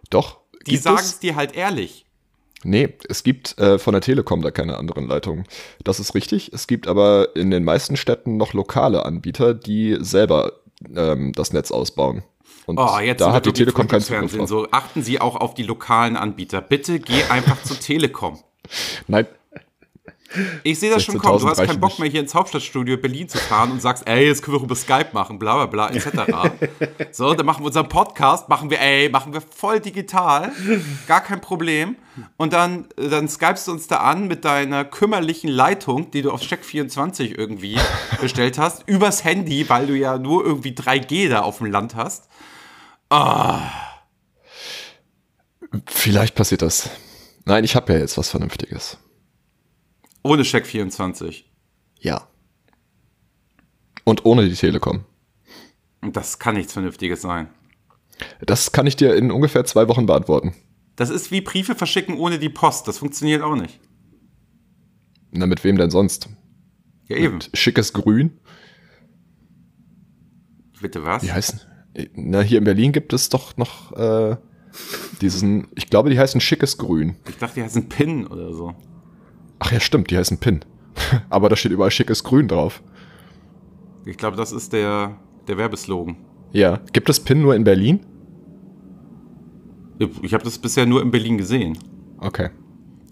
Doch. 0.09 0.39
Die 0.65 0.77
sagen 0.77 0.97
es? 0.99 1.05
es 1.05 1.19
dir 1.19 1.35
halt 1.35 1.55
ehrlich. 1.55 2.05
Nee, 2.63 2.89
es 3.07 3.23
gibt 3.23 3.57
äh, 3.57 3.79
von 3.79 3.93
der 3.93 4.01
Telekom 4.01 4.41
da 4.41 4.51
keine 4.51 4.77
anderen 4.77 5.07
Leitungen. 5.07 5.45
Das 5.83 5.99
ist 5.99 6.13
richtig. 6.13 6.51
Es 6.53 6.67
gibt 6.67 6.87
aber 6.87 7.35
in 7.35 7.51
den 7.51 7.63
meisten 7.63 7.95
Städten 7.95 8.37
noch 8.37 8.53
lokale 8.53 9.05
Anbieter, 9.05 9.53
die 9.53 9.97
selber 10.01 10.53
ähm, 10.95 11.31
das 11.33 11.53
Netz 11.53 11.71
ausbauen. 11.71 12.23
Und 12.65 12.77
Oh, 12.77 12.99
jetzt 12.99 13.21
da 13.21 13.31
hat 13.31 13.45
die 13.45 13.53
Telekom 13.53 13.87
keinen 13.87 14.07
wirklich 14.07 14.31
Zugriff. 14.31 14.49
So 14.49 14.67
achten 14.71 15.01
Sie 15.01 15.19
auch 15.21 15.35
auf 15.35 15.53
die 15.53 15.63
lokalen 15.63 16.15
Anbieter. 16.17 16.61
Bitte 16.61 16.99
geh 16.99 17.23
einfach 17.29 17.61
zu 17.63 17.73
Telekom. 17.75 18.39
Nein, 19.07 19.25
Ich 20.63 20.79
sehe 20.79 20.91
das 20.91 21.03
schon 21.03 21.17
kommen. 21.17 21.39
Du 21.39 21.45
16.000 21.45 21.49
hast 21.49 21.67
keinen 21.67 21.79
Bock 21.79 21.99
mehr 21.99 22.09
hier 22.09 22.21
ins 22.21 22.35
Hauptstadtstudio 22.35 22.97
Berlin 22.97 23.27
zu 23.27 23.37
fahren 23.37 23.71
und 23.71 23.81
sagst, 23.81 24.07
ey, 24.07 24.27
jetzt 24.27 24.43
können 24.43 24.57
wir 24.57 24.63
über 24.63 24.75
Skype 24.75 25.09
machen, 25.13 25.39
bla 25.39 25.65
bla 25.65 25.89
bla, 25.89 25.95
etc. 25.95 26.51
so, 27.11 27.33
dann 27.33 27.45
machen 27.45 27.63
wir 27.63 27.67
unseren 27.67 27.89
Podcast, 27.89 28.49
machen 28.49 28.69
wir, 28.69 28.79
ey, 28.79 29.09
machen 29.09 29.33
wir 29.33 29.41
voll 29.41 29.79
digital, 29.79 30.51
gar 31.07 31.21
kein 31.21 31.41
Problem. 31.41 31.95
Und 32.37 32.53
dann, 32.53 32.87
dann 32.95 33.27
skypest 33.27 33.67
du 33.67 33.71
uns 33.71 33.87
da 33.87 33.97
an 33.97 34.27
mit 34.27 34.45
deiner 34.45 34.85
kümmerlichen 34.85 35.49
Leitung, 35.49 36.11
die 36.11 36.21
du 36.21 36.31
auf 36.31 36.41
Check24 36.41 37.37
irgendwie 37.37 37.77
bestellt 38.21 38.57
hast, 38.57 38.87
übers 38.87 39.23
Handy, 39.23 39.67
weil 39.69 39.87
du 39.87 39.95
ja 39.95 40.17
nur 40.17 40.45
irgendwie 40.45 40.71
3G 40.71 41.29
da 41.29 41.41
auf 41.41 41.59
dem 41.59 41.67
Land 41.67 41.95
hast. 41.95 42.27
vielleicht 45.85 46.35
passiert 46.35 46.61
das. 46.61 46.89
Nein, 47.45 47.63
ich 47.63 47.75
habe 47.75 47.93
ja 47.93 47.99
jetzt 47.99 48.17
was 48.17 48.29
Vernünftiges. 48.29 48.97
Ohne 50.23 50.43
Check24. 50.43 51.43
Ja. 51.99 52.27
Und 54.03 54.25
ohne 54.25 54.47
die 54.47 54.55
Telekom. 54.55 55.05
Das 56.01 56.39
kann 56.39 56.55
nichts 56.55 56.73
Vernünftiges 56.73 57.21
sein. 57.21 57.49
Das 58.41 58.71
kann 58.71 58.87
ich 58.87 58.95
dir 58.95 59.15
in 59.15 59.31
ungefähr 59.31 59.65
zwei 59.65 59.87
Wochen 59.87 60.05
beantworten. 60.05 60.55
Das 60.95 61.09
ist 61.09 61.31
wie 61.31 61.41
Briefe 61.41 61.75
verschicken 61.75 62.17
ohne 62.17 62.39
die 62.39 62.49
Post. 62.49 62.87
Das 62.87 62.97
funktioniert 62.97 63.41
auch 63.41 63.55
nicht. 63.55 63.79
Na, 65.31 65.45
mit 65.45 65.63
wem 65.63 65.77
denn 65.77 65.91
sonst? 65.91 66.29
Ja, 67.07 67.17
eben. 67.17 67.35
Mit 67.35 67.49
schickes 67.53 67.93
Grün? 67.93 68.39
Bitte 70.81 71.03
was? 71.03 71.23
Wie 71.23 71.31
heißen? 71.31 71.61
Na, 72.13 72.41
hier 72.41 72.57
in 72.59 72.63
Berlin 72.63 72.91
gibt 72.91 73.13
es 73.13 73.29
doch 73.29 73.57
noch 73.57 73.91
äh, 73.93 74.37
diesen, 75.21 75.67
ich 75.75 75.89
glaube, 75.89 76.09
die 76.09 76.19
heißen 76.19 76.39
schickes 76.41 76.77
Grün. 76.77 77.15
Ich 77.27 77.37
dachte, 77.37 77.55
die 77.55 77.63
heißen 77.63 77.89
Pin 77.89 78.27
oder 78.27 78.53
so. 78.53 78.75
Ach 79.59 79.71
ja, 79.71 79.79
stimmt, 79.79 80.09
die 80.11 80.17
heißen 80.17 80.37
Pin. 80.37 80.61
Aber 81.29 81.49
da 81.49 81.55
steht 81.55 81.71
überall 81.71 81.91
schickes 81.91 82.23
Grün 82.23 82.47
drauf. 82.47 82.81
Ich 84.05 84.17
glaube, 84.17 84.37
das 84.37 84.51
ist 84.51 84.73
der, 84.73 85.17
der 85.47 85.57
Werbeslogan. 85.57 86.17
Ja. 86.51 86.79
Gibt 86.93 87.09
es 87.09 87.19
Pin 87.19 87.41
nur 87.41 87.55
in 87.55 87.63
Berlin? 87.63 87.99
Ich 90.21 90.33
habe 90.33 90.43
das 90.43 90.57
bisher 90.57 90.85
nur 90.85 91.01
in 91.01 91.11
Berlin 91.11 91.37
gesehen. 91.37 91.77
Okay. 92.19 92.49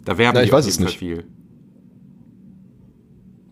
Da 0.06 0.18
werben 0.18 0.38
Na, 0.38 0.44
ich 0.44 0.52
weiß 0.52 0.66
es 0.66 0.80
nicht. 0.80 0.98
viel. 0.98 1.26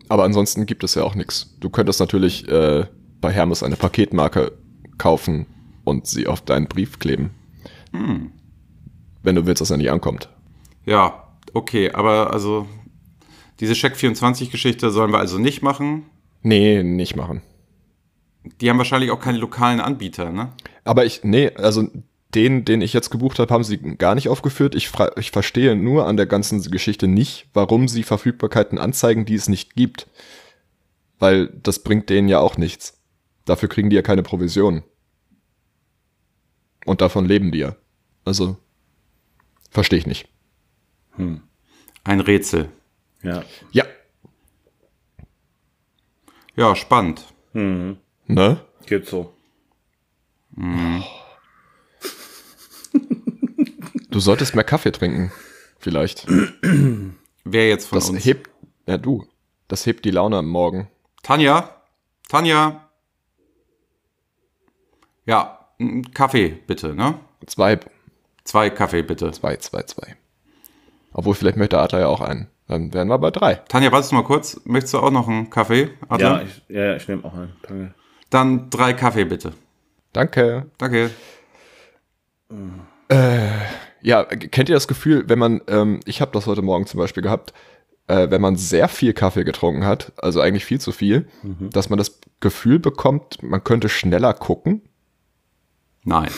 Aber 0.08 0.24
ansonsten 0.24 0.64
gibt 0.66 0.84
es 0.84 0.94
ja 0.94 1.02
auch 1.02 1.14
nichts. 1.14 1.56
Du 1.60 1.68
könntest 1.68 2.00
natürlich 2.00 2.48
äh, 2.48 2.86
bei 3.20 3.30
Hermes 3.32 3.62
eine 3.62 3.76
Paketmarke 3.76 4.52
kaufen 4.98 5.46
und 5.84 6.06
sie 6.06 6.26
auf 6.26 6.40
deinen 6.40 6.66
Brief 6.66 6.98
kleben. 6.98 7.30
Wenn 9.22 9.34
du 9.34 9.46
willst, 9.46 9.60
dass 9.60 9.70
er 9.70 9.76
nicht 9.76 9.90
ankommt. 9.90 10.28
Ja, 10.84 11.24
okay, 11.54 11.90
aber 11.92 12.32
also 12.32 12.66
diese 13.60 13.72
Check24-Geschichte 13.74 14.90
sollen 14.90 15.12
wir 15.12 15.18
also 15.18 15.38
nicht 15.38 15.62
machen. 15.62 16.06
Nee, 16.42 16.82
nicht 16.82 17.16
machen. 17.16 17.42
Die 18.60 18.70
haben 18.70 18.78
wahrscheinlich 18.78 19.10
auch 19.10 19.20
keine 19.20 19.38
lokalen 19.38 19.80
Anbieter, 19.80 20.30
ne? 20.30 20.52
Aber 20.84 21.04
ich, 21.04 21.24
nee, 21.24 21.50
also 21.56 21.88
den, 22.34 22.64
den 22.64 22.80
ich 22.80 22.92
jetzt 22.92 23.10
gebucht 23.10 23.38
habe, 23.38 23.52
haben 23.52 23.64
sie 23.64 23.78
gar 23.78 24.14
nicht 24.14 24.28
aufgeführt. 24.28 24.74
Ich, 24.74 24.92
ich 25.16 25.30
verstehe 25.30 25.74
nur 25.74 26.06
an 26.06 26.16
der 26.16 26.26
ganzen 26.26 26.60
Geschichte 26.70 27.08
nicht, 27.08 27.48
warum 27.54 27.88
sie 27.88 28.02
Verfügbarkeiten 28.02 28.78
anzeigen, 28.78 29.24
die 29.24 29.34
es 29.34 29.48
nicht 29.48 29.74
gibt. 29.74 30.06
Weil 31.18 31.48
das 31.62 31.82
bringt 31.82 32.10
denen 32.10 32.28
ja 32.28 32.40
auch 32.40 32.58
nichts. 32.58 33.00
Dafür 33.46 33.68
kriegen 33.68 33.90
die 33.90 33.96
ja 33.96 34.02
keine 34.02 34.22
Provision. 34.22 34.82
Und 36.84 37.00
davon 37.00 37.24
leben 37.24 37.52
die 37.52 37.58
ja. 37.58 37.76
Also, 38.24 38.56
verstehe 39.70 39.98
ich 39.98 40.06
nicht. 40.06 40.28
Ein 42.04 42.20
Rätsel. 42.20 42.68
Ja. 43.22 43.42
Ja. 43.72 43.84
Ja, 46.54 46.74
spannend. 46.74 47.24
Ne? 47.52 48.60
Geht 48.86 49.06
so. 49.06 49.32
Du 54.10 54.20
solltest 54.20 54.54
mehr 54.54 54.64
Kaffee 54.64 54.92
trinken. 54.92 55.30
Vielleicht. 55.78 56.26
Wer 57.44 57.68
jetzt 57.68 57.86
von 57.88 57.96
Das 57.98 58.08
uns? 58.08 58.24
hebt, 58.24 58.48
ja 58.86 58.96
du, 58.96 59.26
das 59.68 59.84
hebt 59.84 60.04
die 60.06 60.10
Laune 60.10 60.38
am 60.38 60.48
Morgen. 60.48 60.88
Tanja? 61.22 61.82
Tanja? 62.28 62.88
Ja, 65.26 65.68
Kaffee 66.14 66.48
bitte, 66.66 66.94
ne? 66.94 67.18
Zwei, 67.46 67.78
Zwei 68.44 68.70
Kaffee 68.70 69.02
bitte. 69.02 69.30
zwei, 69.32 69.56
zwei, 69.56 69.82
zwei. 69.82 70.16
Obwohl, 71.12 71.34
vielleicht 71.34 71.56
möchte 71.58 71.78
Adler 71.78 72.00
ja 72.00 72.06
auch 72.08 72.20
einen. 72.20 72.48
Dann 72.68 72.92
wären 72.92 73.08
wir 73.08 73.18
bei 73.18 73.30
drei. 73.30 73.54
Tanja, 73.68 73.92
wartest 73.92 74.12
du 74.12 74.16
mal 74.16 74.24
kurz. 74.24 74.60
Möchtest 74.64 74.94
du 74.94 74.98
auch 74.98 75.10
noch 75.10 75.28
einen 75.28 75.50
Kaffee? 75.50 75.90
Adler? 76.08 76.28
Ja, 76.28 76.42
ich, 76.42 76.62
ja, 76.68 76.96
ich 76.96 77.06
nehme 77.08 77.24
auch 77.24 77.34
einen. 77.34 77.52
Danke. 77.62 77.94
Dann 78.30 78.70
drei 78.70 78.92
Kaffee 78.92 79.24
bitte. 79.24 79.52
Danke. 80.12 80.66
Danke. 80.78 81.10
Ja, 84.02 84.24
kennt 84.24 84.68
ihr 84.68 84.74
das 84.74 84.88
Gefühl, 84.88 85.28
wenn 85.28 85.38
man, 85.38 85.60
ähm, 85.68 86.00
ich 86.06 86.20
habe 86.20 86.32
das 86.32 86.46
heute 86.46 86.62
Morgen 86.62 86.86
zum 86.86 86.98
Beispiel 86.98 87.22
gehabt, 87.22 87.52
äh, 88.08 88.30
wenn 88.30 88.40
man 88.40 88.56
sehr 88.56 88.88
viel 88.88 89.12
Kaffee 89.12 89.44
getrunken 89.44 89.84
hat, 89.84 90.12
also 90.16 90.40
eigentlich 90.40 90.64
viel 90.64 90.80
zu 90.80 90.92
viel, 90.92 91.28
dass 91.58 91.88
man 91.88 91.98
das 91.98 92.20
Gefühl 92.40 92.78
bekommt, 92.78 93.42
man 93.42 93.62
könnte 93.64 93.88
schneller 93.88 94.32
gucken? 94.34 94.82
Nein. 96.04 96.30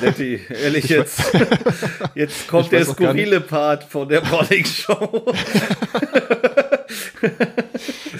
Letty, 0.00 0.40
ehrlich 0.62 0.88
jetzt. 0.88 1.22
Jetzt 2.14 2.48
kommt 2.48 2.64
Ich 2.64 2.70
der 2.70 2.84
skurrile 2.84 3.40
Part 3.40 3.84
von 3.84 4.08
der 4.08 4.24
Morning 4.24 4.64
Show. 4.64 5.24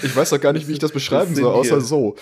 Ich 0.03 0.15
weiß 0.15 0.33
auch 0.33 0.41
gar 0.41 0.53
nicht, 0.53 0.67
wie 0.67 0.73
ich 0.73 0.79
das 0.79 0.91
beschreiben 0.91 1.35
soll, 1.35 1.53
außer 1.53 1.81
so. 1.81 2.15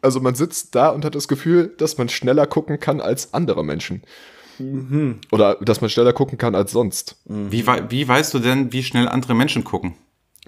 Also 0.00 0.20
man 0.20 0.34
sitzt 0.34 0.74
da 0.74 0.88
und 0.90 1.04
hat 1.04 1.14
das 1.14 1.28
Gefühl, 1.28 1.74
dass 1.78 1.98
man 1.98 2.08
schneller 2.08 2.46
gucken 2.46 2.78
kann 2.80 3.00
als 3.00 3.34
andere 3.34 3.64
Menschen. 3.64 4.02
Oder 5.30 5.54
dass 5.60 5.80
man 5.80 5.90
schneller 5.90 6.12
gucken 6.12 6.38
kann 6.38 6.54
als 6.54 6.72
sonst. 6.72 7.16
Wie, 7.26 7.66
wei- 7.66 7.84
wie 7.90 8.06
weißt 8.06 8.34
du 8.34 8.38
denn, 8.40 8.72
wie 8.72 8.82
schnell 8.82 9.08
andere 9.08 9.34
Menschen 9.34 9.64
gucken? 9.64 9.94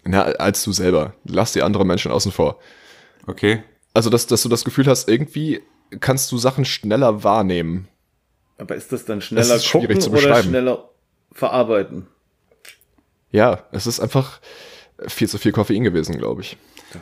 Na, 0.05 0.23
als 0.23 0.65
du 0.65 0.73
selber. 0.73 1.15
Lass 1.25 1.53
die 1.53 1.63
anderen 1.63 1.87
Menschen 1.87 2.11
außen 2.11 2.33
vor. 2.33 2.59
Okay. 3.27 3.63
Also, 3.93 4.09
dass, 4.11 4.27
dass 4.27 4.43
du 4.43 4.49
das 4.49 4.65
Gefühl 4.65 4.87
hast, 4.87 5.09
irgendwie 5.09 5.61
kannst 6.01 6.31
du 6.33 6.39
Sachen 6.39 6.65
schneller 6.65 7.23
wahrnehmen. 7.23 7.89
Aber 8.61 8.75
ist 8.77 8.93
das 8.93 9.07
dann 9.07 9.23
schneller 9.23 9.59
schwierig 9.59 9.89
gucken 9.89 10.01
zu 10.01 10.11
oder 10.11 10.43
schneller 10.43 10.91
verarbeiten? 11.33 12.07
Ja, 13.33 13.65
es 13.73 13.87
ist 13.87 14.01
einfach. 14.01 14.41
viel 15.09 15.29
zu 15.29 15.39
viel 15.39 15.53
Koffein 15.53 15.83
gewesen, 15.83 16.19
glaube 16.19 16.43
ich. 16.43 16.59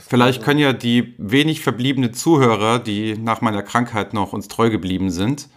Vielleicht 0.07 0.43
können 0.43 0.61
ja 0.61 0.73
die 0.73 1.15
wenig 1.19 1.63
verbliebenen 1.63 2.15
Zuhörer, 2.15 2.79
die 2.79 3.17
nach 3.17 3.41
meiner 3.41 3.63
Krankheit 3.63 4.13
noch 4.15 4.33
uns 4.33 4.47
treu 4.47 4.71
geblieben 4.71 5.11
sind, 5.11 5.49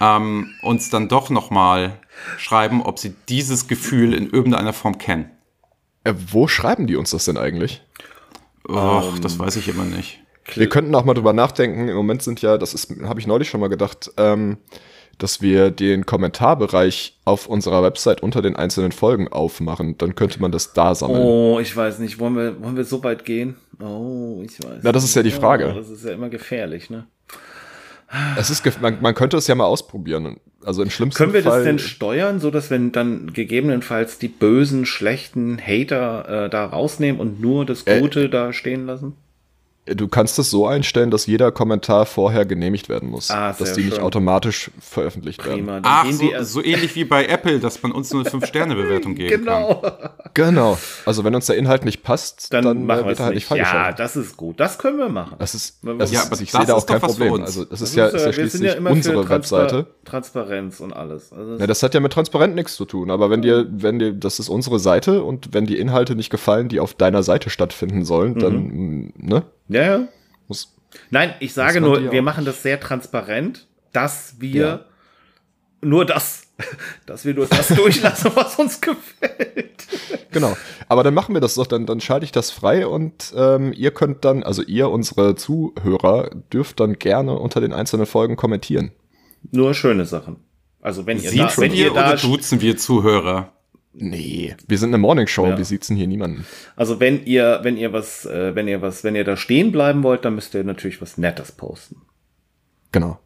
ähm, 0.00 0.54
uns 0.62 0.88
dann 0.88 1.08
doch 1.08 1.30
noch 1.30 1.50
mal 1.50 1.98
schreiben, 2.38 2.80
ob 2.80 2.98
sie 2.98 3.14
dieses 3.28 3.66
Gefühl 3.66 4.14
in 4.14 4.30
irgendeiner 4.30 4.72
Form 4.72 4.98
kennen. 4.98 5.30
Äh, 6.04 6.14
wo 6.30 6.48
schreiben 6.48 6.86
die 6.86 6.96
uns 6.96 7.10
das 7.10 7.24
denn 7.24 7.36
eigentlich? 7.36 7.82
Och, 8.68 9.18
das 9.20 9.38
weiß 9.38 9.56
ich 9.56 9.68
immer 9.68 9.84
nicht. 9.84 10.20
Wir 10.54 10.68
könnten 10.68 10.94
auch 10.94 11.04
mal 11.04 11.14
drüber 11.14 11.32
nachdenken. 11.32 11.88
Im 11.88 11.96
Moment 11.96 12.22
sind 12.22 12.40
ja, 12.40 12.58
das 12.58 12.74
ist, 12.74 12.90
habe 13.02 13.20
ich 13.20 13.26
neulich 13.26 13.48
schon 13.48 13.60
mal 13.60 13.68
gedacht, 13.68 14.12
ähm, 14.16 14.58
dass 15.18 15.40
wir 15.42 15.70
den 15.70 16.06
Kommentarbereich 16.06 17.18
auf 17.24 17.46
unserer 17.46 17.82
Website 17.82 18.22
unter 18.22 18.42
den 18.42 18.56
einzelnen 18.56 18.92
Folgen 18.92 19.28
aufmachen. 19.28 19.96
Dann 19.98 20.14
könnte 20.14 20.40
man 20.40 20.52
das 20.52 20.72
da 20.72 20.94
sammeln. 20.94 21.22
Oh, 21.22 21.58
ich 21.60 21.76
weiß 21.76 21.98
nicht. 22.00 22.18
Wollen 22.18 22.36
wir, 22.36 22.62
wollen 22.62 22.76
wir 22.76 22.84
so 22.84 23.02
weit 23.04 23.24
gehen? 23.24 23.56
Oh, 23.80 24.42
ich 24.44 24.58
weiß. 24.62 24.80
Na, 24.82 24.92
das 24.92 25.04
ist 25.04 25.14
ja 25.14 25.22
die 25.22 25.28
nicht. 25.30 25.38
Frage. 25.38 25.70
Oh, 25.72 25.78
das 25.78 25.88
ist 25.90 26.04
ja 26.04 26.12
immer 26.12 26.28
gefährlich, 26.28 26.90
ne? 26.90 27.06
Es 28.36 28.50
ist, 28.50 28.62
man, 28.82 28.98
man 29.00 29.14
könnte 29.14 29.38
es 29.38 29.46
ja 29.46 29.54
mal 29.54 29.64
ausprobieren. 29.64 30.36
Also 30.64 30.82
im 30.82 30.90
schlimmsten 30.90 31.16
Können 31.16 31.32
wir 31.32 31.42
Fall. 31.42 31.58
das 31.60 31.64
denn 31.64 31.78
steuern, 31.78 32.40
so 32.40 32.50
dass 32.50 32.70
wir 32.70 32.78
dann 32.78 33.32
gegebenenfalls 33.32 34.18
die 34.18 34.28
bösen, 34.28 34.84
schlechten 34.84 35.58
Hater 35.58 36.44
äh, 36.46 36.50
da 36.50 36.66
rausnehmen 36.66 37.20
und 37.20 37.40
nur 37.40 37.64
das 37.64 37.84
Äh, 37.86 38.00
Gute 38.00 38.28
da 38.28 38.52
stehen 38.52 38.86
lassen? 38.86 39.16
Du 39.84 40.06
kannst 40.06 40.38
es 40.38 40.48
so 40.48 40.64
einstellen, 40.68 41.10
dass 41.10 41.26
jeder 41.26 41.50
Kommentar 41.50 42.06
vorher 42.06 42.46
genehmigt 42.46 42.88
werden 42.88 43.10
muss. 43.10 43.32
Ah, 43.32 43.52
dass 43.52 43.72
die 43.72 43.82
nicht 43.82 43.96
schön. 43.96 44.04
automatisch 44.04 44.70
veröffentlicht 44.80 45.40
Prima. 45.40 45.72
werden. 45.72 45.82
Ach, 45.84 46.06
so, 46.12 46.30
so 46.42 46.62
ähnlich 46.64 46.94
wie 46.94 47.04
bei 47.04 47.26
Apple, 47.26 47.58
dass 47.58 47.82
man 47.82 47.90
uns 47.90 48.12
nur 48.12 48.20
eine 48.22 48.30
5-Sterne-Bewertung 48.30 49.16
geben 49.16 49.44
kann. 49.44 49.64
Genau. 49.66 49.82
Genau. 50.34 50.78
Also 51.04 51.24
wenn 51.24 51.34
uns 51.34 51.46
der 51.46 51.56
Inhalt 51.56 51.84
nicht 51.84 52.04
passt, 52.04 52.52
Dann, 52.52 52.64
dann, 52.64 52.86
machen 52.86 53.00
äh, 53.00 53.02
wir 53.02 53.06
wird 53.08 53.14
es 53.14 53.18
er 53.20 53.24
halt 53.26 53.34
nicht. 53.34 53.50
nicht 53.50 53.58
Ja, 53.60 53.90
das 53.90 54.14
ist 54.14 54.36
gut. 54.36 54.60
Das 54.60 54.78
können 54.78 54.98
wir 54.98 55.08
machen. 55.08 55.34
Das 55.40 55.52
ist, 55.56 55.78
Ja, 55.82 55.94
das 55.94 56.14
aber 56.26 56.32
ist 56.34 56.40
ich 56.42 56.50
das 56.52 56.60
sehe 56.60 56.66
da 56.68 56.74
auch 56.74 56.86
kein 56.86 57.00
Problem. 57.00 57.42
Also 57.42 57.64
das 57.64 57.80
Das 57.80 57.80
ist 57.90 57.96
ja, 57.96 58.06
ist, 58.06 58.14
äh, 58.14 58.18
ja 58.18 58.24
wir 58.26 58.32
sind 58.32 58.62
ja 58.64 58.70
schließlich 58.70 58.76
immer 58.76 58.90
für 58.90 58.94
unsere 58.96 59.20
Transpa- 59.22 59.30
Webseite. 59.30 59.86
Transparenz 60.04 60.78
und 60.80 60.92
alles. 60.92 61.32
Also 61.32 61.56
Ja, 61.56 61.66
das 61.66 61.82
hat 61.82 61.92
ja 61.94 61.98
mit 62.00 62.12
Transparent 62.12 62.54
nichts 62.54 62.76
zu 62.76 62.84
tun. 62.84 63.10
Aber 63.10 63.30
wenn 63.30 63.42
dir, 63.42 63.66
wenn 63.68 63.98
dir, 63.98 64.12
das 64.12 64.38
ist 64.38 64.48
unsere 64.48 64.78
Seite 64.78 65.24
und 65.24 65.52
wenn 65.52 65.66
die 65.66 65.78
Inhalte 65.78 66.14
nicht 66.14 66.30
gefallen, 66.30 66.68
die 66.68 66.78
auf 66.78 66.94
deiner 66.94 67.24
Seite 67.24 67.50
stattfinden 67.50 68.04
sollen, 68.04 68.38
dann, 68.38 68.54
Mhm. 68.54 69.12
ne, 69.18 69.42
ja, 69.68 69.82
ja. 69.82 70.08
muss, 70.48 70.74
Nein, 71.10 71.34
ich 71.40 71.54
sage 71.54 71.80
nur, 71.80 72.10
wir 72.12 72.20
auch- 72.20 72.24
machen 72.24 72.44
das 72.44 72.62
sehr 72.62 72.78
transparent, 72.80 73.66
dass 73.92 74.34
wir 74.40 74.60
Ja. 74.60 74.84
nur 75.80 76.04
das, 76.04 76.42
dass 77.06 77.24
wir 77.24 77.34
nur 77.34 77.46
das 77.46 77.68
durchlassen, 77.74 78.30
was 78.34 78.56
uns 78.58 78.80
gefällt. 78.80 79.86
genau. 80.30 80.56
Aber 80.88 81.02
dann 81.02 81.14
machen 81.14 81.34
wir 81.34 81.40
das 81.40 81.54
doch, 81.54 81.66
dann, 81.66 81.86
dann 81.86 82.00
schalte 82.00 82.24
ich 82.24 82.32
das 82.32 82.50
frei 82.50 82.86
und 82.86 83.32
ähm, 83.36 83.72
ihr 83.74 83.90
könnt 83.92 84.24
dann, 84.24 84.42
also 84.42 84.62
ihr, 84.62 84.90
unsere 84.90 85.34
Zuhörer, 85.36 86.30
dürft 86.52 86.80
dann 86.80 86.98
gerne 86.98 87.38
unter 87.38 87.60
den 87.60 87.72
einzelnen 87.72 88.06
Folgen 88.06 88.36
kommentieren. 88.36 88.92
Nur 89.50 89.74
schöne 89.74 90.04
Sachen. 90.04 90.36
Also 90.80 91.06
wenn 91.06 91.16
ihr 91.18 91.30
da, 91.34 91.48
Siezen 91.48 91.62
wenn 91.62 91.72
ihr 91.74 91.92
da, 91.92 92.16
duzen 92.16 92.60
wir 92.60 92.76
Zuhörer? 92.76 93.52
Nee, 93.94 94.56
wir 94.66 94.78
sind 94.78 94.90
eine 94.90 94.98
Morningshow, 94.98 95.46
Ja. 95.48 95.58
wir 95.58 95.64
sitzen 95.66 95.96
hier 95.96 96.06
niemanden. 96.06 96.46
also 96.76 96.98
wenn 96.98 97.24
ihr, 97.26 97.60
wenn 97.62 97.76
ihr 97.76 97.92
was, 97.92 98.24
äh, 98.24 98.54
wenn 98.54 98.66
ihr 98.66 98.80
was, 98.80 99.04
wenn 99.04 99.14
ihr 99.14 99.24
da 99.24 99.36
stehen 99.36 99.70
bleiben 99.70 100.02
wollt, 100.02 100.24
dann 100.24 100.34
müsst 100.34 100.54
ihr 100.54 100.64
natürlich 100.64 101.02
was 101.02 101.18
Nettes 101.18 101.52
posten. 101.52 102.00
Genau. 102.92 103.18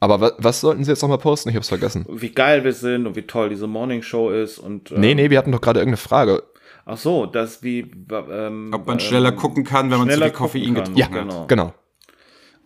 Aber 0.00 0.20
wa 0.20 0.32
was 0.38 0.60
sollten 0.60 0.84
sie 0.84 0.90
jetzt 0.92 1.02
nochmal 1.02 1.18
posten? 1.18 1.48
Ich 1.48 1.56
hab's 1.56 1.68
vergessen. 1.68 2.06
Wie 2.08 2.30
geil 2.30 2.62
wir 2.62 2.72
sind 2.72 3.06
und 3.06 3.16
wie 3.16 3.22
toll 3.22 3.48
diese 3.48 3.66
Morning 3.66 4.02
Show 4.02 4.30
ist 4.30 4.58
und 4.58 4.92
ähm, 4.92 5.00
Nee, 5.00 5.14
nee, 5.14 5.30
wir 5.30 5.38
hatten 5.38 5.50
doch 5.52 5.60
gerade 5.60 5.80
irgendeine 5.80 5.96
Frage. 5.96 6.42
Ach 6.84 6.96
so, 6.98 7.26
das 7.26 7.62
wie 7.62 7.80
ähm, 8.10 8.70
Ob 8.72 8.86
man 8.86 8.96
ähm, 8.98 9.00
schneller 9.00 9.32
gucken 9.32 9.64
kann, 9.64 9.90
wenn 9.90 9.98
man 9.98 10.08
zu 10.10 10.20
viel 10.20 10.30
Koffein 10.30 10.74
getrunken 10.74 10.98
Ja, 10.98 11.06
hat. 11.06 11.12
genau. 11.14 11.46
Genau. 11.46 11.74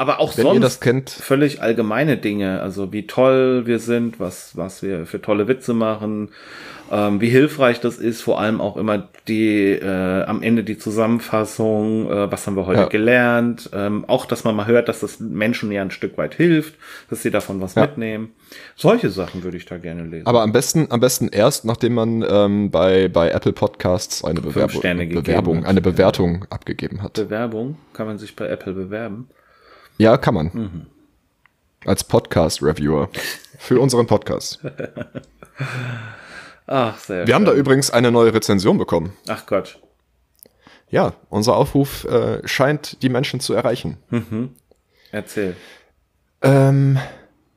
Aber 0.03 0.19
auch 0.19 0.37
Wenn 0.37 0.43
sonst 0.43 0.83
völlig 1.13 1.63
allgemeine 1.63 2.17
Dinge, 2.17 2.61
also 2.61 2.93
wie 2.93 3.07
toll 3.07 3.67
wir 3.67 3.79
sind, 3.79 4.19
was, 4.19 4.57
was 4.57 4.83
wir 4.83 5.07
für 5.07 5.23
tolle 5.23 5.47
Witze 5.47 5.75
machen, 5.75 6.31
ähm, 6.91 7.21
wie 7.21 7.29
hilfreich 7.29 7.79
das 7.79 7.99
ist, 7.99 8.21
vor 8.21 8.41
allem 8.41 8.61
auch 8.61 8.77
immer 8.77 9.09
die 9.29 9.69
äh, 9.71 10.25
am 10.25 10.43
Ende 10.43 10.65
die 10.65 10.77
Zusammenfassung, 10.77 12.11
äh, 12.11 12.33
was 12.33 12.49
haben 12.49 12.57
wir 12.57 12.67
heute 12.67 12.81
Ja. 12.81 12.87
gelernt, 12.89 13.71
ähm, 13.73 14.05
auch 14.09 14.27
dass 14.27 14.43
man 14.43 14.57
mal 14.57 14.67
hört, 14.67 14.89
dass 14.89 14.99
das 14.99 15.21
Menschen 15.21 15.71
ja 15.71 15.83
ein 15.83 15.93
Stück 15.93 16.19
weit 16.19 16.35
hilft, 16.35 16.75
dass 17.09 17.23
sie 17.23 17.31
davon 17.31 17.61
was 17.61 17.77
Ja. 17.77 17.83
mitnehmen. 17.83 18.33
Solche 18.75 19.09
Sachen 19.09 19.45
würde 19.45 19.57
ich 19.57 19.67
da 19.67 19.79
gerne 19.79 20.03
lesen. 20.03 20.27
aber 20.27 20.43
am 20.43 20.51
besten, 20.51 20.89
am 20.91 20.99
besten 20.99 21.29
erst, 21.29 21.65
nachdem 21.65 21.95
man 21.95 22.25
ähm, 22.29 22.73
bei, 22.73 23.07
bei 23.07 23.31
Apple 23.31 23.53
Podcasts 23.53 24.25
eine 24.25 24.41
gegeben 24.41 25.23
Bewerbung 25.23 25.65
eine 25.65 25.81
Bewertung 25.81 26.45
abgegeben 26.51 27.03
hat. 27.05 27.13
Bewerbung 27.15 27.77
kann 27.93 28.09
man 28.09 28.19
sich 28.19 28.35
bei 28.35 28.49
Apple 28.49 28.73
bewerben. 28.73 29.29
Ja, 30.03 30.17
kann 30.17 30.35
man. 30.35 30.51
Mhm. 30.53 30.87
Als 31.85 32.03
Podcast-Reviewer. 32.03 33.09
Für 33.57 33.79
unseren 33.79 34.09
Podcast. 34.09 34.59
Ach, 36.67 36.99
sehr 36.99 37.29
Wir 37.29 37.37
haben 37.37 37.45
da 37.45 37.53
schön. 37.53 37.61
übrigens 37.61 37.93
eine 37.93 38.11
neue 38.11 38.35
Rezension 38.35 38.79
bekommen. 38.79 39.13
Ach 39.29 39.47
Gott. 39.47 39.79
Ja, 40.91 41.13
unser 41.29 41.55
Aufruf 41.55 42.03
äh, 42.07 42.47
scheint 42.49 43.01
die 43.05 43.11
Menschen 43.11 43.39
zu 43.39 43.55
erreichen. 43.55 43.97
Erzähl. 45.13 45.55
Ähm, 46.43 46.99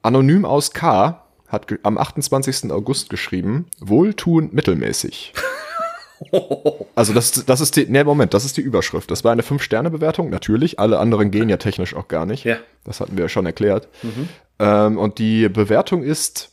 Anonym 0.03 0.45
aus 0.45 0.69
K 0.71 1.25
hat 1.47 1.73
am 1.81 1.97
28. 1.97 2.71
August 2.71 3.09
geschrieben, 3.09 3.65
wohltuend 3.79 4.53
mittelmäßig. 4.53 5.33
Also 6.95 7.13
das, 7.13 7.35
ist- 7.37 7.49
das 7.49 7.59
ist 7.61 7.75
die, 7.75 7.85
nee, 7.87 8.03
Moment, 8.03 8.33
das 8.33 8.45
ist 8.45 8.55
die 8.57 8.61
Überschrift. 8.61 9.11
Das 9.11 9.23
war 9.23 9.31
eine 9.33 9.41
5-Sterne-Bewertung, 9.41 10.29
natürlich. 10.29 10.79
Alle 10.79 10.99
anderen 10.99 11.29
gehen 11.31 11.49
ja 11.49 11.57
technisch 11.57 11.93
auch 11.95 12.07
gar 12.07 12.25
nicht. 12.25 12.43
Ja. 12.45 12.57
Das 12.85 12.99
hatten 13.01 13.17
wir 13.17 13.25
ja 13.25 13.29
schon 13.29 13.45
erklärt. 13.45 13.89
Ähm, 14.59 14.97
und 14.97 15.19
die 15.19 15.49
Bewertung 15.49 16.03
ist 16.03 16.51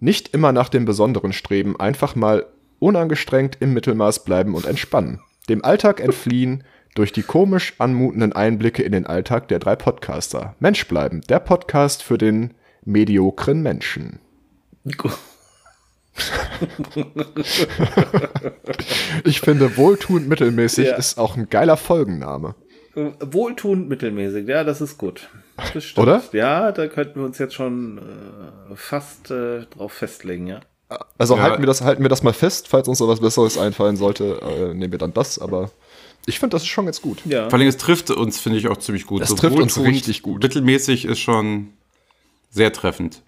nicht 0.00 0.28
immer 0.34 0.52
nach 0.52 0.68
dem 0.70 0.84
Besonderen 0.86 1.32
streben, 1.32 1.78
einfach 1.78 2.14
mal 2.16 2.46
unangestrengt 2.78 3.58
im 3.60 3.74
Mittelmaß 3.74 4.24
bleiben 4.24 4.54
und 4.54 4.66
entspannen. 4.66 5.20
Dem 5.48 5.64
Alltag 5.64 6.00
entfliehen, 6.00 6.64
durch 6.94 7.12
die 7.12 7.22
komisch 7.22 7.74
anmutenden 7.78 8.32
Einblicke 8.32 8.82
in 8.82 8.92
den 8.92 9.06
Alltag 9.06 9.48
der 9.48 9.58
drei 9.58 9.76
Podcaster. 9.76 10.56
Mensch 10.58 10.86
bleiben, 10.88 11.20
der 11.28 11.38
Podcast 11.40 12.02
für 12.02 12.18
den 12.18 12.54
mediokren 12.84 13.62
Menschen. 13.62 14.20
Ich 19.24 19.40
finde, 19.40 19.76
wohltuend 19.76 20.28
mittelmäßig 20.28 20.86
Ja. 20.88 20.96
ist 20.96 21.18
auch 21.18 21.36
ein 21.36 21.48
geiler 21.48 21.76
Folgenname. 21.76 22.54
Wohltuend 22.94 23.88
mittelmäßig, 23.88 24.46
ja, 24.46 24.64
das 24.64 24.80
ist 24.80 24.98
gut. 24.98 25.28
Das 25.72 25.84
stimmt. 25.84 26.06
Oder? 26.06 26.22
Ja, 26.32 26.72
da 26.72 26.86
könnten 26.88 27.20
wir 27.20 27.24
uns 27.24 27.38
jetzt 27.38 27.54
schon 27.54 27.98
äh, 27.98 28.76
fast 28.76 29.30
äh, 29.30 29.64
drauf 29.66 29.92
festlegen, 29.92 30.46
ja. 30.46 30.60
Also 31.16 31.36
Ja. 31.36 31.42
halten, 31.42 31.62
wir 31.62 31.66
das, 31.66 31.80
halten 31.80 32.02
wir 32.02 32.10
das 32.10 32.22
mal 32.22 32.34
fest, 32.34 32.68
falls 32.68 32.86
uns 32.88 33.00
noch 33.00 33.08
was 33.08 33.20
Besseres 33.20 33.56
einfallen 33.56 33.96
sollte, 33.96 34.40
äh, 34.42 34.74
nehmen 34.74 34.92
wir 34.92 34.98
dann 34.98 35.14
das, 35.14 35.38
aber 35.38 35.70
ich 36.26 36.38
finde, 36.38 36.54
das 36.54 36.62
ist 36.62 36.68
schon 36.68 36.84
ganz 36.84 37.00
gut. 37.00 37.22
Ja. 37.24 37.48
Vor 37.48 37.58
allem, 37.58 37.68
es 37.68 37.78
trifft 37.78 38.10
uns, 38.10 38.38
finde 38.38 38.58
ich, 38.58 38.68
auch 38.68 38.76
ziemlich 38.76 39.06
gut. 39.06 39.22
Das 39.22 39.34
trifft 39.34 39.58
uns 39.58 39.80
richtig 39.80 40.22
gut. 40.22 40.42
Mittelmäßig 40.42 41.06
ist 41.06 41.20
schon 41.20 41.68
sehr 42.50 42.72
treffend. 42.72 43.22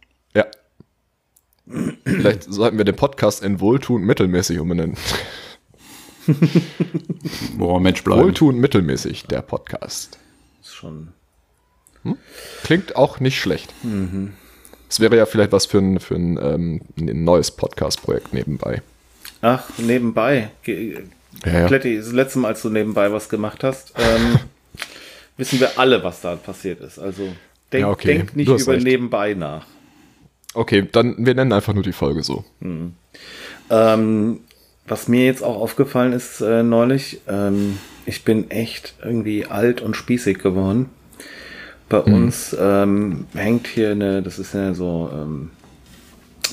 Vielleicht 2.04 2.44
sollten 2.44 2.76
wir 2.78 2.84
den 2.84 2.96
Podcast 2.96 3.42
in 3.42 3.60
Wohltuend 3.60 4.04
mittelmäßig 4.04 4.58
umbenennen. 4.58 4.96
Boah, 7.56 7.80
Mensch 7.80 8.02
bleiben. 8.04 8.22
Wohltuend 8.22 8.58
mittelmäßig, 8.58 9.24
der 9.24 9.42
Podcast. 9.42 10.18
Ist 10.62 10.74
schon. 10.74 11.08
Klingt 12.62 12.96
auch 12.96 13.20
nicht 13.20 13.38
schlecht. 13.40 13.72
Mhm. 13.82 14.32
Es 14.88 15.00
wäre 15.00 15.16
ja 15.16 15.26
vielleicht 15.26 15.52
was 15.52 15.66
für 15.66 15.78
ein, 15.78 16.00
für 16.00 16.14
ein, 16.14 16.38
ähm, 16.40 16.80
ein 16.98 17.24
neues 17.24 17.50
Podcast-Projekt 17.50 18.32
nebenbei. 18.34 18.82
Ach, 19.40 19.64
nebenbei. 19.78 20.50
Ge 20.62 21.04
Ja, 21.44 21.60
ja. 21.60 21.66
Kletti, 21.66 21.96
das 21.96 22.12
letzte 22.12 22.38
Mal, 22.40 22.48
als 22.48 22.62
du 22.62 22.68
nebenbei 22.70 23.10
was 23.10 23.28
gemacht 23.28 23.64
hast, 23.64 23.92
ähm, 23.98 24.38
wissen 25.36 25.60
wir 25.60 25.78
alle, 25.78 26.04
was 26.04 26.20
da 26.20 26.36
passiert 26.36 26.80
ist. 26.80 26.98
Also 26.98 27.22
denk, 27.72 27.82
Ja, 27.82 27.90
okay. 27.90 28.06
denk 28.18 28.36
nicht 28.36 28.48
über 28.48 28.74
recht. 28.74 28.84
nebenbei 28.84 29.34
nach. 29.34 29.66
Okay, 30.54 30.88
dann 30.90 31.14
wir 31.18 31.34
nennen 31.34 31.52
einfach 31.52 31.74
nur 31.74 31.82
die 31.82 31.92
Folge 31.92 32.22
so. 32.22 32.44
Ähm, 33.70 34.40
was 34.86 35.08
mir 35.08 35.26
jetzt 35.26 35.42
auch 35.42 35.60
aufgefallen 35.60 36.12
ist 36.12 36.40
äh, 36.40 36.62
neulich, 36.62 37.20
ähm, 37.28 37.78
ich 38.06 38.24
bin 38.24 38.50
echt 38.50 38.94
irgendwie 39.02 39.46
alt 39.46 39.80
und 39.80 39.96
spießig 39.96 40.38
geworden. 40.38 40.90
Bei 41.88 42.00
uns 42.00 42.56
ähm, 42.58 43.26
hängt 43.34 43.66
hier 43.66 43.90
eine, 43.90 44.22
das 44.22 44.38
ist 44.38 44.54
ja 44.54 44.74
so 44.74 45.10
ähm, 45.12 45.50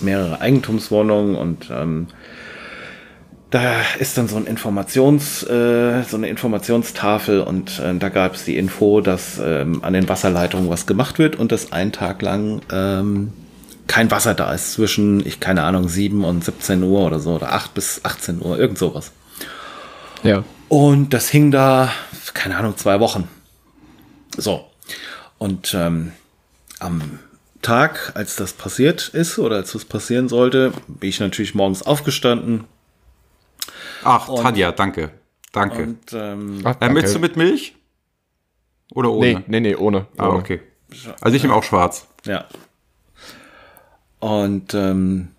mehrere 0.01 0.41
Eigentumswohnungen 0.41 1.35
und 1.35 1.69
ähm, 1.71 2.07
da 3.49 3.81
ist 3.99 4.17
dann 4.17 4.27
so 4.27 4.37
ein 4.37 4.45
Informations, 4.45 5.43
äh, 5.43 6.03
so 6.03 6.15
eine 6.15 6.29
Informationstafel 6.29 7.41
und 7.41 7.79
äh, 7.79 7.95
da 7.95 8.09
gab 8.09 8.35
es 8.35 8.45
die 8.45 8.57
Info, 8.57 9.01
dass 9.01 9.41
ähm, 9.43 9.83
an 9.83 9.93
den 9.93 10.07
Wasserleitungen 10.07 10.69
was 10.69 10.85
gemacht 10.85 11.19
wird 11.19 11.37
und 11.37 11.51
dass 11.51 11.71
ein 11.71 11.91
Tag 11.91 12.21
lang 12.21 12.61
ähm, 12.71 13.33
kein 13.91 14.09
Wasser 14.09 14.33
da 14.33 14.53
ist 14.53 14.71
zwischen, 14.71 15.25
ich 15.27 15.41
keine 15.41 15.63
Ahnung, 15.63 15.89
7 15.89 16.23
und 16.23 16.45
17 16.45 16.81
Uhr 16.81 17.01
oder 17.01 17.19
so 17.19 17.35
oder 17.35 17.51
8 17.51 17.73
bis 17.73 18.05
18 18.05 18.41
Uhr, 18.41 18.57
irgend 18.57 18.77
sowas. 18.77 19.11
Ja. 20.23 20.45
Und 20.69 21.09
das 21.09 21.27
hing 21.27 21.51
da, 21.51 21.91
keine 22.33 22.55
Ahnung, 22.55 22.77
zwei 22.77 23.01
Wochen. 23.01 23.27
So. 24.37 24.65
Und 25.37 25.73
ähm, 25.73 26.13
am 26.79 27.19
Tag, 27.61 28.13
als 28.15 28.37
das 28.37 28.53
passiert 28.53 29.09
ist 29.09 29.37
oder 29.37 29.57
als 29.57 29.73
das 29.73 29.83
passieren 29.83 30.29
sollte, 30.29 30.71
bin 30.87 31.09
ich 31.09 31.19
natürlich 31.19 31.53
morgens 31.53 31.83
aufgestanden. 31.83 32.63
Ach, 34.05 34.29
Tanja, 34.41 34.71
danke. 34.71 35.09
Danke. 35.51 35.83
Und 35.83 36.13
ähm, 36.13 36.61
Ach, 36.63 36.77
Äh, 36.79 36.87
möchtest 36.87 37.15
du 37.15 37.19
mit 37.19 37.35
Milch? 37.35 37.75
Oder 38.93 39.11
ohne? 39.11 39.33
Nee, 39.33 39.43
nee, 39.47 39.59
nee, 39.59 39.75
ohne. 39.75 40.07
Ah, 40.15 40.29
ohne. 40.29 40.37
okay. 40.37 40.61
Also 41.19 41.35
ich 41.35 41.43
nehme 41.43 41.55
auch 41.55 41.63
schwarz. 41.63 42.07
Ja. 42.23 42.45
Und 44.21 44.73
ähm, 44.73 45.29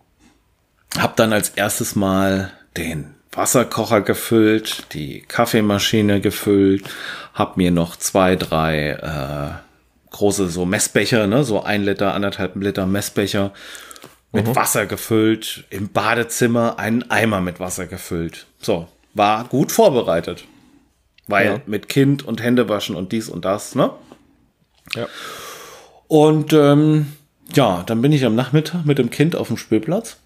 habe 0.99 1.15
dann 1.17 1.33
als 1.33 1.51
erstes 1.51 1.97
mal 1.97 2.53
den 2.77 3.15
Wasserkocher 3.33 4.03
gefüllt, 4.03 4.93
die 4.93 5.23
Kaffeemaschine 5.23 6.21
gefüllt, 6.21 6.85
habe 7.33 7.55
mir 7.57 7.71
noch 7.71 7.97
zwei, 7.97 8.37
drei 8.37 8.91
äh, 8.91 10.11
große 10.11 10.51
so 10.51 10.67
Messbecher, 10.67 11.27
ne, 11.27 11.45
so 11.45 11.63
ein 11.63 11.85
Liter, 11.85 12.13
anderthalb 12.13 12.57
Liter 12.57 12.85
Messbecher 12.87 13.53
mit 14.33 14.55
Wasser 14.55 14.87
gefüllt, 14.87 15.65
im 15.71 15.89
Badezimmer 15.91 16.79
einen 16.79 17.11
Eimer 17.11 17.41
mit 17.41 17.61
Wasser 17.61 17.87
gefüllt. 17.87 18.47
So, 18.61 18.89
war 19.15 19.45
gut 19.45 19.73
vorbereitet. 19.73 20.45
Weil 21.29 21.47
Ja. 21.47 21.61
mit 21.67 21.89
Kind 21.89 22.25
und 22.25 22.43
Händewaschen 22.43 22.97
und 22.97 23.13
dies 23.13 23.29
und 23.29 23.45
das, 23.45 23.75
ne? 23.75 23.91
Ja. 24.95 25.07
Und 26.09 26.53
ähm, 26.53 27.13
ja, 27.57 27.83
dann 27.85 28.03
bin 28.03 28.13
ich 28.13 28.25
am 28.25 28.35
Nachmittag 28.35 28.85
mit 28.85 28.99
dem 28.99 29.11
Kind 29.11 29.37
auf 29.37 29.49
dem 29.49 29.57
Spielplatz. 29.57 30.17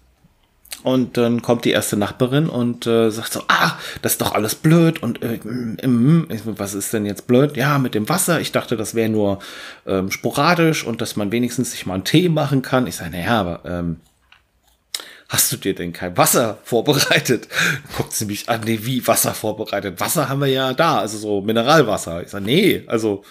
Und 0.83 1.17
dann 1.17 1.41
kommt 1.41 1.65
die 1.65 1.71
erste 1.71 1.97
Nachbarin 1.97 2.47
und 2.47 2.85
äh, 2.85 3.09
sagt 3.09 3.33
so, 3.33 3.41
ah, 3.47 3.77
das 4.01 4.13
ist 4.13 4.21
doch 4.21 4.33
alles 4.33 4.55
blöd. 4.55 5.01
Und 5.01 5.21
äh, 5.23 5.37
mm, 5.37 6.27
was 6.45 6.73
ist 6.73 6.93
denn 6.93 7.05
jetzt 7.05 7.25
blöd? 7.25 7.57
Ja, 7.57 7.79
mit 7.79 7.95
dem 7.95 8.07
Wasser. 8.07 8.39
Ich 8.39 8.51
dachte, 8.51 8.77
das 8.77 8.93
wäre 8.93 9.09
nur 9.09 9.39
ähm, 9.87 10.11
sporadisch 10.11 10.85
und 10.85 11.01
dass 11.01 11.15
man 11.15 11.31
wenigstens 11.31 11.71
sich 11.71 11.85
mal 11.85 11.95
einen 11.95 12.03
Tee 12.03 12.29
machen 12.29 12.61
kann. 12.61 12.85
Ich 12.85 12.97
sage, 12.97 13.11
naja, 13.11 13.39
aber 13.39 13.61
ähm, 13.65 13.97
hast 15.29 15.51
du 15.51 15.57
dir 15.57 15.73
denn 15.73 15.93
kein 15.93 16.15
Wasser 16.15 16.59
vorbereitet? 16.63 17.47
Guckt 17.97 18.13
sie 18.13 18.25
mich 18.25 18.47
an, 18.47 18.61
nee, 18.63 18.79
wie 18.83 19.05
Wasser 19.07 19.33
vorbereitet? 19.33 19.99
Wasser 19.99 20.29
haben 20.29 20.41
wir 20.41 20.47
ja 20.47 20.73
da, 20.73 20.99
also 20.99 21.17
so 21.17 21.41
Mineralwasser. 21.41 22.21
Ich 22.21 22.29
sage, 22.29 22.45
nee, 22.45 22.83
also 22.87 23.23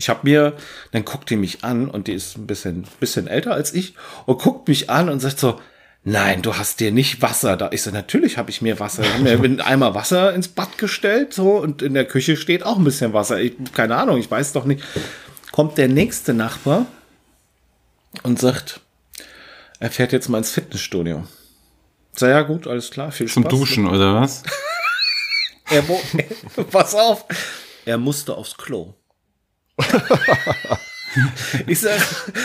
ich 0.00 0.08
habe 0.08 0.20
mir, 0.22 0.54
dann 0.92 1.04
guckt 1.04 1.28
die 1.28 1.36
mich 1.36 1.62
an 1.62 1.90
und 1.90 2.08
die 2.08 2.14
ist 2.14 2.38
ein 2.38 2.46
bisschen, 2.46 2.86
bisschen 3.00 3.26
älter 3.26 3.52
als 3.52 3.74
ich 3.74 3.94
und 4.24 4.40
guckt 4.40 4.66
mich 4.66 4.88
an 4.88 5.10
und 5.10 5.20
sagt 5.20 5.38
so, 5.38 5.60
nein, 6.04 6.40
du 6.40 6.56
hast 6.56 6.80
dir 6.80 6.90
nicht 6.90 7.20
Wasser 7.20 7.58
da. 7.58 7.68
Ich 7.70 7.82
so, 7.82 7.90
natürlich 7.90 8.38
habe 8.38 8.48
ich 8.48 8.62
mir 8.62 8.80
Wasser. 8.80 9.02
Ich 9.02 9.10
habe 9.10 9.22
mir 9.22 9.44
einen 9.44 9.60
Eimer 9.60 9.94
Wasser 9.94 10.32
ins 10.32 10.48
Bad 10.48 10.78
gestellt 10.78 11.34
so 11.34 11.58
und 11.58 11.82
in 11.82 11.92
der 11.92 12.06
Küche 12.06 12.38
steht 12.38 12.62
auch 12.62 12.78
ein 12.78 12.84
bisschen 12.84 13.12
Wasser. 13.12 13.42
Ich, 13.42 13.52
keine 13.74 13.96
Ahnung, 13.96 14.16
ich 14.18 14.30
weiß 14.30 14.54
doch 14.54 14.64
nicht. 14.64 14.82
Kommt 15.52 15.76
der 15.76 15.88
nächste 15.88 16.32
Nachbar 16.32 16.86
und 18.22 18.38
sagt, 18.38 18.80
er 19.80 19.90
fährt 19.90 20.12
jetzt 20.12 20.30
mal 20.30 20.38
ins 20.38 20.50
Fitnessstudio. 20.50 21.24
Sag 22.12 22.30
ja 22.30 22.40
gut, 22.40 22.66
alles 22.66 22.90
klar, 22.90 23.12
viel 23.12 23.28
Zum 23.28 23.42
Spaß. 23.42 23.52
Duschen 23.52 23.86
oder 23.86 24.14
was? 24.14 24.44
Er, 25.70 25.82
pass 26.70 26.94
auf, 26.94 27.26
er 27.84 27.98
musste 27.98 28.34
aufs 28.34 28.56
Klo. 28.56 28.94
Ich 31.66 31.80
sag, 31.80 32.00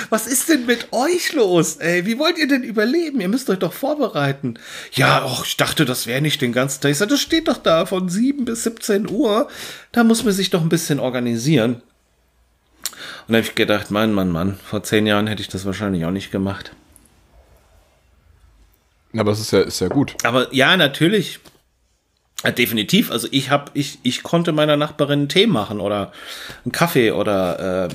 was 0.09 0.27
ist 0.27 0.49
denn 0.49 0.65
mit 0.65 0.87
euch 0.91 1.33
los? 1.33 1.77
Ey, 1.77 2.05
wie 2.05 2.17
wollt 2.17 2.37
ihr 2.37 2.47
denn 2.47 2.63
überleben? 2.63 3.21
Ihr 3.21 3.29
müsst 3.29 3.49
euch 3.49 3.59
doch 3.59 3.73
vorbereiten. 3.73 4.55
Ja, 4.93 5.23
och, 5.23 5.45
ich 5.45 5.57
dachte, 5.57 5.85
das 5.85 6.07
wäre 6.07 6.21
nicht 6.21 6.41
den 6.41 6.51
ganzen 6.53 6.81
Tag. 6.81 6.91
Ich 6.91 6.97
sag, 6.97 7.09
das 7.09 7.21
steht 7.21 7.47
doch 7.47 7.57
da 7.57 7.85
von 7.85 8.09
7 8.09 8.45
bis 8.45 8.63
17 8.63 9.09
Uhr. 9.09 9.47
Da 9.91 10.03
muss 10.03 10.23
man 10.23 10.33
sich 10.33 10.49
doch 10.49 10.61
ein 10.61 10.69
bisschen 10.69 10.99
organisieren. 10.99 11.81
Und 13.27 13.33
da 13.33 13.37
habe 13.37 13.47
ich 13.47 13.55
gedacht, 13.55 13.91
Mann, 13.91 14.13
Mann, 14.13 14.29
Mann, 14.29 14.57
vor 14.63 14.83
zehn 14.83 15.07
Jahren 15.07 15.27
hätte 15.27 15.41
ich 15.41 15.47
das 15.47 15.65
wahrscheinlich 15.65 16.05
auch 16.05 16.11
nicht 16.11 16.31
gemacht. 16.31 16.71
Aber 19.17 19.31
es 19.31 19.39
ist 19.39 19.51
ja, 19.51 19.61
ist 19.61 19.79
ja 19.79 19.87
gut. 19.87 20.15
Aber 20.23 20.53
ja, 20.53 20.75
natürlich. 20.75 21.39
Definitiv. 22.51 23.11
Also 23.11 23.27
ich 23.31 23.49
habe, 23.49 23.71
ich, 23.73 23.99
ich 24.03 24.23
konnte 24.23 24.51
meiner 24.51 24.77
Nachbarin 24.77 25.19
einen 25.19 25.29
Tee 25.29 25.47
machen 25.47 25.79
oder 25.79 26.11
einen 26.63 26.71
Kaffee 26.71 27.11
oder 27.11 27.85
äh, 27.85 27.89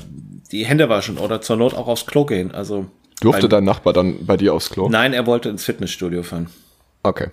die 0.53 0.64
Hände 0.66 0.88
waschen 0.88 1.18
oder 1.18 1.40
zur 1.40 1.57
Not 1.57 1.74
auch 1.74 1.86
aufs 1.88 2.07
Klo 2.07 2.24
gehen. 2.24 2.53
Also 2.53 2.86
Durfte 3.20 3.46
Ein- 3.46 3.51
dein 3.51 3.64
Nachbar 3.64 3.92
dann 3.92 4.24
bei 4.26 4.36
dir 4.36 4.55
aufs 4.55 4.70
Klo? 4.70 4.88
nein, 4.88 5.12
er 5.12 5.26
wollte 5.26 5.48
ins 5.51 5.64
Fitnessstudio 5.64 6.22
fahren. 6.22 6.48
Okay. 7.03 7.28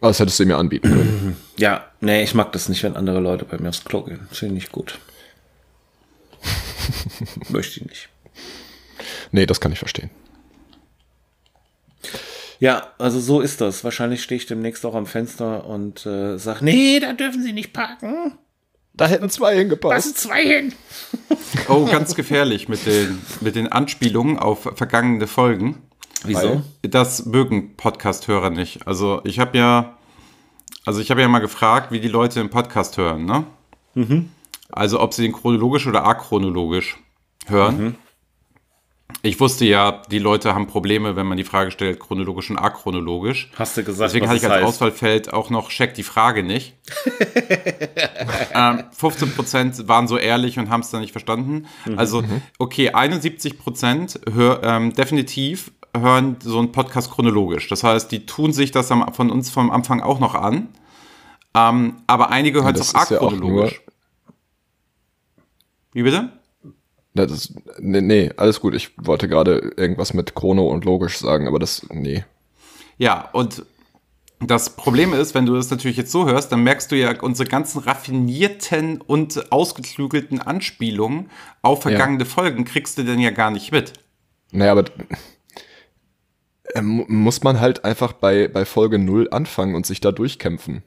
Aber 0.00 0.08
das 0.08 0.20
hättest 0.20 0.38
du 0.40 0.46
mir 0.46 0.56
anbieten 0.56 0.88
können. 0.90 1.36
Ja, 1.58 1.86
nee, 2.02 2.22
ich 2.22 2.34
mag 2.34 2.52
das 2.52 2.68
nicht, 2.68 2.82
wenn 2.82 2.96
andere 2.96 3.18
Leute 3.20 3.46
bei 3.46 3.56
mir 3.58 3.70
aufs 3.70 3.82
Klo 3.84 4.02
gehen. 4.02 4.26
Das 4.28 4.38
finde 4.38 4.56
ich 4.56 4.62
nicht 4.64 4.72
gut. 4.72 4.98
Möchte 7.48 7.80
ich 7.80 7.86
nicht. 7.86 8.08
nee, 9.32 9.46
das 9.46 9.58
kann 9.60 9.72
ich 9.72 9.78
verstehen. 9.78 10.10
Ja, 12.58 12.86
also 12.98 13.20
so 13.20 13.40
ist 13.40 13.60
das. 13.60 13.84
Wahrscheinlich 13.84 14.22
stehe 14.22 14.38
ich 14.38 14.46
demnächst 14.46 14.84
auch 14.86 14.94
am 14.94 15.06
Fenster 15.06 15.66
und 15.66 16.06
äh, 16.06 16.38
sag, 16.38 16.62
nee, 16.62 16.98
da 17.00 17.12
dürfen 17.12 17.42
Sie 17.42 17.52
nicht 17.52 17.72
parken. 17.72 18.38
Da 18.94 19.06
hätten 19.06 19.28
zwei 19.28 19.52
Da 19.52 19.58
hingepasst. 19.58 20.04
sind 20.04 20.16
zwei 20.16 20.42
hin. 20.44 20.72
Oh, 21.68 21.84
ganz 21.86 22.14
gefährlich 22.14 22.68
mit 22.68 22.86
den, 22.86 23.20
mit 23.40 23.56
den 23.56 23.70
Anspielungen 23.70 24.38
auf 24.38 24.68
vergangene 24.74 25.26
Folgen. 25.26 25.82
Wieso? 26.24 26.62
Das 26.82 27.26
mögen 27.26 27.76
Podcast-Hörer 27.76 28.50
nicht. 28.50 28.86
Also 28.86 29.20
ich 29.24 29.38
habe 29.38 29.56
ja, 29.58 29.96
also 30.84 31.00
ich 31.00 31.10
habe 31.10 31.20
ja 31.22 31.28
mal 31.28 31.40
gefragt, 31.40 31.92
wie 31.92 32.00
die 32.00 32.08
Leute 32.08 32.40
den 32.40 32.50
Podcast 32.50 32.96
hören, 32.96 33.24
ne? 33.26 33.44
Also 34.70 35.00
ob 35.00 35.12
sie 35.14 35.22
den 35.22 35.32
chronologisch 35.32 35.86
oder 35.86 36.06
achronologisch 36.06 36.96
hören. 37.46 37.96
Ich 39.26 39.40
wusste 39.40 39.64
ja, 39.64 40.02
die 40.08 40.20
Leute 40.20 40.54
haben 40.54 40.68
Probleme, 40.68 41.16
wenn 41.16 41.26
man 41.26 41.36
die 41.36 41.42
Frage 41.42 41.72
stellt, 41.72 41.98
chronologisch 41.98 42.48
und 42.50 42.58
achronologisch. 42.58 43.50
Hast 43.58 43.76
du 43.76 43.82
gesagt, 43.82 44.10
Deswegen 44.10 44.28
hatte 44.28 44.36
ich 44.36 44.44
als 44.44 44.54
heißt? 44.54 44.64
Auswahlfeld 44.64 45.32
auch 45.32 45.50
noch 45.50 45.68
check 45.68 45.94
die 45.94 46.04
Frage 46.04 46.44
nicht. 46.44 46.76
ähm, 48.54 48.84
15% 48.96 49.88
waren 49.88 50.06
so 50.06 50.16
ehrlich 50.16 50.60
und 50.60 50.70
haben 50.70 50.82
es 50.82 50.90
dann 50.90 51.00
nicht 51.00 51.10
verstanden. 51.10 51.66
Mhm. 51.86 51.98
Also, 51.98 52.22
okay, 52.58 52.90
71% 52.90 54.32
hör, 54.32 54.62
ähm, 54.62 54.92
definitiv 54.92 55.72
hören 55.96 56.36
so 56.40 56.58
einen 56.58 56.70
Podcast 56.70 57.10
chronologisch. 57.10 57.68
Das 57.68 57.82
heißt, 57.82 58.12
die 58.12 58.26
tun 58.26 58.52
sich 58.52 58.70
das 58.70 58.92
am, 58.92 59.12
von 59.12 59.30
uns 59.30 59.50
vom 59.50 59.72
Anfang 59.72 60.02
auch 60.02 60.20
noch 60.20 60.36
an. 60.36 60.68
Ähm, 61.52 61.96
aber 62.06 62.30
einige 62.30 62.62
hören 62.62 62.76
es 62.76 62.94
auch 62.94 63.02
ist 63.02 63.10
ja 63.10 63.20
auch 63.20 63.32
achronologisch. 63.32 63.82
Wie 65.92 66.04
bitte? 66.04 66.30
Ja, 67.16 67.26
das, 67.26 67.54
nee, 67.78 68.00
nee, 68.00 68.30
alles 68.36 68.60
gut. 68.60 68.74
Ich 68.74 68.90
wollte 68.98 69.28
gerade 69.28 69.72
irgendwas 69.76 70.12
mit 70.14 70.34
Chrono 70.34 70.68
und 70.68 70.84
logisch 70.84 71.18
sagen, 71.18 71.48
aber 71.48 71.58
das, 71.58 71.86
nee. 71.90 72.24
Ja, 72.98 73.28
und 73.32 73.64
das 74.40 74.76
Problem 74.76 75.14
ist, 75.14 75.34
wenn 75.34 75.46
du 75.46 75.54
das 75.54 75.70
natürlich 75.70 75.96
jetzt 75.96 76.12
so 76.12 76.26
hörst, 76.26 76.52
dann 76.52 76.62
merkst 76.62 76.92
du 76.92 76.96
ja 76.96 77.18
unsere 77.22 77.48
ganzen 77.48 77.78
raffinierten 77.80 79.00
und 79.00 79.50
ausgeklügelten 79.50 80.40
Anspielungen 80.42 81.30
auf 81.62 81.82
vergangene 81.82 82.26
Folgen 82.26 82.64
kriegst 82.64 82.98
du 82.98 83.02
denn 83.04 83.18
ja 83.18 83.30
gar 83.30 83.50
nicht 83.50 83.72
mit. 83.72 83.94
Naja, 84.52 84.72
aber 84.72 84.84
äh, 86.74 86.82
mu- 86.82 87.06
muss 87.08 87.42
man 87.42 87.60
halt 87.60 87.84
einfach 87.84 88.12
bei, 88.12 88.48
bei 88.48 88.64
Folge 88.64 88.98
0 88.98 89.28
anfangen 89.30 89.74
und 89.74 89.86
sich 89.86 90.00
da 90.00 90.12
durchkämpfen. 90.12 90.82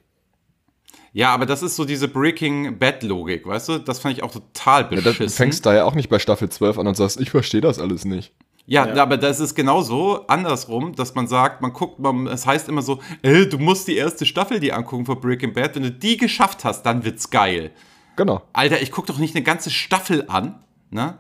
Ja, 1.12 1.34
aber 1.34 1.46
das 1.46 1.64
ist 1.64 1.76
so 1.76 1.86
diese 1.86 2.08
Breaking 2.08 2.78
Bad 2.78 3.04
Logik, 3.04 3.46
weißt 3.48 3.70
du? 3.70 3.78
Das 3.80 4.00
fand 4.00 4.16
ich 4.18 4.24
auch 4.24 4.32
total 4.32 4.84
Ja, 4.84 4.88
beschissen. 4.90 5.06
das, 5.18 5.18
du 5.18 5.30
fängst 5.38 5.66
da 5.66 5.74
ja 5.74 5.84
auch 5.86 5.96
nicht 5.96 6.10
bei 6.10 6.20
Staffel 6.20 6.50
12 6.50 6.78
an 6.78 6.88
und 6.88 6.96
sagst, 6.96 7.20
ich 7.20 7.32
verstehe 7.32 7.62
das 7.62 7.80
alles 7.80 8.06
nicht. 8.06 8.32
Ja, 8.68 8.94
aber 9.02 9.18
das 9.18 9.40
ist 9.40 9.56
genauso 9.56 10.28
andersrum, 10.28 10.94
dass 10.94 11.16
man 11.16 11.28
sagt, 11.28 11.62
man 11.62 11.74
guckt, 11.74 11.98
man, 12.00 12.28
es 12.28 12.46
heißt 12.46 12.70
immer 12.70 12.84
so, 12.84 13.00
äh, 13.24 13.48
du 13.48 13.58
musst 13.58 13.88
die 13.88 13.96
erste 13.96 14.28
Staffel 14.28 14.60
dir 14.60 14.78
angucken 14.78 15.08
von 15.08 15.20
Breaking 15.20 15.54
Bad. 15.54 15.76
Wenn 15.76 15.82
du 15.84 15.92
die 15.92 16.18
geschafft 16.18 16.64
hast, 16.64 16.84
dann 16.84 17.04
wird's 17.04 17.32
geil. 17.32 17.72
Genau. 18.16 18.44
Alter, 18.54 18.80
ich 18.80 18.92
guck 18.92 19.08
doch 19.08 19.18
nicht 19.18 19.36
eine 19.36 19.44
ganze 19.44 19.72
Staffel 19.72 20.26
an, 20.28 20.60
ne? 20.92 21.18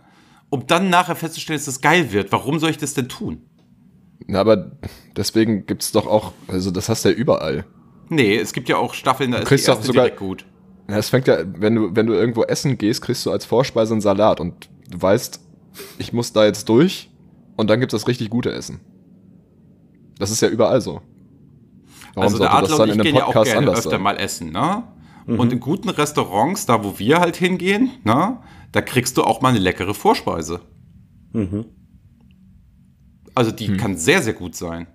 Um 0.52 0.68
dann 0.68 0.90
nachher 0.92 1.16
festzustellen, 1.16 1.58
dass 1.60 1.68
es 1.68 1.82
geil 1.82 2.12
wird. 2.12 2.32
Warum 2.32 2.60
soll 2.60 2.70
ich 2.70 2.78
das 2.78 2.94
denn 2.94 3.10
tun? 3.10 3.42
Na, 4.28 4.42
aber 4.42 4.74
deswegen 5.16 5.66
gibt's 5.66 5.92
doch 5.92 6.06
auch, 6.06 6.34
also 6.48 6.70
das 6.70 6.88
hast 6.90 7.06
du 7.06 7.10
ja 7.10 7.16
überall. 7.16 7.66
Nee, 8.10 8.38
es 8.38 8.53
gibt 8.53 8.70
ja 8.70 8.78
auch 8.78 8.93
Staffeln, 8.93 9.32
da 9.32 9.38
ist 9.38 9.43
die 9.45 9.47
kriegst 9.49 9.68
doch 9.68 9.74
erste 9.76 9.88
sogar- 9.88 10.03
direkt 10.05 10.20
gut. 10.20 10.45
Ja, 10.89 10.97
Es 10.97 11.10
fängt 11.10 11.28
ja, 11.28 11.38
wenn 11.45 11.76
du, 11.76 11.95
wenn 11.95 12.07
du 12.07 12.14
irgendwo 12.14 12.43
essen 12.43 12.78
gehst, 12.78 13.01
kriegst 13.03 13.26
du 13.26 13.32
als 13.32 13.45
Vorspeise 13.45 13.93
einen 13.93 14.01
Salat 14.01 14.39
und 14.39 14.70
du 14.89 15.01
weißt, 15.01 15.39
ich 15.99 16.14
muss 16.14 16.34
da 16.34 16.45
jetzt 16.45 16.68
durch 16.68 17.12
und 17.55 17.70
dann 17.70 17.80
gibt's 17.80 17.91
das 17.93 18.07
richtig 18.07 18.30
gute 18.32 18.51
Essen. 18.51 18.80
Das 20.18 20.32
ist 20.32 20.41
ja 20.41 20.49
überall 20.49 20.82
so. 20.82 21.01
Warum 22.16 22.24
also 22.24 22.39
der 22.39 22.51
Adler 22.53 22.80
und 22.80 22.89
ich 22.89 22.97
gehen 22.99 23.16
ja 23.16 23.26
auch 23.26 23.34
gerne 23.43 23.57
anders 23.60 23.78
öfter 23.80 23.91
sein? 23.91 24.01
mal 24.01 24.18
essen, 24.18 24.51
ne? 24.51 24.84
Und 25.28 25.53
in 25.53 25.60
guten 25.60 25.89
Restaurants, 25.89 26.66
da 26.66 26.84
wo 26.84 26.97
wir 26.97 27.20
halt 27.20 27.36
hingehen, 27.38 27.91
ne? 28.03 28.39
Da 28.72 28.82
kriegst 28.82 29.16
du 29.18 29.24
auch 29.24 29.41
mal 29.41 29.49
eine 29.49 29.60
leckere 29.60 29.93
Vorspeise. 29.93 30.62
Also 33.36 33.51
Hm. 33.51 33.55
die 33.57 33.78
kann 33.78 33.95
sehr, 33.95 34.24
sehr 34.24 34.34
gut 34.34 34.55
sein. 34.55 34.88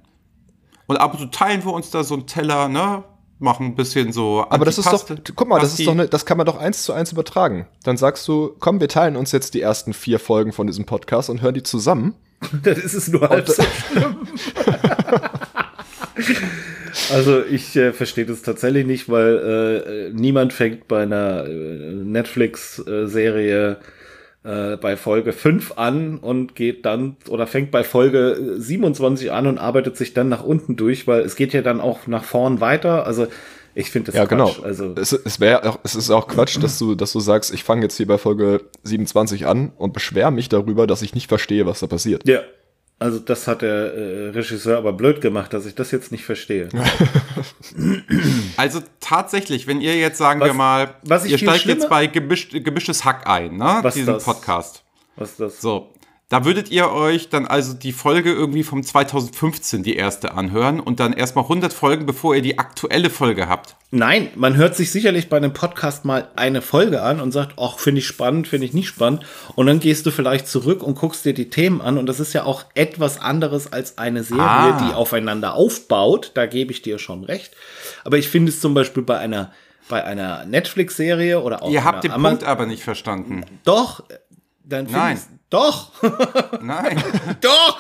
Und 0.87 0.99
ab 0.99 1.14
und 1.14 1.20
zu 1.20 1.26
teilen 1.26 1.64
wir 1.64 1.72
uns 1.72 1.91
da 1.91 2.05
so 2.05 2.14
einen 2.14 2.26
Teller, 2.26 2.68
ne? 2.68 3.05
machen 3.39 3.66
ein 3.66 3.74
bisschen 3.74 4.12
so. 4.12 4.45
Aber 4.49 4.64
das 4.64 4.78
ist 4.78 4.93
doch, 4.93 5.07
guck 5.35 5.49
mal, 5.49 5.61
das 5.61 5.78
ist 5.78 5.87
doch 5.87 5.93
eine, 5.93 6.09
das 6.09 6.26
kann 6.26 6.37
man 6.37 6.47
doch 6.47 6.59
eins 6.59 6.82
zu 6.82 6.93
eins 6.93 7.12
übertragen. 7.12 7.66
Dann 7.85 7.97
sagst 7.97 8.26
du, 8.26 8.55
komm, 8.59 8.80
wir 8.80 8.89
teilen 8.89 9.16
uns 9.16 9.32
jetzt 9.32 9.55
die 9.55 9.61
ersten 9.61 9.93
vier 9.93 10.18
Folgen 10.18 10.53
von 10.53 10.66
diesem 10.66 10.87
Podcast 10.87 11.30
und 11.30 11.43
hören 11.43 11.55
die 11.55 11.62
zusammen. 11.62 12.14
Dann 12.62 12.76
ist 12.76 12.95
es 12.95 13.09
nur 13.09 13.28
halb 13.28 13.49
so 13.49 13.62
schlimm. 13.62 14.16
also 17.12 17.45
ich 17.45 17.76
äh, 17.76 17.93
verstehe 17.93 18.26
das 18.26 18.43
tatsächlich 18.43 18.87
nicht, 18.87 19.09
weil 19.09 20.11
äh, 20.11 20.12
niemand 20.14 20.53
fängt 20.53 20.89
bei 20.89 21.03
einer 21.03 21.47
äh, 21.47 21.49
Netflix-Serie 21.49 23.72
äh, 23.72 23.76
bei 24.76 24.97
Folge 24.97 25.32
5 25.32 25.72
an 25.76 26.18
und 26.18 26.55
geht 26.55 26.84
dann 26.84 27.16
oder 27.28 27.47
fängt 27.47 27.70
bei 27.70 27.82
Folge 27.84 28.32
äh, 28.57 28.61
27 28.61 29.32
an 29.32 29.47
und 29.47 29.59
arbeitet 29.59 29.97
sich 29.97 30.12
dann 30.14 30.28
nach 30.28 30.45
unten 30.45 30.76
durch, 30.76 31.07
weil 31.07 31.22
es 31.22 31.34
geht 31.36 31.53
ja 31.55 31.62
dann 31.62 31.80
auch 31.80 32.07
nach 32.07 32.24
vorn 32.24 32.61
weiter. 32.61 33.07
Also 33.07 33.26
ich 33.74 33.90
finde 33.90 34.12
das 34.12 34.14
Ja, 34.16 34.26
Quatsch. 34.26 34.57
genau. 34.57 34.66
Also 34.66 34.95
es, 34.97 35.12
es, 35.12 35.40
wär, 35.40 35.64
auch- 35.68 35.78
es 35.82 35.95
ist 35.95 36.11
auch 36.11 36.28
Quatsch, 36.28 36.62
dass 36.62 36.78
du, 36.78 36.95
dass 36.95 37.12
du 37.12 37.20
sagst, 37.20 37.53
ich 37.55 37.64
fange 37.64 37.82
jetzt 37.82 37.97
hier 37.97 38.07
bei 38.07 38.18
Folge 38.18 38.61
27 38.84 39.47
an 39.47 39.72
und 39.78 39.92
beschwer 39.95 40.30
mich 40.30 40.49
darüber, 40.49 40.86
dass 40.86 41.03
ich 41.03 41.14
nicht 41.14 41.28
verstehe, 41.28 41.66
was 41.66 41.80
da 41.80 41.86
passiert. 41.86 42.26
ja. 42.28 42.40
Also 42.99 43.18
das 43.18 43.49
hat 43.49 43.62
der 43.62 43.92
äh, 43.95 44.28
Regisseur 44.30 44.78
aber 44.78 44.92
blöd 44.92 45.20
gemacht, 45.20 45.53
dass 45.53 45.66
ich 45.66 45.74
das 45.74 45.90
jetzt 45.90 46.12
nicht 46.12 46.24
verstehe. 46.24 46.68
Also 48.57 48.80
tatsächlich, 49.01 49.66
wenn 49.66 49.80
ihr 49.80 49.97
jetzt 49.97 50.18
sagen 50.18 50.40
Was- 50.40 50.49
wir 50.49 50.55
mal, 50.55 50.95
ihr 51.26 51.38
steigt 51.38 51.64
jetzt 51.64 51.88
bei 51.88 52.07
gemischt, 52.07 52.53
gemischtes 52.53 53.05
Hack 53.05 53.26
ein, 53.26 53.57
ne? 53.57 53.78
Was 53.82 53.95
Diesen 53.95 54.14
das? 54.14 54.24
Podcast. 54.24 54.84
Was 55.16 55.30
ist 55.32 55.40
das? 55.40 55.61
So. 55.61 55.92
Da 56.35 56.45
würdet 56.45 56.68
ihr 56.72 56.91
euch 56.91 57.28
dann 57.28 57.47
also 57.47 57.74
die 57.74 57.93
Folge 57.93 58.32
irgendwie 58.32 58.64
vom 58.64 58.82
2015, 58.82 59.85
die 59.85 59.95
erste, 59.95 60.32
anhören 60.35 60.80
und 60.80 60.99
dann 60.99 61.12
erstmal 61.12 61.45
100 61.45 61.72
Folgen, 61.72 62.07
bevor 62.07 62.35
ihr 62.35 62.43
die 62.43 62.59
aktuelle 62.59 63.09
Folge 63.09 63.49
habt. 63.49 63.76
Nein, 63.93 64.30
man 64.35 64.57
hört 64.57 64.74
sich 64.74 64.91
sicherlich 64.91 65.28
bei 65.28 65.37
einem 65.37 65.53
Podcast 65.53 66.05
mal 66.05 66.26
eine 66.35 66.61
Folge 66.61 67.03
an 67.03 67.20
und 67.20 67.30
sagt, 67.30 67.53
ach, 67.61 67.78
finde 67.78 68.01
ich 68.01 68.09
spannend, 68.09 68.49
finde 68.49 68.66
ich 68.66 68.72
nicht 68.74 68.89
spannend. 68.89 69.24
Und 69.55 69.68
dann 69.68 69.78
gehst 69.78 70.07
du 70.07 70.11
vielleicht 70.11 70.49
zurück 70.49 70.82
und 70.82 70.97
guckst 70.97 71.24
dir 71.24 71.35
die 71.35 71.51
Themen 71.51 71.80
an. 71.80 71.99
Und 71.99 72.07
das 72.07 72.18
ist 72.18 72.32
ja 72.32 72.43
auch 72.43 72.64
etwas 72.74 73.20
anderes 73.20 73.72
als 73.72 73.99
eine 73.99 74.24
Serie, 74.24 74.43
Ah. 74.45 74.89
die 74.89 74.93
aufeinander 74.93 75.55
aufbaut. 75.55 76.32
Da 76.35 76.47
gebe 76.47 76.72
ich 76.72 76.82
dir 76.82 76.99
schon 76.99 77.22
recht. 77.22 77.55
Aber 78.03 78.18
ich 78.18 78.28
finde 78.28 78.51
es 78.51 78.61
zum 78.61 78.74
Beispiel 78.74 79.05
bei 79.05 79.18
einer, 79.18 79.53
bei 79.89 80.03
einer 80.03 80.45
Netflix-Serie 80.47 81.41
oder 81.41 81.62
auch 81.62 81.70
Ihr 81.70 81.85
habt 81.85 82.03
den 82.03 82.11
einer 82.11 82.16
Ama- 82.16 82.28
Punkt 82.30 82.43
aber 82.45 82.66
nicht 82.66 82.82
verstanden. 82.82 83.45
Doch, 83.64 84.03
dann 84.64 84.87
finde 84.87 84.99
Nein. 84.99 85.18
Doch, 85.55 85.92
Nein. 86.62 87.00
doch. 87.40 87.78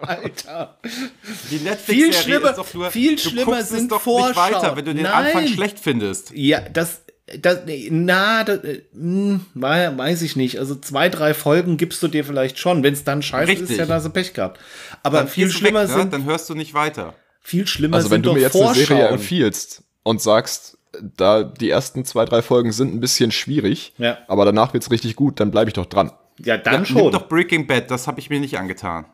Alter. 0.00 0.78
Die 0.82 1.58
Viel 1.58 1.60
Netflix-Serie 1.60 2.12
schlimmer- 2.14 2.50
ist 2.50 2.56
doch 2.56 2.74
nur, 2.74 2.90
viel 2.90 3.16
du 3.16 3.20
schlimmer 3.22 3.58
es 3.58 3.68
sind 3.68 3.92
doch 3.92 4.00
Vorschau. 4.00 4.28
nicht 4.28 4.36
weiter, 4.54 4.74
wenn 4.76 4.84
du 4.86 4.94
den 4.94 5.02
Nein. 5.02 5.26
Anfang 5.26 5.46
schlecht 5.48 5.78
findest. 5.78 6.32
Ja, 6.34 6.60
das, 6.60 7.02
das, 7.38 7.58
na, 7.90 8.44
das, 8.44 8.64
äh, 8.64 8.82
hm, 8.94 9.44
wei- 9.54 9.96
weiß 9.96 10.22
ich 10.22 10.34
nicht. 10.36 10.58
Also 10.58 10.74
zwei, 10.76 11.10
drei 11.10 11.34
Folgen 11.34 11.76
gibst 11.76 12.02
du 12.02 12.08
dir 12.08 12.24
vielleicht 12.24 12.58
schon. 12.58 12.82
Wenn 12.82 12.94
es 12.94 13.04
dann 13.04 13.22
scheiße 13.22 13.52
ist, 13.52 13.60
Richtig. 13.60 13.76
ja, 13.78 13.84
da 13.86 13.94
hast 13.96 14.06
du 14.06 14.10
Pech 14.10 14.32
gehabt. 14.32 14.58
Aber 15.02 15.18
Dann 15.18 15.28
viel 15.28 15.50
schlimmer 15.50 15.82
weg, 15.82 15.90
ne? 15.90 15.94
sind, 16.02 16.12
Dann 16.14 16.24
hörst 16.24 16.48
du 16.48 16.54
nicht 16.54 16.72
weiter. 16.72 17.12
viel 17.42 17.66
schlimmer 17.66 17.96
Also 17.98 18.08
sind 18.08 18.14
wenn 18.16 18.22
du 18.22 18.30
doch 18.30 18.34
mir 18.36 18.40
jetzt 18.42 18.56
eine 18.56 18.72
Serie 18.74 18.86
Vorschauen. 18.86 19.12
empfiehlst 19.14 19.82
und 20.04 20.22
sagst, 20.22 20.78
da 21.16 21.42
die 21.44 21.68
ersten 21.70 22.04
zwei, 22.06 22.24
drei 22.24 22.40
Folgen 22.42 22.72
sind 22.72 22.94
ein 22.94 23.00
bisschen 23.00 23.30
schwierig, 23.30 23.92
Ja. 23.98 24.18
aber 24.26 24.44
danach 24.46 24.72
wird's 24.72 24.90
richtig 24.90 25.14
gut, 25.16 25.38
dann 25.38 25.50
bleibe 25.50 25.68
ich 25.68 25.74
doch 25.74 25.86
dran. 25.86 26.10
Ja, 26.44 26.56
dann 26.56 26.72
Ja, 26.74 26.78
Nimm 26.80 26.86
schon. 26.86 27.12
doch 27.12 27.28
Breaking 27.28 27.66
Bad, 27.66 27.90
das 27.90 28.06
habe 28.06 28.18
ich 28.20 28.30
mir 28.30 28.40
nicht 28.40 28.58
angetan. 28.58 29.04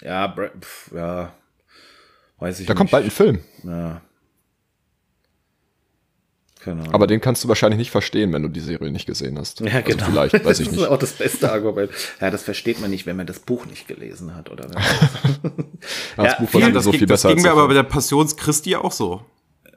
Ja, 0.00 0.26
Bra- 0.26 0.50
pf, 0.60 0.90
ja, 0.94 1.32
weiß 2.38 2.60
ich 2.60 2.66
Da 2.66 2.72
nicht. 2.72 2.78
kommt 2.78 2.90
bald 2.90 3.04
ein 3.04 3.10
Film, 3.10 3.40
Ja. 3.62 4.00
Keine 6.60 6.80
Ahnung. 6.82 6.94
aber 6.94 7.08
den 7.08 7.20
kannst 7.20 7.42
du 7.42 7.48
wahrscheinlich 7.48 7.78
nicht 7.78 7.90
verstehen, 7.90 8.32
wenn 8.32 8.42
du 8.42 8.48
die 8.48 8.60
Serie 8.60 8.92
nicht 8.92 9.04
gesehen 9.06 9.36
hast. 9.36 9.58
ja, 9.60 9.80
genau. 9.80 10.04
Also 10.04 10.12
vielleicht, 10.12 10.44
weiß 10.44 10.60
ich 10.60 10.66
Das 10.68 10.76
nicht. 10.76 10.82
ist 10.84 10.88
auch 10.88 10.98
das 10.98 11.12
beste 11.14 11.50
Argument. 11.50 11.90
Ja, 12.20 12.30
das 12.30 12.44
versteht 12.44 12.80
man 12.80 12.90
nicht, 12.90 13.04
wenn 13.04 13.16
man 13.16 13.26
das 13.26 13.40
Buch 13.40 13.66
nicht 13.66 13.88
gelesen 13.88 14.34
hat, 14.36 14.48
oder? 14.48 14.68
Das 16.16 16.26
Ja, 16.26 16.34
Buch 16.38 16.48
viel- 16.50 16.62
war 16.62 16.70
das 16.70 16.84
so 16.84 16.90
ging, 16.92 17.00
viel 17.00 17.08
das 17.08 17.22
besser 17.22 17.28
ging 17.34 17.38
als 17.38 17.44
mir 17.46 17.50
aber 17.50 17.66
bei 17.66 17.74
der 17.74 17.82
Passions 17.82 18.36
Christi 18.36 18.76
auch 18.76 18.92
so. 18.92 19.24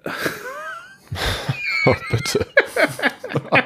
Oh, 1.87 1.95
bitte. 2.11 2.45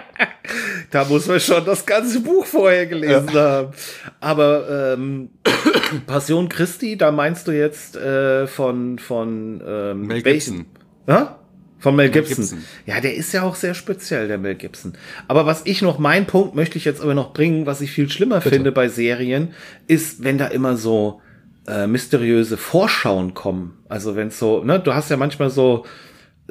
Da 0.92 1.06
muss 1.06 1.28
man 1.28 1.40
schon 1.40 1.64
das 1.66 1.86
ganze 1.86 2.22
Buch 2.22 2.46
vorher 2.46 2.86
gelesen 2.88 3.32
haben. 3.34 3.74
Aber 4.20 4.94
ähm, 4.94 5.30
Passion 6.08 6.50
Christi, 6.50 6.98
da 6.98 7.12
meinst 7.12 7.48
du 7.48 7.52
jetzt 7.52 7.96
äh, 7.96 8.48
von 8.48 9.00
von 9.00 9.62
ähm, 9.66 10.08
Mel 10.08 10.22
Gibson. 10.22 10.66
Ja? 11.08 11.40
Von 11.80 11.96
Mel 11.96 12.10
Gibson. 12.10 12.38
Gibson. 12.38 12.64
Ja, 12.86 13.00
der 13.00 13.16
ist 13.16 13.32
ja 13.34 13.44
auch 13.44 13.56
sehr 13.56 13.74
speziell, 13.74 14.28
der 14.28 14.38
Mel 14.38 14.56
Gibson. 14.56 14.94
Aber 15.28 15.46
was 15.46 15.62
ich 15.66 15.82
noch, 15.82 15.98
mein 15.98 16.28
Punkt 16.28 16.56
möchte 16.56 16.78
ich 16.78 16.86
jetzt 16.86 17.02
aber 17.02 17.14
noch 17.14 17.34
bringen, 17.34 17.66
was 17.66 17.82
ich 17.82 17.92
viel 17.92 18.10
schlimmer 18.10 18.42
finde 18.42 18.72
bei 18.72 18.90
Serien, 18.90 19.54
ist, 19.88 20.24
wenn 20.24 20.38
da 20.38 20.48
immer 20.48 20.76
so 20.76 21.22
äh, 21.68 21.88
mysteriöse 21.88 22.58
Vorschauen 22.58 23.34
kommen. 23.34 23.78
Also 23.88 24.16
wenn 24.16 24.30
so, 24.30 24.64
ne, 24.64 24.80
du 24.80 24.94
hast 24.94 25.10
ja 25.10 25.18
manchmal 25.18 25.50
so 25.50 25.86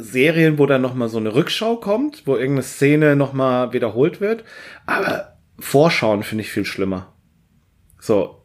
Serien, 0.01 0.59
wo 0.59 0.67
dann 0.67 0.81
noch 0.83 0.95
mal 0.95 1.09
so 1.09 1.19
eine 1.19 1.35
Rückschau 1.35 1.77
kommt, 1.77 2.27
wo 2.27 2.37
irgendeine 2.37 2.63
Szene 2.63 3.17
noch 3.17 3.33
mal 3.33 3.73
wiederholt 3.73 4.21
wird. 4.21 4.45
Aber 4.87 5.37
Vorschauen 5.59 6.23
finde 6.23 6.43
ich 6.43 6.51
viel 6.51 6.65
schlimmer. 6.65 7.13
So, 8.01 8.43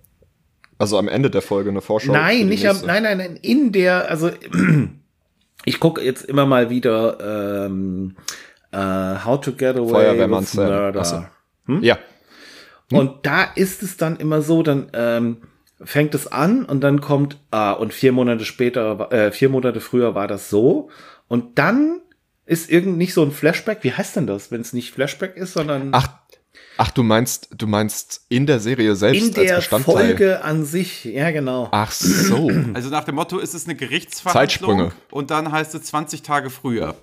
Also 0.80 0.98
am 0.98 1.08
Ende 1.08 1.30
der 1.30 1.42
Folge 1.44 1.70
eine 1.70 1.82
Vorschau. 1.82 2.12
Nein, 2.12 2.48
nicht 2.48 2.68
am, 2.68 2.78
nein, 2.86 3.04
nein, 3.04 3.18
nein, 3.20 3.36
in 3.42 3.72
der, 3.72 4.10
also 4.10 4.32
ich 5.66 5.80
gucke 5.80 6.02
jetzt 6.02 6.26
immer 6.26 6.46
mal 6.46 6.70
wieder 6.70 7.66
ähm, 7.68 8.16
äh, 8.72 8.78
How 8.78 9.40
to 9.40 9.54
Get 9.54 9.76
Away 9.78 9.90
Feuerwehrmann 9.90 10.44
with. 10.44 10.54
Murder. 10.56 11.06
So. 11.06 11.24
Ja, 11.82 11.98
Und 12.92 13.26
da 13.26 13.44
ist 13.56 13.84
es 13.84 13.96
dann 13.98 14.18
immer 14.18 14.42
so, 14.42 14.64
dann 14.64 14.90
ähm, 14.94 15.38
fängt 15.86 16.16
es 16.16 16.28
an 16.32 16.66
und 16.66 16.82
dann 16.82 17.02
kommt, 17.02 17.38
ah, 17.52 17.72
und 17.74 17.94
vier 17.94 18.12
Monate 18.12 18.46
später, 18.46 19.12
äh, 19.12 19.32
vier 19.32 19.50
Monate 19.50 19.82
früher 19.82 20.16
war 20.16 20.28
das 20.28 20.50
so. 20.50 20.90
Und 21.28 21.58
dann 21.60 22.02
ist 22.46 22.70
irgend 22.70 22.98
nicht 22.98 23.14
so 23.14 23.24
ein 23.24 23.32
Flashback. 23.32 23.80
Wie 23.84 23.94
heißt 23.94 24.16
denn 24.16 24.28
das, 24.28 24.52
wenn 24.52 24.62
es 24.62 24.74
nicht 24.74 24.92
Flashback 24.92 25.36
ist, 25.38 25.54
sondern 25.54 25.90
ach, 25.94 26.08
ach, 26.78 26.92
du 26.92 27.04
meinst, 27.04 27.50
du 27.58 27.68
meinst 27.68 28.26
in 28.30 28.46
der 28.46 28.60
Serie 28.60 28.96
selbst 28.96 29.22
in 29.28 29.34
der 29.34 29.56
als 29.56 29.66
Bestandteil. 29.66 29.94
Folge 30.08 30.44
an 30.44 30.66
sich? 30.66 31.06
Ja, 31.06 31.32
genau. 31.32 31.70
Ach 31.72 31.92
so. 31.92 32.50
Also 32.74 32.90
nach 32.90 33.04
dem 33.06 33.16
Motto, 33.16 33.40
ist 33.40 33.54
es 33.54 33.66
eine 33.66 33.76
Gerichtsverhandlung 33.76 34.50
Zeitsprünge. 34.50 34.92
und 35.12 35.32
dann 35.32 35.52
heißt 35.52 35.74
es 35.76 35.84
20 35.84 36.22
Tage 36.24 36.50
früher. 36.50 36.96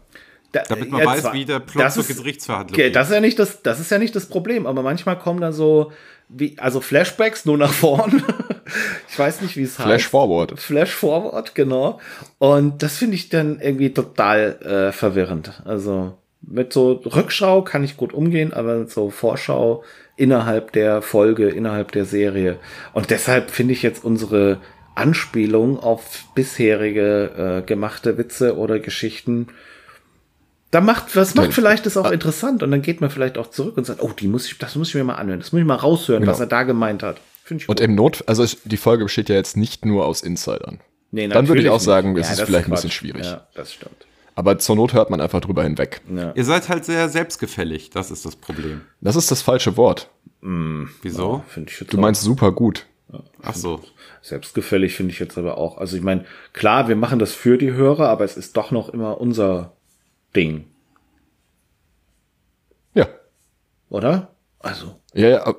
Da, 0.53 0.63
Damit 0.69 0.91
man 0.91 1.01
ja, 1.03 1.07
weiß, 1.07 1.21
zwar- 1.23 1.33
wie 1.35 1.45
der 1.45 1.61
Plot 1.61 1.85
das 1.85 1.95
zur 1.95 2.03
ist- 2.09 2.17
Gerichtsverhandlung 2.19 2.75
Okay, 2.75 2.87
geht. 2.89 2.97
das 2.97 3.09
ist 3.09 3.15
ja 3.15 3.21
nicht 3.21 3.39
das, 3.39 3.63
das 3.63 3.79
ist 3.81 3.91
ja 3.91 3.99
nicht 3.99 4.15
das 4.17 4.27
Problem, 4.27 4.67
aber 4.67 4.83
manchmal 4.83 5.17
kommen 5.19 5.41
da 5.41 5.53
so, 5.53 5.93
wie, 6.29 6.59
also 6.59 6.81
Flashbacks 6.81 7.45
nur 7.45 7.57
nach 7.57 7.73
vorn. 7.73 8.23
ich 9.09 9.19
weiß 9.19 9.41
nicht, 9.43 9.57
wie 9.57 9.63
es 9.63 9.79
heißt. 9.79 9.87
Flash 9.87 10.09
forward. 10.09 10.59
Flash 10.59 10.95
Forward, 10.95 11.55
genau. 11.55 12.01
Und 12.39 12.83
das 12.83 12.97
finde 12.97 13.17
ich 13.17 13.29
dann 13.29 13.61
irgendwie 13.61 13.93
total 13.93 14.59
äh, 14.63 14.93
verwirrend. 14.93 15.63
Also 15.65 16.17
mit 16.43 16.73
so 16.73 16.93
Rückschau 16.93 17.63
kann 17.63 17.85
ich 17.85 17.97
gut 17.97 18.13
umgehen, 18.13 18.53
aber 18.53 18.77
mit 18.77 18.91
so 18.91 19.11
Vorschau 19.11 19.85
innerhalb 20.17 20.73
der 20.73 21.03
Folge, 21.03 21.49
innerhalb 21.49 21.93
der 21.93 22.05
Serie. 22.05 22.59
Und 22.93 23.11
deshalb 23.11 23.51
finde 23.51 23.73
ich 23.75 23.83
jetzt 23.83 24.05
unsere 24.05 24.59
Anspielung 24.95 25.79
auf 25.79 26.25
bisherige 26.35 27.61
äh, 27.63 27.67
gemachte 27.67 28.19
Witze 28.19 28.57
oder 28.57 28.79
Geschichten 28.81 29.49
da 30.71 30.81
macht, 30.81 31.17
was 31.17 31.35
macht 31.35 31.53
vielleicht 31.53 31.85
das 31.87 31.97
auch 31.97 32.11
interessant 32.13 32.63
und 32.63 32.71
dann 32.71 32.83
geht 32.83 33.01
man 33.01 33.11
vielleicht 33.11 33.39
auch 33.39 33.51
zurück 33.51 33.77
und 33.77 33.85
sagt, 33.87 34.03
oh, 34.03 34.13
die 34.17 34.29
muss 34.29 34.47
ich, 34.47 34.57
das 34.59 34.77
muss 34.77 34.89
ich 34.91 34.95
mir 34.95 35.03
mal 35.05 35.17
anhören, 35.17 35.41
das 35.41 35.53
muss 35.53 35.61
ich 35.61 35.67
mal 35.67 35.75
raushören, 35.75 36.21
Genau. 36.23 36.33
was 36.33 36.39
er 36.41 36.47
da 36.47 36.63
gemeint 36.63 37.03
hat. 37.03 37.17
Finde 37.51 37.65
ich 37.65 37.69
Und 37.69 37.79
gut. 37.81 37.85
im 37.85 37.97
Not, 37.97 38.23
also 38.29 38.47
die 38.65 38.77
Folge 38.77 39.03
besteht 39.07 39.29
ja 39.29 39.35
jetzt 39.35 39.57
nicht 39.57 39.85
nur 39.85 40.07
aus 40.07 40.23
Insidern. 40.23 40.79
Nee, 41.11 41.27
dann 41.27 41.49
würde 41.49 41.61
ich 41.63 41.69
auch 41.69 41.81
sagen, 41.81 42.13
nicht. 42.13 42.23
es 42.27 42.31
ist 42.31 42.39
das 42.39 42.47
vielleicht 42.49 42.69
ein 42.69 42.71
bisschen 42.71 42.93
schwierig. 42.93 43.25
Ja, 43.27 43.49
das 43.55 43.73
stimmt. 43.73 44.07
Aber 44.37 44.57
zur 44.61 44.77
Not 44.77 44.93
hört 44.93 45.11
man 45.11 45.21
einfach 45.21 45.41
drüber 45.41 45.65
hinweg. 45.65 46.01
Ja. 46.15 46.31
Ihr 46.37 46.45
seid 46.45 46.69
halt 46.69 46.85
sehr 46.85 47.09
selbstgefällig, 47.09 47.91
das 47.91 48.13
ist 48.13 48.25
das 48.25 48.37
Problem. 48.37 48.83
Das 49.01 49.17
ist 49.17 49.33
das 49.33 49.43
falsche 49.43 49.77
Wort. 49.77 50.09
Wieso? 50.41 51.43
Finde 51.49 51.73
ich 51.73 51.81
jetzt 51.81 51.93
Du 51.93 51.99
meinst 51.99 52.23
super 52.23 52.53
gut. 52.53 52.87
Ach 53.43 53.57
so. 53.57 53.81
Selbstgefällig 54.23 54.95
finde 54.95 55.13
ich 55.13 55.19
jetzt 55.19 55.37
aber 55.37 55.59
auch. 55.59 55.77
Also 55.79 55.97
ich 55.97 56.03
meine, 56.05 56.25
klar, 56.53 56.87
wir 56.87 56.95
machen 56.95 57.19
das 57.19 57.33
für 57.35 57.59
die 57.59 57.73
Hörer, 57.73 58.09
aber 58.09 58.25
es 58.25 58.37
ist 58.37 58.57
doch 58.57 58.71
noch 58.71 58.89
immer 58.91 59.21
unser 59.21 59.73
Ding, 60.37 60.67
Ja. 62.95 63.09
oder? 63.89 64.31
Also, 64.61 65.01
Ja, 65.15 65.29
ja, 65.29 65.55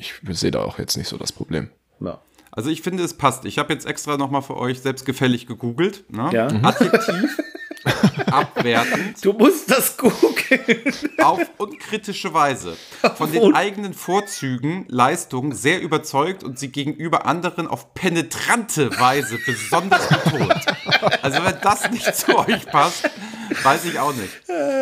ich 0.00 0.14
sehe 0.38 0.50
da 0.50 0.62
auch 0.62 0.78
jetzt 0.78 0.96
nicht 0.96 1.08
so 1.08 1.16
das 1.18 1.32
Problem. 1.32 1.70
ja. 2.00 2.20
Also 2.52 2.68
ich 2.68 2.82
finde, 2.82 3.04
es 3.04 3.14
passt. 3.14 3.44
Ich 3.44 3.58
habe 3.58 3.72
jetzt 3.72 3.86
extra 3.86 4.16
nochmal 4.16 4.42
für 4.42 4.56
euch 4.56 4.80
selbstgefällig 4.80 5.46
gegoogelt. 5.46 6.02
Ne? 6.10 6.30
Ja. 6.32 6.48
Adjektiv, 6.48 7.38
abwertend 8.26 9.24
Du 9.24 9.32
musst 9.32 9.70
das 9.70 9.96
googeln. 9.96 10.92
auf 11.18 11.40
unkritische 11.58 12.34
Weise. 12.34 12.76
Von 13.14 13.30
den 13.30 13.54
eigenen 13.54 13.94
Vorzügen, 13.94 14.84
Leistungen 14.88 15.52
sehr 15.54 15.80
überzeugt 15.80 16.42
und 16.42 16.58
sie 16.58 16.72
gegenüber 16.72 17.24
anderen 17.24 17.68
auf 17.68 17.94
penetrante 17.94 18.90
Weise 18.98 19.38
besonders 19.46 20.08
betont. 20.08 20.66
Also 21.22 21.44
wenn 21.44 21.54
das 21.62 21.88
nicht 21.90 22.16
zu 22.16 22.36
euch 22.36 22.66
passt, 22.66 23.08
weiß 23.62 23.84
ich 23.84 23.98
auch 24.00 24.12
nicht. 24.14 24.30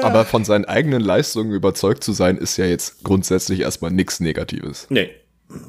Aber 0.05 0.25
von 0.25 0.45
seinen 0.45 0.65
eigenen 0.65 1.01
Leistungen 1.01 1.53
überzeugt 1.53 2.03
zu 2.05 2.13
sein, 2.13 2.37
ist 2.39 2.57
ja 2.57 2.65
jetzt 2.67 3.05
grundsätzlich 3.05 3.61
erstmal 3.61 3.91
nichts 3.91 4.21
Negatives. 4.21 4.87
Nee. 4.91 5.11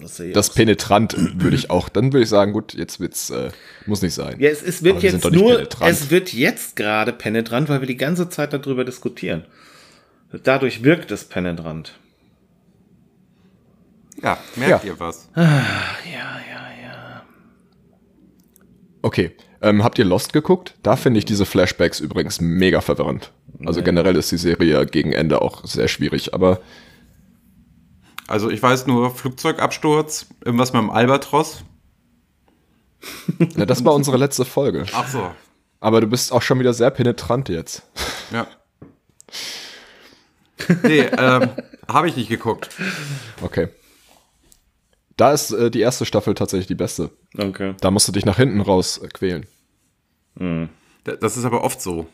Das 0.01 0.17
sehe 0.17 0.27
ich 0.29 0.33
Das 0.33 0.53
penetrant 0.53 1.15
würde 1.41 1.55
ich 1.55 1.69
auch, 1.69 1.87
dann 1.89 2.11
würde 2.11 2.23
ich 2.23 2.29
sagen, 2.29 2.51
gut, 2.51 2.73
jetzt 2.73 2.99
wird's, 2.99 3.29
äh, 3.29 3.51
muss 3.85 4.01
nicht 4.01 4.13
sein. 4.13 4.35
Ja, 4.39 4.49
es, 4.49 4.61
es 4.61 4.83
wird 4.83 4.95
Aber 4.95 5.03
wir 5.03 5.11
jetzt 5.11 5.23
nicht 5.23 5.33
nur, 5.33 5.55
penetrant. 5.55 5.91
es 5.91 6.09
wird 6.11 6.33
jetzt 6.33 6.75
gerade 6.75 7.13
penetrant, 7.13 7.69
weil 7.69 7.79
wir 7.81 7.87
die 7.87 7.95
ganze 7.97 8.29
Zeit 8.29 8.51
darüber 8.53 8.83
diskutieren. 8.83 9.45
Dadurch 10.43 10.83
wirkt 10.83 11.11
es 11.11 11.23
penetrant. 11.23 11.93
Ja, 14.21 14.37
merkt 14.57 14.83
Ja. 14.83 14.89
ihr 14.91 14.99
was? 14.99 15.29
Ja, 15.35 15.43
ja, 15.45 16.39
ja. 16.83 17.23
Okay, 19.01 19.31
ähm, 19.61 19.83
habt 19.83 19.97
ihr 19.97 20.03
Lost 20.05 20.33
geguckt? 20.33 20.75
Da 20.83 20.97
finde 20.97 21.19
ich 21.19 21.25
diese 21.25 21.45
Flashbacks 21.45 22.01
übrigens 22.01 22.41
mega 22.41 22.81
verwirrend. 22.81 23.31
Also 23.65 23.81
generell 23.83 24.15
ist 24.15 24.31
die 24.31 24.37
Serie 24.37 24.85
gegen 24.85 25.11
Ende 25.11 25.41
auch 25.41 25.65
sehr 25.65 25.87
schwierig, 25.87 26.33
aber 26.33 26.59
Also 28.27 28.49
ich 28.49 28.61
weiß 28.61 28.87
nur 28.87 29.13
Flugzeugabsturz, 29.15 30.27
irgendwas 30.45 30.71
mit 30.73 30.81
dem 30.81 30.89
Albatros. 30.89 31.63
ja, 33.55 33.65
das 33.65 33.83
war 33.85 33.93
unsere 33.93 34.17
letzte 34.17 34.45
Folge. 34.45 34.85
Ach 34.93 35.07
so, 35.07 35.31
Aber 35.79 36.01
du 36.01 36.07
bist 36.07 36.31
auch 36.31 36.41
schon 36.41 36.59
wieder 36.59 36.73
sehr 36.73 36.91
penetrant 36.91 37.49
jetzt. 37.49 37.83
ja. 38.31 38.47
Nee, 40.83 40.99
ähm, 41.17 41.49
habe 41.87 42.09
ich 42.09 42.15
nicht 42.17 42.29
geguckt. 42.29 42.69
Okay. 43.41 43.69
Da 45.17 45.31
ist 45.31 45.51
äh, 45.51 45.71
die 45.71 45.79
erste 45.81 46.05
Staffel 46.05 46.33
tatsächlich 46.33 46.67
die 46.67 46.75
beste. 46.75 47.09
Okay. 47.37 47.75
Da 47.81 47.91
musst 47.91 48.07
du 48.07 48.11
dich 48.11 48.25
nach 48.25 48.37
hinten 48.37 48.61
raus 48.61 48.97
äh, 48.99 49.07
quälen. 49.07 49.47
D- 50.37 50.67
Das 51.19 51.37
ist 51.37 51.45
aber 51.45 51.63
oft 51.63 51.81
so. 51.81 52.07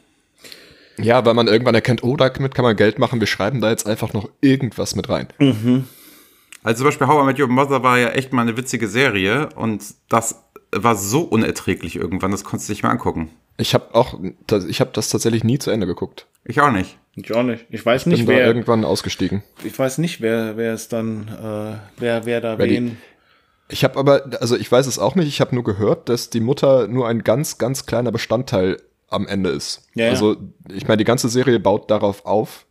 Ja, 0.97 1.25
weil 1.25 1.33
man 1.33 1.47
irgendwann 1.47 1.75
erkennt, 1.75 2.03
oh, 2.03 2.15
damit 2.15 2.55
kann 2.55 2.63
man 2.63 2.75
Geld 2.75 2.99
machen, 2.99 3.19
wir 3.19 3.27
schreiben 3.27 3.61
da 3.61 3.69
jetzt 3.69 3.85
einfach 3.87 4.13
noch 4.13 4.29
irgendwas 4.41 4.95
mit 4.95 5.09
rein. 5.09 5.27
Also 6.63 6.79
zum 6.79 6.85
Beispiel 6.87 7.07
How 7.07 7.21
I 7.23 7.25
Met 7.25 7.39
Your 7.39 7.47
Mother 7.47 7.83
war 7.83 7.97
ja 7.99 8.09
echt 8.09 8.33
mal 8.33 8.41
eine 8.43 8.57
witzige 8.57 8.87
Serie 8.87 9.49
und 9.55 9.83
das 10.09 10.43
war 10.71 10.95
so 10.95 11.21
unerträglich 11.21 11.95
irgendwann, 11.95 12.31
das 12.31 12.43
konntest 12.43 12.69
du 12.69 12.73
nicht 12.73 12.83
mehr 12.83 12.91
angucken. 12.91 13.29
Ich 13.57 13.73
habe 13.73 13.93
auch, 13.95 14.19
ich 14.67 14.79
habe 14.81 14.89
das 14.93 15.09
tatsächlich 15.09 15.43
nie 15.43 15.59
zu 15.59 15.71
Ende 15.71 15.85
geguckt. 15.87 16.27
Ich 16.43 16.59
auch 16.59 16.71
nicht. 16.71 16.97
Ich 17.15 17.33
auch 17.33 17.43
nicht. 17.43 17.65
Ich 17.69 17.85
weiß 17.85 18.03
Bin 18.03 18.13
nicht, 18.13 18.27
wer, 18.27 18.45
irgendwann 18.45 18.83
ausgestiegen. 18.83 19.43
ich 19.63 19.77
weiß 19.77 19.99
nicht, 19.99 20.19
wer, 20.21 20.57
wer 20.57 20.73
es 20.73 20.89
dann, 20.89 21.27
äh, 21.29 21.77
wer, 21.97 22.25
wer 22.25 22.41
da 22.41 22.57
Wer 22.57 22.67
die- 22.67 22.73
wen. 22.75 22.97
Ich 23.69 23.83
habe 23.83 23.97
aber, 23.97 24.25
also 24.41 24.55
ich 24.57 24.71
weiß 24.71 24.85
es 24.85 24.99
auch 24.99 25.15
nicht, 25.15 25.27
ich 25.27 25.41
habe 25.41 25.55
nur 25.55 25.63
gehört, 25.63 26.09
dass 26.09 26.29
die 26.29 26.39
Mutter 26.41 26.87
nur 26.87 27.07
ein 27.07 27.23
ganz, 27.23 27.57
ganz 27.57 27.85
kleiner 27.87 28.11
Bestandteil 28.11 28.77
am 29.16 29.28
Ende 29.28 29.49
ist. 29.49 29.88
Ja, 29.95 30.05
ja. 30.05 30.11
also 30.11 30.36
ich 30.74 30.88
meine, 30.88 30.97
die 30.97 31.03
ganze 31.05 31.30
Serie 31.30 31.59
baut 31.59 31.89
darauf 31.89 32.26
auf, 32.26 32.66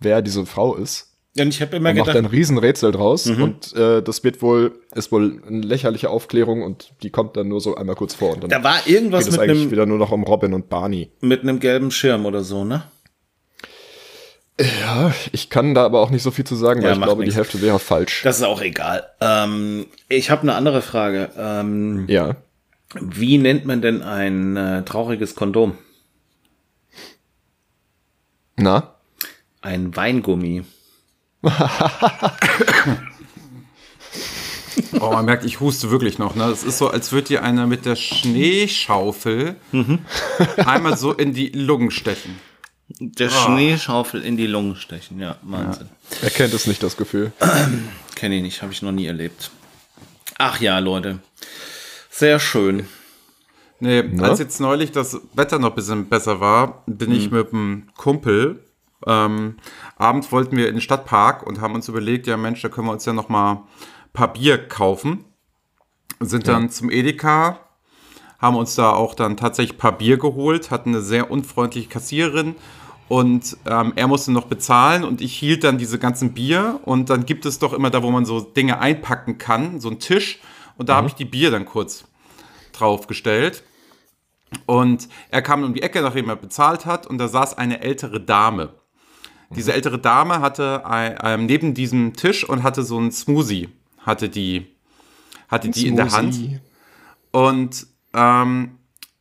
wer 0.00 0.22
diese 0.22 0.44
Frau 0.46 0.74
ist. 0.74 1.04
Ja, 1.36 1.44
und 1.44 1.50
ich 1.50 1.60
habe 1.62 1.76
immer 1.76 1.90
macht 1.94 2.06
gedacht, 2.06 2.16
ein 2.16 2.24
Riesenrätsel 2.26 2.90
draus 2.90 3.26
Mhm. 3.26 3.42
und 3.42 3.76
äh, 3.76 4.02
das 4.02 4.24
wird 4.24 4.42
wohl, 4.42 4.80
ist 4.96 5.12
wohl 5.12 5.40
eine 5.46 5.60
lächerliche 5.60 6.10
Aufklärung 6.10 6.62
und 6.62 6.92
die 7.02 7.10
kommt 7.10 7.36
dann 7.36 7.46
nur 7.48 7.60
so 7.60 7.76
einmal 7.76 7.94
kurz 7.94 8.14
vor 8.14 8.32
und 8.32 8.42
dann 8.42 8.50
da 8.50 8.64
war 8.64 8.84
irgendwas 8.86 9.24
geht 9.24 9.34
es 9.34 9.38
mit 9.38 9.48
eigentlich 9.48 9.62
einem, 9.62 9.70
wieder 9.70 9.86
nur 9.86 9.98
noch 9.98 10.10
um 10.10 10.24
Robin 10.24 10.52
und 10.54 10.68
Barney. 10.68 11.12
mit 11.20 11.42
einem 11.42 11.60
gelben 11.60 11.90
Schirm 11.92 12.26
oder 12.26 12.42
so, 12.42 12.64
ne? 12.64 12.82
Ja, 14.60 15.14
ich 15.30 15.50
kann 15.50 15.74
da 15.74 15.84
aber 15.84 16.00
auch 16.00 16.10
nicht 16.10 16.24
so 16.24 16.32
viel 16.32 16.44
zu 16.44 16.56
sagen, 16.56 16.80
Ja, 16.80 16.86
weil 16.88 16.92
ich 16.94 16.98
macht 16.98 17.06
glaube, 17.08 17.20
nichts. 17.20 17.34
die 17.34 17.38
Hälfte 17.38 17.62
wäre 17.62 17.78
falsch. 17.78 18.22
Das 18.24 18.38
ist 18.38 18.42
auch 18.42 18.60
egal. 18.60 19.04
Ähm, 19.20 19.86
ich 20.08 20.30
habe 20.30 20.42
eine 20.42 20.54
andere 20.56 20.82
Frage. 20.82 21.30
Ähm, 21.38 22.06
ja. 22.08 22.34
Wie 22.94 23.38
nennt 23.38 23.66
man 23.66 23.82
denn 23.82 24.02
ein 24.02 24.56
äh, 24.56 24.84
trauriges 24.84 25.34
Kondom? 25.34 25.76
Na? 28.56 28.94
Ein 29.60 29.94
Weingummi. 29.94 30.64
Oh, 35.00 35.10
man 35.12 35.24
merkt, 35.24 35.44
ich 35.44 35.60
huste 35.60 35.90
wirklich 35.90 36.18
noch. 36.18 36.34
Ne? 36.34 36.44
Es 36.44 36.62
ist 36.62 36.78
so, 36.78 36.88
als 36.88 37.12
würde 37.12 37.28
dir 37.28 37.42
einer 37.42 37.66
mit 37.66 37.84
der 37.84 37.96
Schneeschaufel 37.96 39.56
einmal 40.56 40.96
so 40.96 41.12
in 41.12 41.34
die 41.34 41.48
Lungen 41.48 41.90
stechen. 41.90 42.38
Der 42.88 43.28
Schneeschaufel 43.28 44.22
in 44.22 44.36
die 44.36 44.46
Lungen 44.46 44.76
stechen, 44.76 45.20
ja, 45.20 45.36
Wahnsinn. 45.42 45.88
Er 46.22 46.30
kennt 46.30 46.54
es 46.54 46.66
nicht, 46.66 46.82
das 46.82 46.96
Gefühl. 46.96 47.32
Kenne 48.14 48.36
ich 48.36 48.42
nicht, 48.42 48.62
habe 48.62 48.72
ich 48.72 48.82
noch 48.82 48.92
nie 48.92 49.06
erlebt. 49.06 49.50
Ach 50.38 50.60
ja, 50.60 50.78
Leute. 50.78 51.18
Sehr 52.18 52.40
schön. 52.40 52.88
Nee, 53.78 54.02
als 54.18 54.40
jetzt 54.40 54.60
neulich 54.60 54.90
das 54.90 55.20
Wetter 55.34 55.60
noch 55.60 55.68
ein 55.68 55.74
bisschen 55.76 56.08
besser 56.08 56.40
war, 56.40 56.82
bin 56.86 57.12
ich 57.12 57.30
mit 57.30 57.52
einem 57.52 57.86
Kumpel. 57.96 58.64
Ähm, 59.06 59.54
abends 59.96 60.32
wollten 60.32 60.56
wir 60.56 60.66
in 60.66 60.74
den 60.74 60.80
Stadtpark 60.80 61.46
und 61.46 61.60
haben 61.60 61.76
uns 61.76 61.86
überlegt, 61.86 62.26
ja 62.26 62.36
Mensch, 62.36 62.60
da 62.60 62.70
können 62.70 62.88
wir 62.88 62.92
uns 62.92 63.04
ja 63.04 63.12
noch 63.12 63.28
mal 63.28 63.52
ein 63.52 63.62
paar 64.12 64.32
Bier 64.32 64.58
kaufen. 64.66 65.26
Sind 66.18 66.48
dann 66.48 66.70
zum 66.70 66.90
Edeka, 66.90 67.60
haben 68.40 68.56
uns 68.56 68.74
da 68.74 68.90
auch 68.90 69.14
dann 69.14 69.36
tatsächlich 69.36 69.76
ein 69.76 69.80
paar 69.80 69.96
Bier 69.96 70.18
geholt, 70.18 70.72
hatten 70.72 70.88
eine 70.88 71.02
sehr 71.02 71.30
unfreundliche 71.30 71.88
Kassiererin 71.88 72.56
und 73.06 73.56
ähm, 73.64 73.92
er 73.94 74.08
musste 74.08 74.32
noch 74.32 74.46
bezahlen 74.46 75.04
und 75.04 75.20
ich 75.20 75.38
hielt 75.38 75.62
dann 75.62 75.78
diese 75.78 76.00
ganzen 76.00 76.34
Bier 76.34 76.80
und 76.84 77.10
dann 77.10 77.26
gibt 77.26 77.46
es 77.46 77.60
doch 77.60 77.72
immer 77.72 77.90
da, 77.90 78.02
wo 78.02 78.10
man 78.10 78.24
so 78.24 78.40
Dinge 78.40 78.80
einpacken 78.80 79.38
kann, 79.38 79.78
so 79.78 79.88
einen 79.88 80.00
Tisch 80.00 80.40
und 80.78 80.88
da 80.88 80.96
habe 80.96 81.06
ich 81.06 81.14
die 81.14 81.24
Bier 81.24 81.52
dann 81.52 81.64
kurz 81.64 82.07
draufgestellt. 82.78 83.64
Und 84.66 85.08
er 85.30 85.42
kam 85.42 85.62
um 85.62 85.74
die 85.74 85.82
Ecke, 85.82 86.00
nachdem 86.00 86.28
er 86.28 86.36
bezahlt 86.36 86.86
hat, 86.86 87.06
und 87.06 87.18
da 87.18 87.28
saß 87.28 87.58
eine 87.58 87.80
ältere 87.82 88.20
Dame. 88.20 88.74
Diese 89.50 89.72
ältere 89.72 89.98
Dame 89.98 90.40
hatte 90.40 90.84
ein, 90.86 91.18
ähm, 91.22 91.46
neben 91.46 91.74
diesem 91.74 92.14
Tisch 92.14 92.48
und 92.48 92.62
hatte 92.62 92.82
so 92.82 92.98
einen 92.98 93.12
Smoothie, 93.12 93.68
hatte 93.98 94.28
die, 94.28 94.66
hatte 95.48 95.70
die 95.70 95.86
in 95.86 95.96
der 95.96 96.12
Hand. 96.12 96.34
Smoothie. 96.34 96.60
Und 97.30 97.86
ähm, 98.14 98.78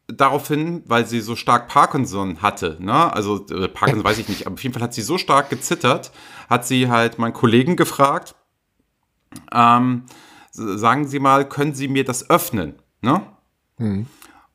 daraufhin, 0.07 0.83
weil 0.85 1.05
sie 1.05 1.21
so 1.21 1.35
stark 1.35 1.67
Parkinson 1.67 2.41
hatte, 2.41 2.77
ne, 2.79 3.13
also 3.13 3.45
äh, 3.47 3.67
Parkinson 3.67 4.03
weiß 4.03 4.17
ich 4.17 4.29
nicht, 4.29 4.45
aber 4.45 4.55
auf 4.55 4.63
jeden 4.63 4.73
Fall 4.73 4.83
hat 4.83 4.93
sie 4.93 5.01
so 5.01 5.17
stark 5.17 5.49
gezittert, 5.49 6.11
hat 6.49 6.65
sie 6.65 6.89
halt 6.89 7.19
meinen 7.19 7.33
Kollegen 7.33 7.75
gefragt, 7.75 8.35
ähm, 9.51 10.03
sagen 10.51 11.07
Sie 11.07 11.19
mal, 11.19 11.47
können 11.47 11.73
Sie 11.73 11.87
mir 11.87 12.03
das 12.03 12.29
öffnen, 12.29 12.75
ne? 13.01 13.21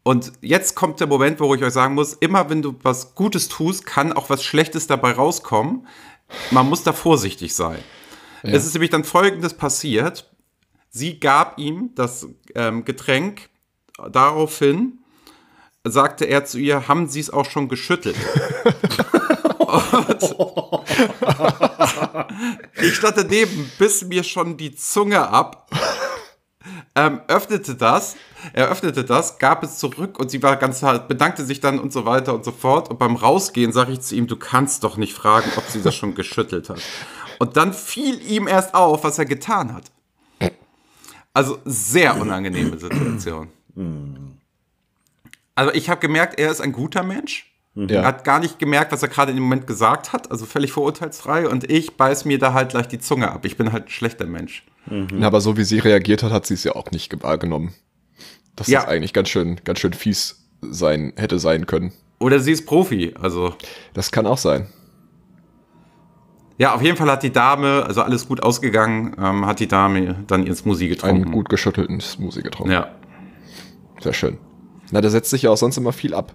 Und 0.03 0.33
jetzt 0.41 0.75
kommt 0.75 1.01
der 1.01 1.07
Moment, 1.07 1.41
wo 1.41 1.55
ich 1.55 1.63
euch 1.63 1.73
sagen 1.73 1.95
muss, 1.95 2.15
immer 2.15 2.51
wenn 2.51 2.63
du 2.63 2.75
was 2.83 3.15
Gutes 3.15 3.49
tust, 3.49 3.87
kann 3.87 4.13
auch 4.13 4.31
was 4.31 4.43
Schlechtes 4.43 4.87
dabei 4.87 5.13
rauskommen. 5.13 5.87
Man 6.51 6.69
muss 6.69 6.83
da 6.83 6.93
vorsichtig 6.93 7.55
sein. 7.55 7.79
Es 8.43 8.67
ist 8.67 8.75
nämlich 8.75 8.91
dann 8.91 9.05
Folgendes 9.05 9.55
passiert. 9.55 10.29
Sie 10.91 11.21
gab 11.21 11.59
ihm 11.59 11.91
das 11.95 12.27
ähm, 12.57 12.85
Getränk. 12.85 13.49
Daraufhin 14.11 14.99
sagte 15.85 16.25
er 16.25 16.45
zu 16.45 16.59
ihr, 16.59 16.89
haben 16.89 17.09
Sie 17.09 17.21
es 17.21 17.31
auch 17.31 17.49
schon 17.49 17.69
geschüttelt? 17.69 18.17
Ich 22.83 22.97
stand 22.97 23.17
daneben, 23.17 23.71
biss 23.79 24.05
mir 24.05 24.25
schon 24.25 24.57
die 24.57 24.75
Zunge 24.75 25.29
ab, 25.29 25.71
ähm, 26.95 27.21
öffnete 27.29 27.75
das, 27.75 28.17
er 28.53 28.69
öffnete 28.69 29.05
das, 29.05 29.39
gab 29.39 29.63
es 29.63 29.79
zurück 29.79 30.19
und 30.19 30.31
sie 30.31 30.43
war 30.43 30.57
ganz 30.57 30.83
hart, 30.83 31.09
bedankte 31.09 31.45
sich 31.45 31.61
dann 31.61 31.79
und 31.79 31.93
so 31.93 32.05
weiter 32.05 32.35
und 32.35 32.45
so 32.45 32.53
fort. 32.53 32.91
Und 32.91 32.99
beim 32.99 33.17
Rausgehen 33.17 33.73
sage 33.73 33.93
ich 33.93 34.01
zu 34.03 34.15
ihm, 34.15 34.27
du 34.27 34.37
kannst 34.37 34.85
doch 34.85 34.97
nicht 34.97 35.15
fragen, 35.15 35.51
ob 35.57 35.65
sie 35.65 35.81
das 35.83 35.95
schon 35.95 36.15
geschüttelt 36.15 36.69
hat. 36.69 36.81
Und 37.39 37.57
dann 37.57 37.73
fiel 37.73 38.21
ihm 38.31 38.47
erst 38.47 38.75
auf, 38.75 39.05
was 39.05 39.19
er 39.19 39.25
getan 39.25 39.73
hat. 39.75 39.85
Also 41.35 41.59
sehr 41.65 42.21
unangenehme 42.21 42.79
Situation. 42.79 43.49
Also 45.55 45.73
ich 45.73 45.89
habe 45.89 46.01
gemerkt, 46.01 46.39
er 46.39 46.51
ist 46.51 46.61
ein 46.61 46.73
guter 46.73 47.03
Mensch. 47.03 47.49
Er 47.75 47.87
Ja. 47.91 48.05
hat 48.05 48.25
gar 48.25 48.39
nicht 48.39 48.59
gemerkt, 48.59 48.93
was 48.93 49.03
er 49.03 49.09
gerade 49.09 49.31
in 49.31 49.39
dem 49.39 49.45
Moment 49.45 49.67
gesagt 49.67 50.13
hat, 50.13 50.31
also 50.31 50.45
völlig 50.45 50.73
vorurteilsfrei. 50.73 51.49
Und 51.49 51.71
ich 51.71 51.97
beiß 51.97 52.27
mir 52.27 52.39
da 52.39 52.53
halt 52.53 52.71
gleich 52.71 52.87
die 52.89 52.99
Zunge 52.99 53.31
ab. 53.33 53.47
Ich 53.47 53.57
bin 53.57 53.73
halt 53.73 53.87
ein 53.87 53.91
schlechter 53.91 54.27
Mensch. 54.27 54.63
Ja, 54.91 55.27
aber 55.27 55.41
so 55.41 55.57
wie 55.57 55.65
sie 55.65 55.79
reagiert 55.79 56.23
hat, 56.23 56.33
hat 56.33 56.47
sie 56.47 56.55
es 56.55 56.65
ja 56.65 56.75
auch 56.75 56.91
nicht 56.91 57.23
wahrgenommen. 57.23 57.73
Dass 58.57 58.67
Ja. 58.67 58.81
das 58.81 58.89
eigentlich 58.89 59.13
ganz 59.13 59.29
schön, 59.29 59.61
ganz 59.65 59.79
schön 59.79 59.93
fies 59.93 60.45
sein, 60.61 61.13
hätte 61.17 61.39
sein 61.39 61.67
können. 61.67 61.93
Oder 62.19 62.41
sie 62.41 62.53
ist 62.53 62.67
Profi. 62.67 63.15
Also 63.21 63.55
Das 63.95 64.11
kann 64.13 64.27
auch 64.27 64.39
sein. 64.39 64.67
ja, 66.59 66.75
auf 66.75 66.83
jeden 66.83 66.97
Fall 66.97 67.11
hat 67.11 67.23
die 67.23 67.33
Dame, 67.33 67.85
also 67.87 68.03
alles 68.03 68.29
gut 68.29 68.43
ausgegangen, 68.43 69.17
ähm, 69.19 69.47
hat 69.47 69.59
die 69.61 69.67
Dame 69.69 70.23
dann 70.27 70.45
ihren 70.47 70.55
Smoothie 70.57 70.89
getrunken. 70.89 71.23
Einen 71.25 71.33
gut 71.33 71.49
geschüttelten 71.49 72.01
Smoothie 72.01 72.43
getrunken. 72.43 72.73
Ja. 72.73 72.91
Sehr 74.01 74.13
schön. 74.13 74.39
Na, 74.91 75.01
da 75.01 75.09
setzt 75.11 75.31
sich 75.31 75.43
ja 75.43 75.51
auch 75.51 75.57
sonst 75.57 75.77
immer 75.79 75.93
viel 75.93 76.13
ab. 76.15 76.35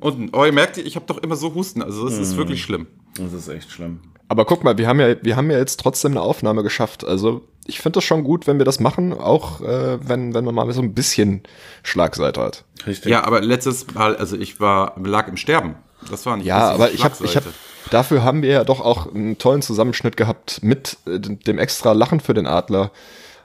Und, 0.00 0.34
oh, 0.36 0.44
ihr 0.44 0.52
merkt, 0.52 0.78
ich 0.78 0.96
habe 0.96 1.06
doch 1.06 1.18
immer 1.18 1.36
so 1.36 1.54
Husten. 1.54 1.82
Also 1.82 2.06
es 2.08 2.18
ist 2.18 2.36
wirklich 2.36 2.62
schlimm. 2.62 2.86
Das 3.16 3.32
ist 3.32 3.48
echt 3.48 3.70
schlimm. 3.70 4.00
Aber 4.32 4.46
guck 4.46 4.64
mal, 4.64 4.78
wir 4.78 4.88
haben 4.88 4.98
ja, 4.98 5.14
wir 5.20 5.36
haben 5.36 5.50
ja 5.50 5.58
jetzt 5.58 5.78
trotzdem 5.78 6.12
eine 6.12 6.22
Aufnahme 6.22 6.62
geschafft. 6.62 7.04
Also 7.04 7.46
ich 7.66 7.82
finde 7.82 7.98
das 7.98 8.04
schon 8.04 8.24
gut, 8.24 8.46
wenn 8.46 8.56
wir 8.56 8.64
das 8.64 8.80
machen, 8.80 9.12
auch 9.12 9.60
äh, 9.60 9.98
wenn, 10.08 10.32
wenn 10.32 10.42
man 10.46 10.54
mal 10.54 10.72
so 10.72 10.80
ein 10.80 10.94
bisschen 10.94 11.42
Schlagseite 11.82 12.40
hat. 12.40 12.64
Richtig. 12.86 13.10
Ja, 13.10 13.24
aber 13.24 13.42
letztes 13.42 13.92
Mal, 13.92 14.16
also 14.16 14.38
ich 14.38 14.58
war, 14.58 14.98
lag 15.04 15.28
im 15.28 15.36
Sterben. 15.36 15.74
Das 16.10 16.24
war 16.24 16.38
nicht 16.38 16.46
Ja, 16.46 16.70
aber 16.70 16.92
ich 16.92 17.04
habe, 17.04 17.14
ich 17.22 17.36
hab, 17.36 17.44
dafür 17.90 18.24
haben 18.24 18.40
wir 18.40 18.48
ja 18.48 18.64
doch 18.64 18.80
auch 18.80 19.14
einen 19.14 19.36
tollen 19.36 19.60
Zusammenschnitt 19.60 20.16
gehabt 20.16 20.62
mit 20.62 20.96
äh, 21.04 21.20
dem 21.20 21.58
extra 21.58 21.92
Lachen 21.92 22.20
für 22.20 22.32
den 22.32 22.46
Adler. 22.46 22.90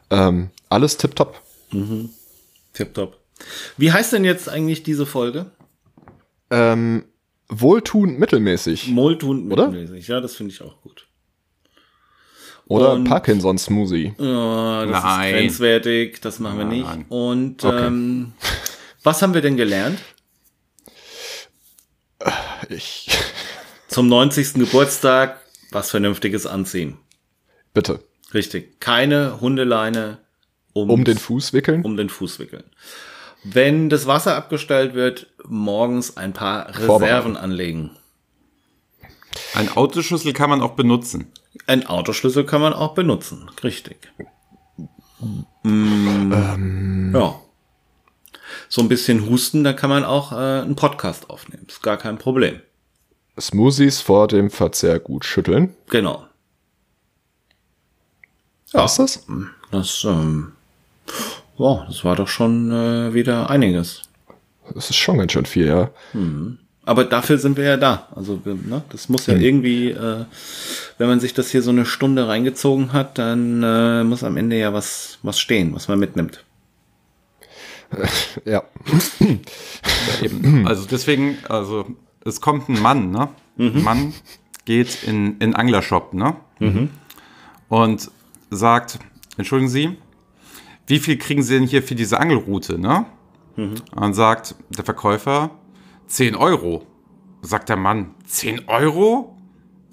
Ähm, 0.10 0.52
alles 0.70 0.96
tipptopp. 0.96 1.42
Tipptopp. 2.72 3.18
Wie 3.76 3.92
heißt 3.92 4.14
denn 4.14 4.24
jetzt 4.24 4.48
eigentlich 4.48 4.84
diese 4.84 5.06
Folge? 5.06 5.48
Ähm, 6.50 7.04
wohltuend 7.50 8.20
mittelmäßig. 8.20 8.94
Oder? 8.96 9.68
mittelmäßig. 9.70 10.08
Ja, 10.08 10.20
das 10.22 10.36
finde 10.36 10.54
ich 10.54 10.62
auch 10.62 10.82
gut. 10.82 11.08
Oder 12.68 12.94
Und- 12.94 13.06
Parkinson-Smoothie. 13.06 14.14
Ja, 14.20 14.86
das 14.86 15.04
Nein. 15.04 15.28
ist 15.34 15.40
grenzwertig, 15.40 16.20
das 16.22 16.40
machen 16.40 16.58
wir 16.58 16.66
nicht. 16.66 16.88
Und 17.10 17.64
Okay. 17.64 17.88
ähm, 17.88 18.34
was 19.04 19.22
haben 19.22 19.34
wir 19.34 19.42
denn 19.42 19.56
gelernt? 19.56 20.00
Ich, 22.70 23.08
Zum 23.88 24.08
90. 24.10 24.56
Geburtstag 24.56 25.40
was 25.72 25.90
Vernünftiges 25.92 26.46
anziehen. 26.46 26.98
bitte. 27.74 28.00
Richtig. 28.34 28.80
Keine 28.82 29.40
Hundeleine 29.40 30.18
ums- 30.76 30.94
Um 30.94 31.04
den 31.06 31.18
Fuß 31.18 31.54
wickeln? 31.54 31.84
um 31.84 31.96
den 31.96 32.10
Fuß 32.10 32.40
wickeln. 32.40 32.66
Wenn 33.50 33.90
das 33.90 34.06
Wasser 34.08 34.36
abgestellt 34.36 34.94
wird, 34.94 35.28
morgens 35.48 36.18
ein 36.18 36.34
paar. 36.34 36.68
Reserven 36.78 37.38
anlegen. 37.38 37.92
Ein 39.54 39.70
Autoschlüssel 39.70 40.34
kann 40.34 40.50
man 40.50 40.62
auch 40.62 40.72
benutzen. 40.76 41.32
Ein 41.68 41.86
Autoschlüssel 41.88 42.46
kann 42.46 42.62
man 42.62 42.74
auch 42.74 42.94
benutzen. 42.94 43.50
Richtig. 43.64 44.12
Mm, 45.64 47.14
Ja. 47.16 47.40
So 48.70 48.82
ein 48.82 48.90
bisschen 48.90 49.30
husten, 49.30 49.64
da 49.64 49.72
kann 49.74 49.90
man 49.90 50.04
auch 50.04 50.32
äh, 50.34 50.36
einen 50.36 50.76
Podcast 50.76 51.30
aufnehmen. 51.30 51.66
Ist 51.68 51.82
gar 51.82 51.98
kein 51.98 52.18
Problem. 52.18 52.62
Smoothies 53.40 54.02
vor 54.02 54.28
dem 54.28 54.50
Verzehr 54.50 55.00
gut 55.00 55.24
schütteln. 55.24 55.74
Genau. 55.90 56.26
Ja, 58.74 58.84
Was 58.84 59.00
ist 59.00 59.00
das? 59.00 59.26
das, 59.72 60.04
ähm, 60.04 60.52
wow, 61.58 61.86
das 61.88 62.04
war 62.04 62.16
doch 62.16 62.28
schon 62.28 62.72
äh, 62.72 63.14
wieder 63.14 63.50
einiges. 63.50 64.04
Das 64.74 64.90
ist 64.90 64.98
schon 64.98 65.18
ganz 65.18 65.32
schön 65.32 65.46
viel, 65.46 65.68
ja. 65.68 65.90
Aber 66.86 67.04
dafür 67.04 67.38
sind 67.38 67.58
wir 67.58 67.66
ja 67.66 67.78
da. 67.78 68.08
Also 68.16 68.42
ne, 68.46 68.82
das 68.90 69.10
muss 69.10 69.28
ja 69.28 69.36
irgendwie, 69.36 69.92
äh, 69.92 70.26
wenn 70.98 71.08
man 71.08 71.20
sich 71.20 71.34
das 71.34 71.52
hier 71.52 71.62
so 71.62 71.72
eine 71.72 71.86
Stunde 71.86 72.28
reingezogen 72.28 72.94
hat, 72.94 73.18
dann 73.18 73.62
äh, 73.62 74.04
muss 74.06 74.24
am 74.24 74.38
Ende 74.38 74.58
ja 74.58 74.74
was, 74.74 75.20
was 75.22 75.40
stehen, 75.40 75.76
was 75.76 75.88
man 75.88 76.00
mitnimmt. 76.00 76.44
Ja. 78.46 78.64
Eben. 80.22 80.68
Also 80.68 80.86
deswegen, 80.90 81.38
also 81.48 81.86
es 82.26 82.42
kommt 82.42 82.68
ein 82.70 82.82
Mann, 82.82 83.12
ne? 83.12 83.30
Ein 83.58 83.84
Mann 83.84 84.14
geht 84.66 85.04
in 85.04 85.38
in 85.40 85.56
Anglershop, 85.56 86.14
ne? 86.14 86.36
Und 87.70 88.12
sagt, 88.50 89.00
entschuldigen 89.38 89.70
Sie, 89.70 89.98
wie 90.88 91.00
viel 91.00 91.18
kriegen 91.18 91.44
Sie 91.44 91.54
denn 91.54 91.68
hier 91.68 91.84
für 91.84 91.96
diese 91.96 92.20
Angelroute, 92.20 92.80
ne? 92.80 93.06
Und 93.96 94.14
sagt 94.14 94.56
der 94.70 94.86
Verkäufer, 94.86 95.52
10 96.08 96.36
Euro. 96.36 96.88
Sagt 97.42 97.70
der 97.70 97.76
Mann, 97.76 98.16
10 98.26 98.68
Euro? 98.68 99.38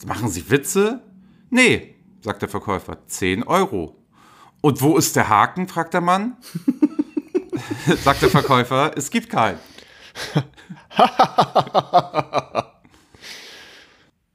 Machen 0.07 0.29
Sie 0.29 0.49
Witze? 0.51 1.03
Nee, 1.51 1.95
sagt 2.21 2.43
der 2.43 2.49
Verkäufer, 2.49 2.99
10 3.07 3.43
Euro. 3.43 3.97
Und 4.61 4.81
wo 4.81 4.97
ist 4.97 5.17
der 5.17 5.29
Haken? 5.29 5.69
fragt 5.69 5.95
der 5.95 6.01
Mann. 6.01 6.37
sagt 8.05 8.23
der 8.23 8.31
Verkäufer, 8.31 8.93
es 8.97 9.11
gibt 9.11 9.29
keinen. 9.31 9.59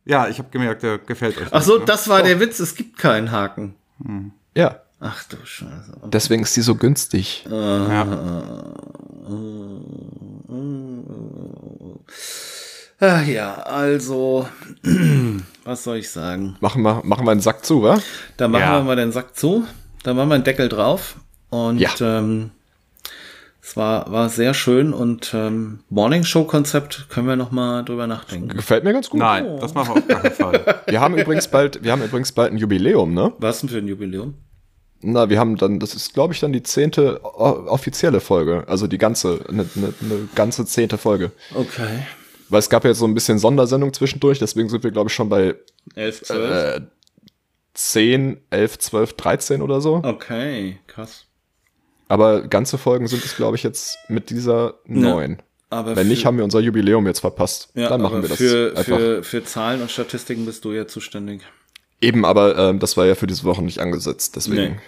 ja, 0.05 0.27
ich 0.27 0.39
habe 0.39 0.49
gemerkt, 0.51 0.83
der 0.83 0.97
gefällt 0.97 1.37
euch. 1.37 1.47
Ach 1.51 1.61
so, 1.61 1.73
nicht, 1.73 1.81
ne? 1.81 1.85
das 1.85 2.09
war 2.09 2.21
der 2.21 2.39
Witz, 2.39 2.59
es 2.59 2.75
gibt 2.75 2.97
keinen 2.97 3.31
Haken. 3.31 3.75
Ja. 4.55 4.81
Ach 5.01 5.23
du 5.25 5.37
Scheiße. 5.43 5.93
Deswegen 6.11 6.43
ist 6.43 6.55
die 6.57 6.61
so 6.61 6.75
günstig. 6.75 7.45
Ach 13.01 13.25
ja, 13.25 13.53
also, 13.61 14.47
was 15.63 15.83
soll 15.83 15.97
ich 15.97 16.09
sagen? 16.11 16.57
Machen 16.59 16.81
wir, 16.81 17.01
machen 17.05 17.25
wir 17.25 17.31
einen 17.31 17.39
Sack 17.39 17.65
zu, 17.65 17.81
wa? 17.83 17.97
Da 18.37 18.47
machen 18.49 18.61
Ja. 18.61 18.79
wir 18.79 18.83
mal 18.83 18.95
den 18.97 19.11
Sack 19.13 19.37
zu, 19.37 19.65
da 20.03 20.13
machen 20.13 20.29
wir 20.29 20.35
einen 20.35 20.43
Deckel 20.43 20.67
drauf 20.67 21.15
und 21.49 21.79
Ja. 21.79 21.91
ähm, 22.01 22.51
es 23.61 23.77
war, 23.77 24.11
war 24.11 24.27
sehr 24.29 24.53
schön 24.53 24.91
und 24.93 25.31
ähm, 25.33 25.79
Morning 25.89 26.23
Show 26.25 26.43
Konzept 26.43 27.05
können 27.09 27.27
wir 27.27 27.35
noch 27.37 27.51
mal 27.51 27.83
drüber 27.83 28.05
nachdenken. 28.07 28.49
Gefällt 28.49 28.83
mir 28.83 28.91
ganz 28.93 29.09
gut. 29.09 29.19
Nein, 29.19 29.59
das 29.61 29.73
machen 29.73 29.95
wir 29.95 30.01
auf 30.01 30.07
gar 30.07 30.21
keinen 30.21 30.33
Fall. 30.63 30.81
Wir 30.87 30.99
haben 30.99 31.17
übrigens 31.17 31.47
bald, 31.47 31.81
wir 31.83 31.91
haben 31.93 32.01
übrigens 32.03 32.31
bald 32.33 32.51
ein 32.51 32.57
Jubiläum, 32.57 33.13
ne? 33.13 33.31
Was 33.37 33.61
denn 33.61 33.69
für 33.69 33.77
ein 33.77 33.87
Jubiläum? 33.87 34.33
Na, 35.01 35.29
wir 35.29 35.39
haben 35.39 35.55
dann, 35.55 35.79
das 35.79 35.95
ist, 35.95 36.13
glaube 36.13 36.33
ich, 36.33 36.39
dann 36.39 36.51
die 36.51 36.63
zehnte 36.63 37.23
offizielle 37.23 38.19
Folge. 38.19 38.65
Also 38.67 38.87
die 38.87 38.97
ganze, 38.97 39.39
eine 39.47 39.63
ne, 39.75 39.93
ne 40.01 40.29
ganze 40.35 40.65
zehnte 40.65 40.97
Folge. 40.97 41.31
Okay. 41.55 42.05
Weil 42.49 42.59
es 42.59 42.69
gab 42.69 42.83
ja 42.83 42.89
jetzt 42.89 42.99
so 42.99 43.05
ein 43.05 43.13
bisschen 43.13 43.39
Sondersendung 43.39 43.93
zwischendurch, 43.93 44.39
deswegen 44.39 44.69
sind 44.69 44.83
wir, 44.83 44.91
glaube 44.91 45.09
ich, 45.09 45.13
schon 45.13 45.29
bei 45.29 45.55
11, 45.95 46.23
12. 46.23 46.51
äh, 46.51 46.81
10, 47.75 48.41
11, 48.49 48.79
12, 48.79 49.13
13 49.13 49.61
oder 49.61 49.79
so. 49.79 50.01
Okay, 50.03 50.79
krass. 50.87 51.25
Aber 52.07 52.41
ganze 52.41 52.77
Folgen 52.77 53.07
sind 53.07 53.23
es, 53.23 53.35
glaube 53.37 53.55
ich, 53.55 53.63
jetzt 53.63 53.97
mit 54.09 54.31
dieser 54.31 54.79
neun. 54.85 55.41
Aber 55.69 55.95
Wenn 55.95 56.07
für, 56.07 56.09
nicht, 56.09 56.25
haben 56.25 56.37
wir 56.37 56.43
unser 56.43 56.59
Jubiläum 56.59 57.05
jetzt 57.05 57.19
verpasst. 57.19 57.69
ja, 57.75 57.87
dann 57.87 58.01
machen 58.01 58.23
wir 58.23 58.29
das 58.29 58.39
für, 58.39 58.73
einfach. 58.75 58.97
für, 58.97 59.23
für 59.23 59.43
Zahlen 59.43 59.81
und 59.81 59.91
Statistiken 59.91 60.45
bist 60.45 60.65
du 60.65 60.73
ja 60.73 60.87
zuständig. 60.87 61.41
Eben, 62.01 62.23
aber 62.25 62.57
ähm, 62.57 62.79
das 62.79 62.95
war 62.97 63.05
ja 63.05 63.15
für 63.15 63.27
diese 63.27 63.43
Woche 63.43 63.61
nicht 63.61 63.79
angesetzt, 63.79 64.35
deswegen. 64.35 64.75
Nee. 64.75 64.79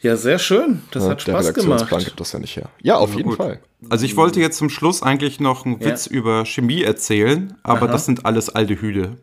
Ja, 0.00 0.16
sehr 0.16 0.38
schön. 0.38 0.82
Das 0.90 1.04
Ja, 1.04 1.10
hat 1.10 1.26
der 1.26 1.32
Spaß 1.32 1.44
Redaktionsplan 1.46 1.88
gemacht. 1.88 2.04
gibt 2.06 2.20
das 2.20 2.32
ja 2.32 2.38
nicht 2.38 2.56
her. 2.56 2.68
Ja, 2.82 2.96
auf 2.96 3.14
jeden 3.14 3.30
Gut. 3.30 3.38
Fall. 3.38 3.60
Also 3.88 4.04
ich 4.04 4.16
wollte 4.16 4.40
jetzt 4.40 4.58
zum 4.58 4.68
Schluss 4.70 5.02
eigentlich 5.02 5.40
noch 5.40 5.64
einen 5.66 5.80
Ja. 5.80 5.86
Witz 5.86 6.06
über 6.06 6.44
Chemie 6.44 6.82
erzählen, 6.82 7.56
aber 7.62 7.88
das 7.88 8.04
sind 8.06 8.24
alles 8.26 8.48
Aldehyde. 8.50 9.16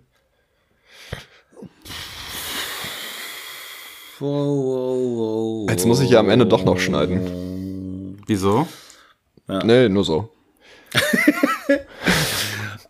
Wow, 4.19 4.29
wow, 4.29 5.17
wow, 5.65 5.69
Jetzt 5.69 5.85
muss 5.85 5.99
ich 5.99 6.09
ja 6.11 6.19
am 6.19 6.29
Ende 6.29 6.45
doch 6.45 6.63
noch 6.63 6.79
schneiden. 6.79 8.21
Wieso? 8.27 8.67
Nee, 9.47 9.89
nur 9.89 10.03
so. 10.03 10.29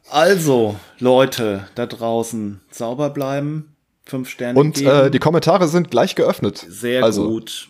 Also, 0.09 0.75
Leute 0.99 1.67
da 1.73 1.87
draußen, 1.87 2.61
sauber 2.69 3.09
bleiben, 3.09 3.72
fünf 4.05 4.29
Sterne 4.29 4.59
Und 4.59 4.75
geben. 4.75 4.89
äh, 4.89 5.11
die 5.11 5.19
Kommentare 5.19 5.67
sind 5.67 5.91
gleich 5.91 6.15
geöffnet. 6.15 6.65
sehr 6.67 7.03
also, 7.03 7.27
gut. 7.29 7.69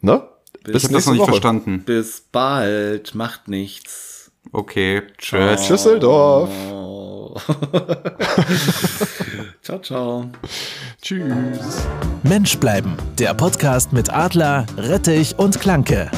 Ne? 0.00 0.22
Ich 0.68 0.84
habe 0.84 0.92
das 0.94 1.06
noch 1.06 1.12
nicht 1.12 1.20
Woche. 1.20 1.30
verstanden. 1.32 1.82
Bis 1.84 2.20
bald, 2.32 3.14
macht 3.14 3.48
nichts. 3.48 4.30
Okay, 4.52 5.02
tschüss. 5.18 5.66
Schüsseldorf. 5.66 6.50
Oh. 6.72 7.36
ciao, 9.62 9.78
ciao. 9.80 10.30
Tschüss. 11.02 11.86
Mensch 12.22 12.56
bleiben, 12.58 12.96
der 13.18 13.34
Podcast 13.34 13.92
mit 13.92 14.12
Adler, 14.12 14.66
Rettich 14.76 15.36
und 15.38 15.60
Klanke. 15.60 16.10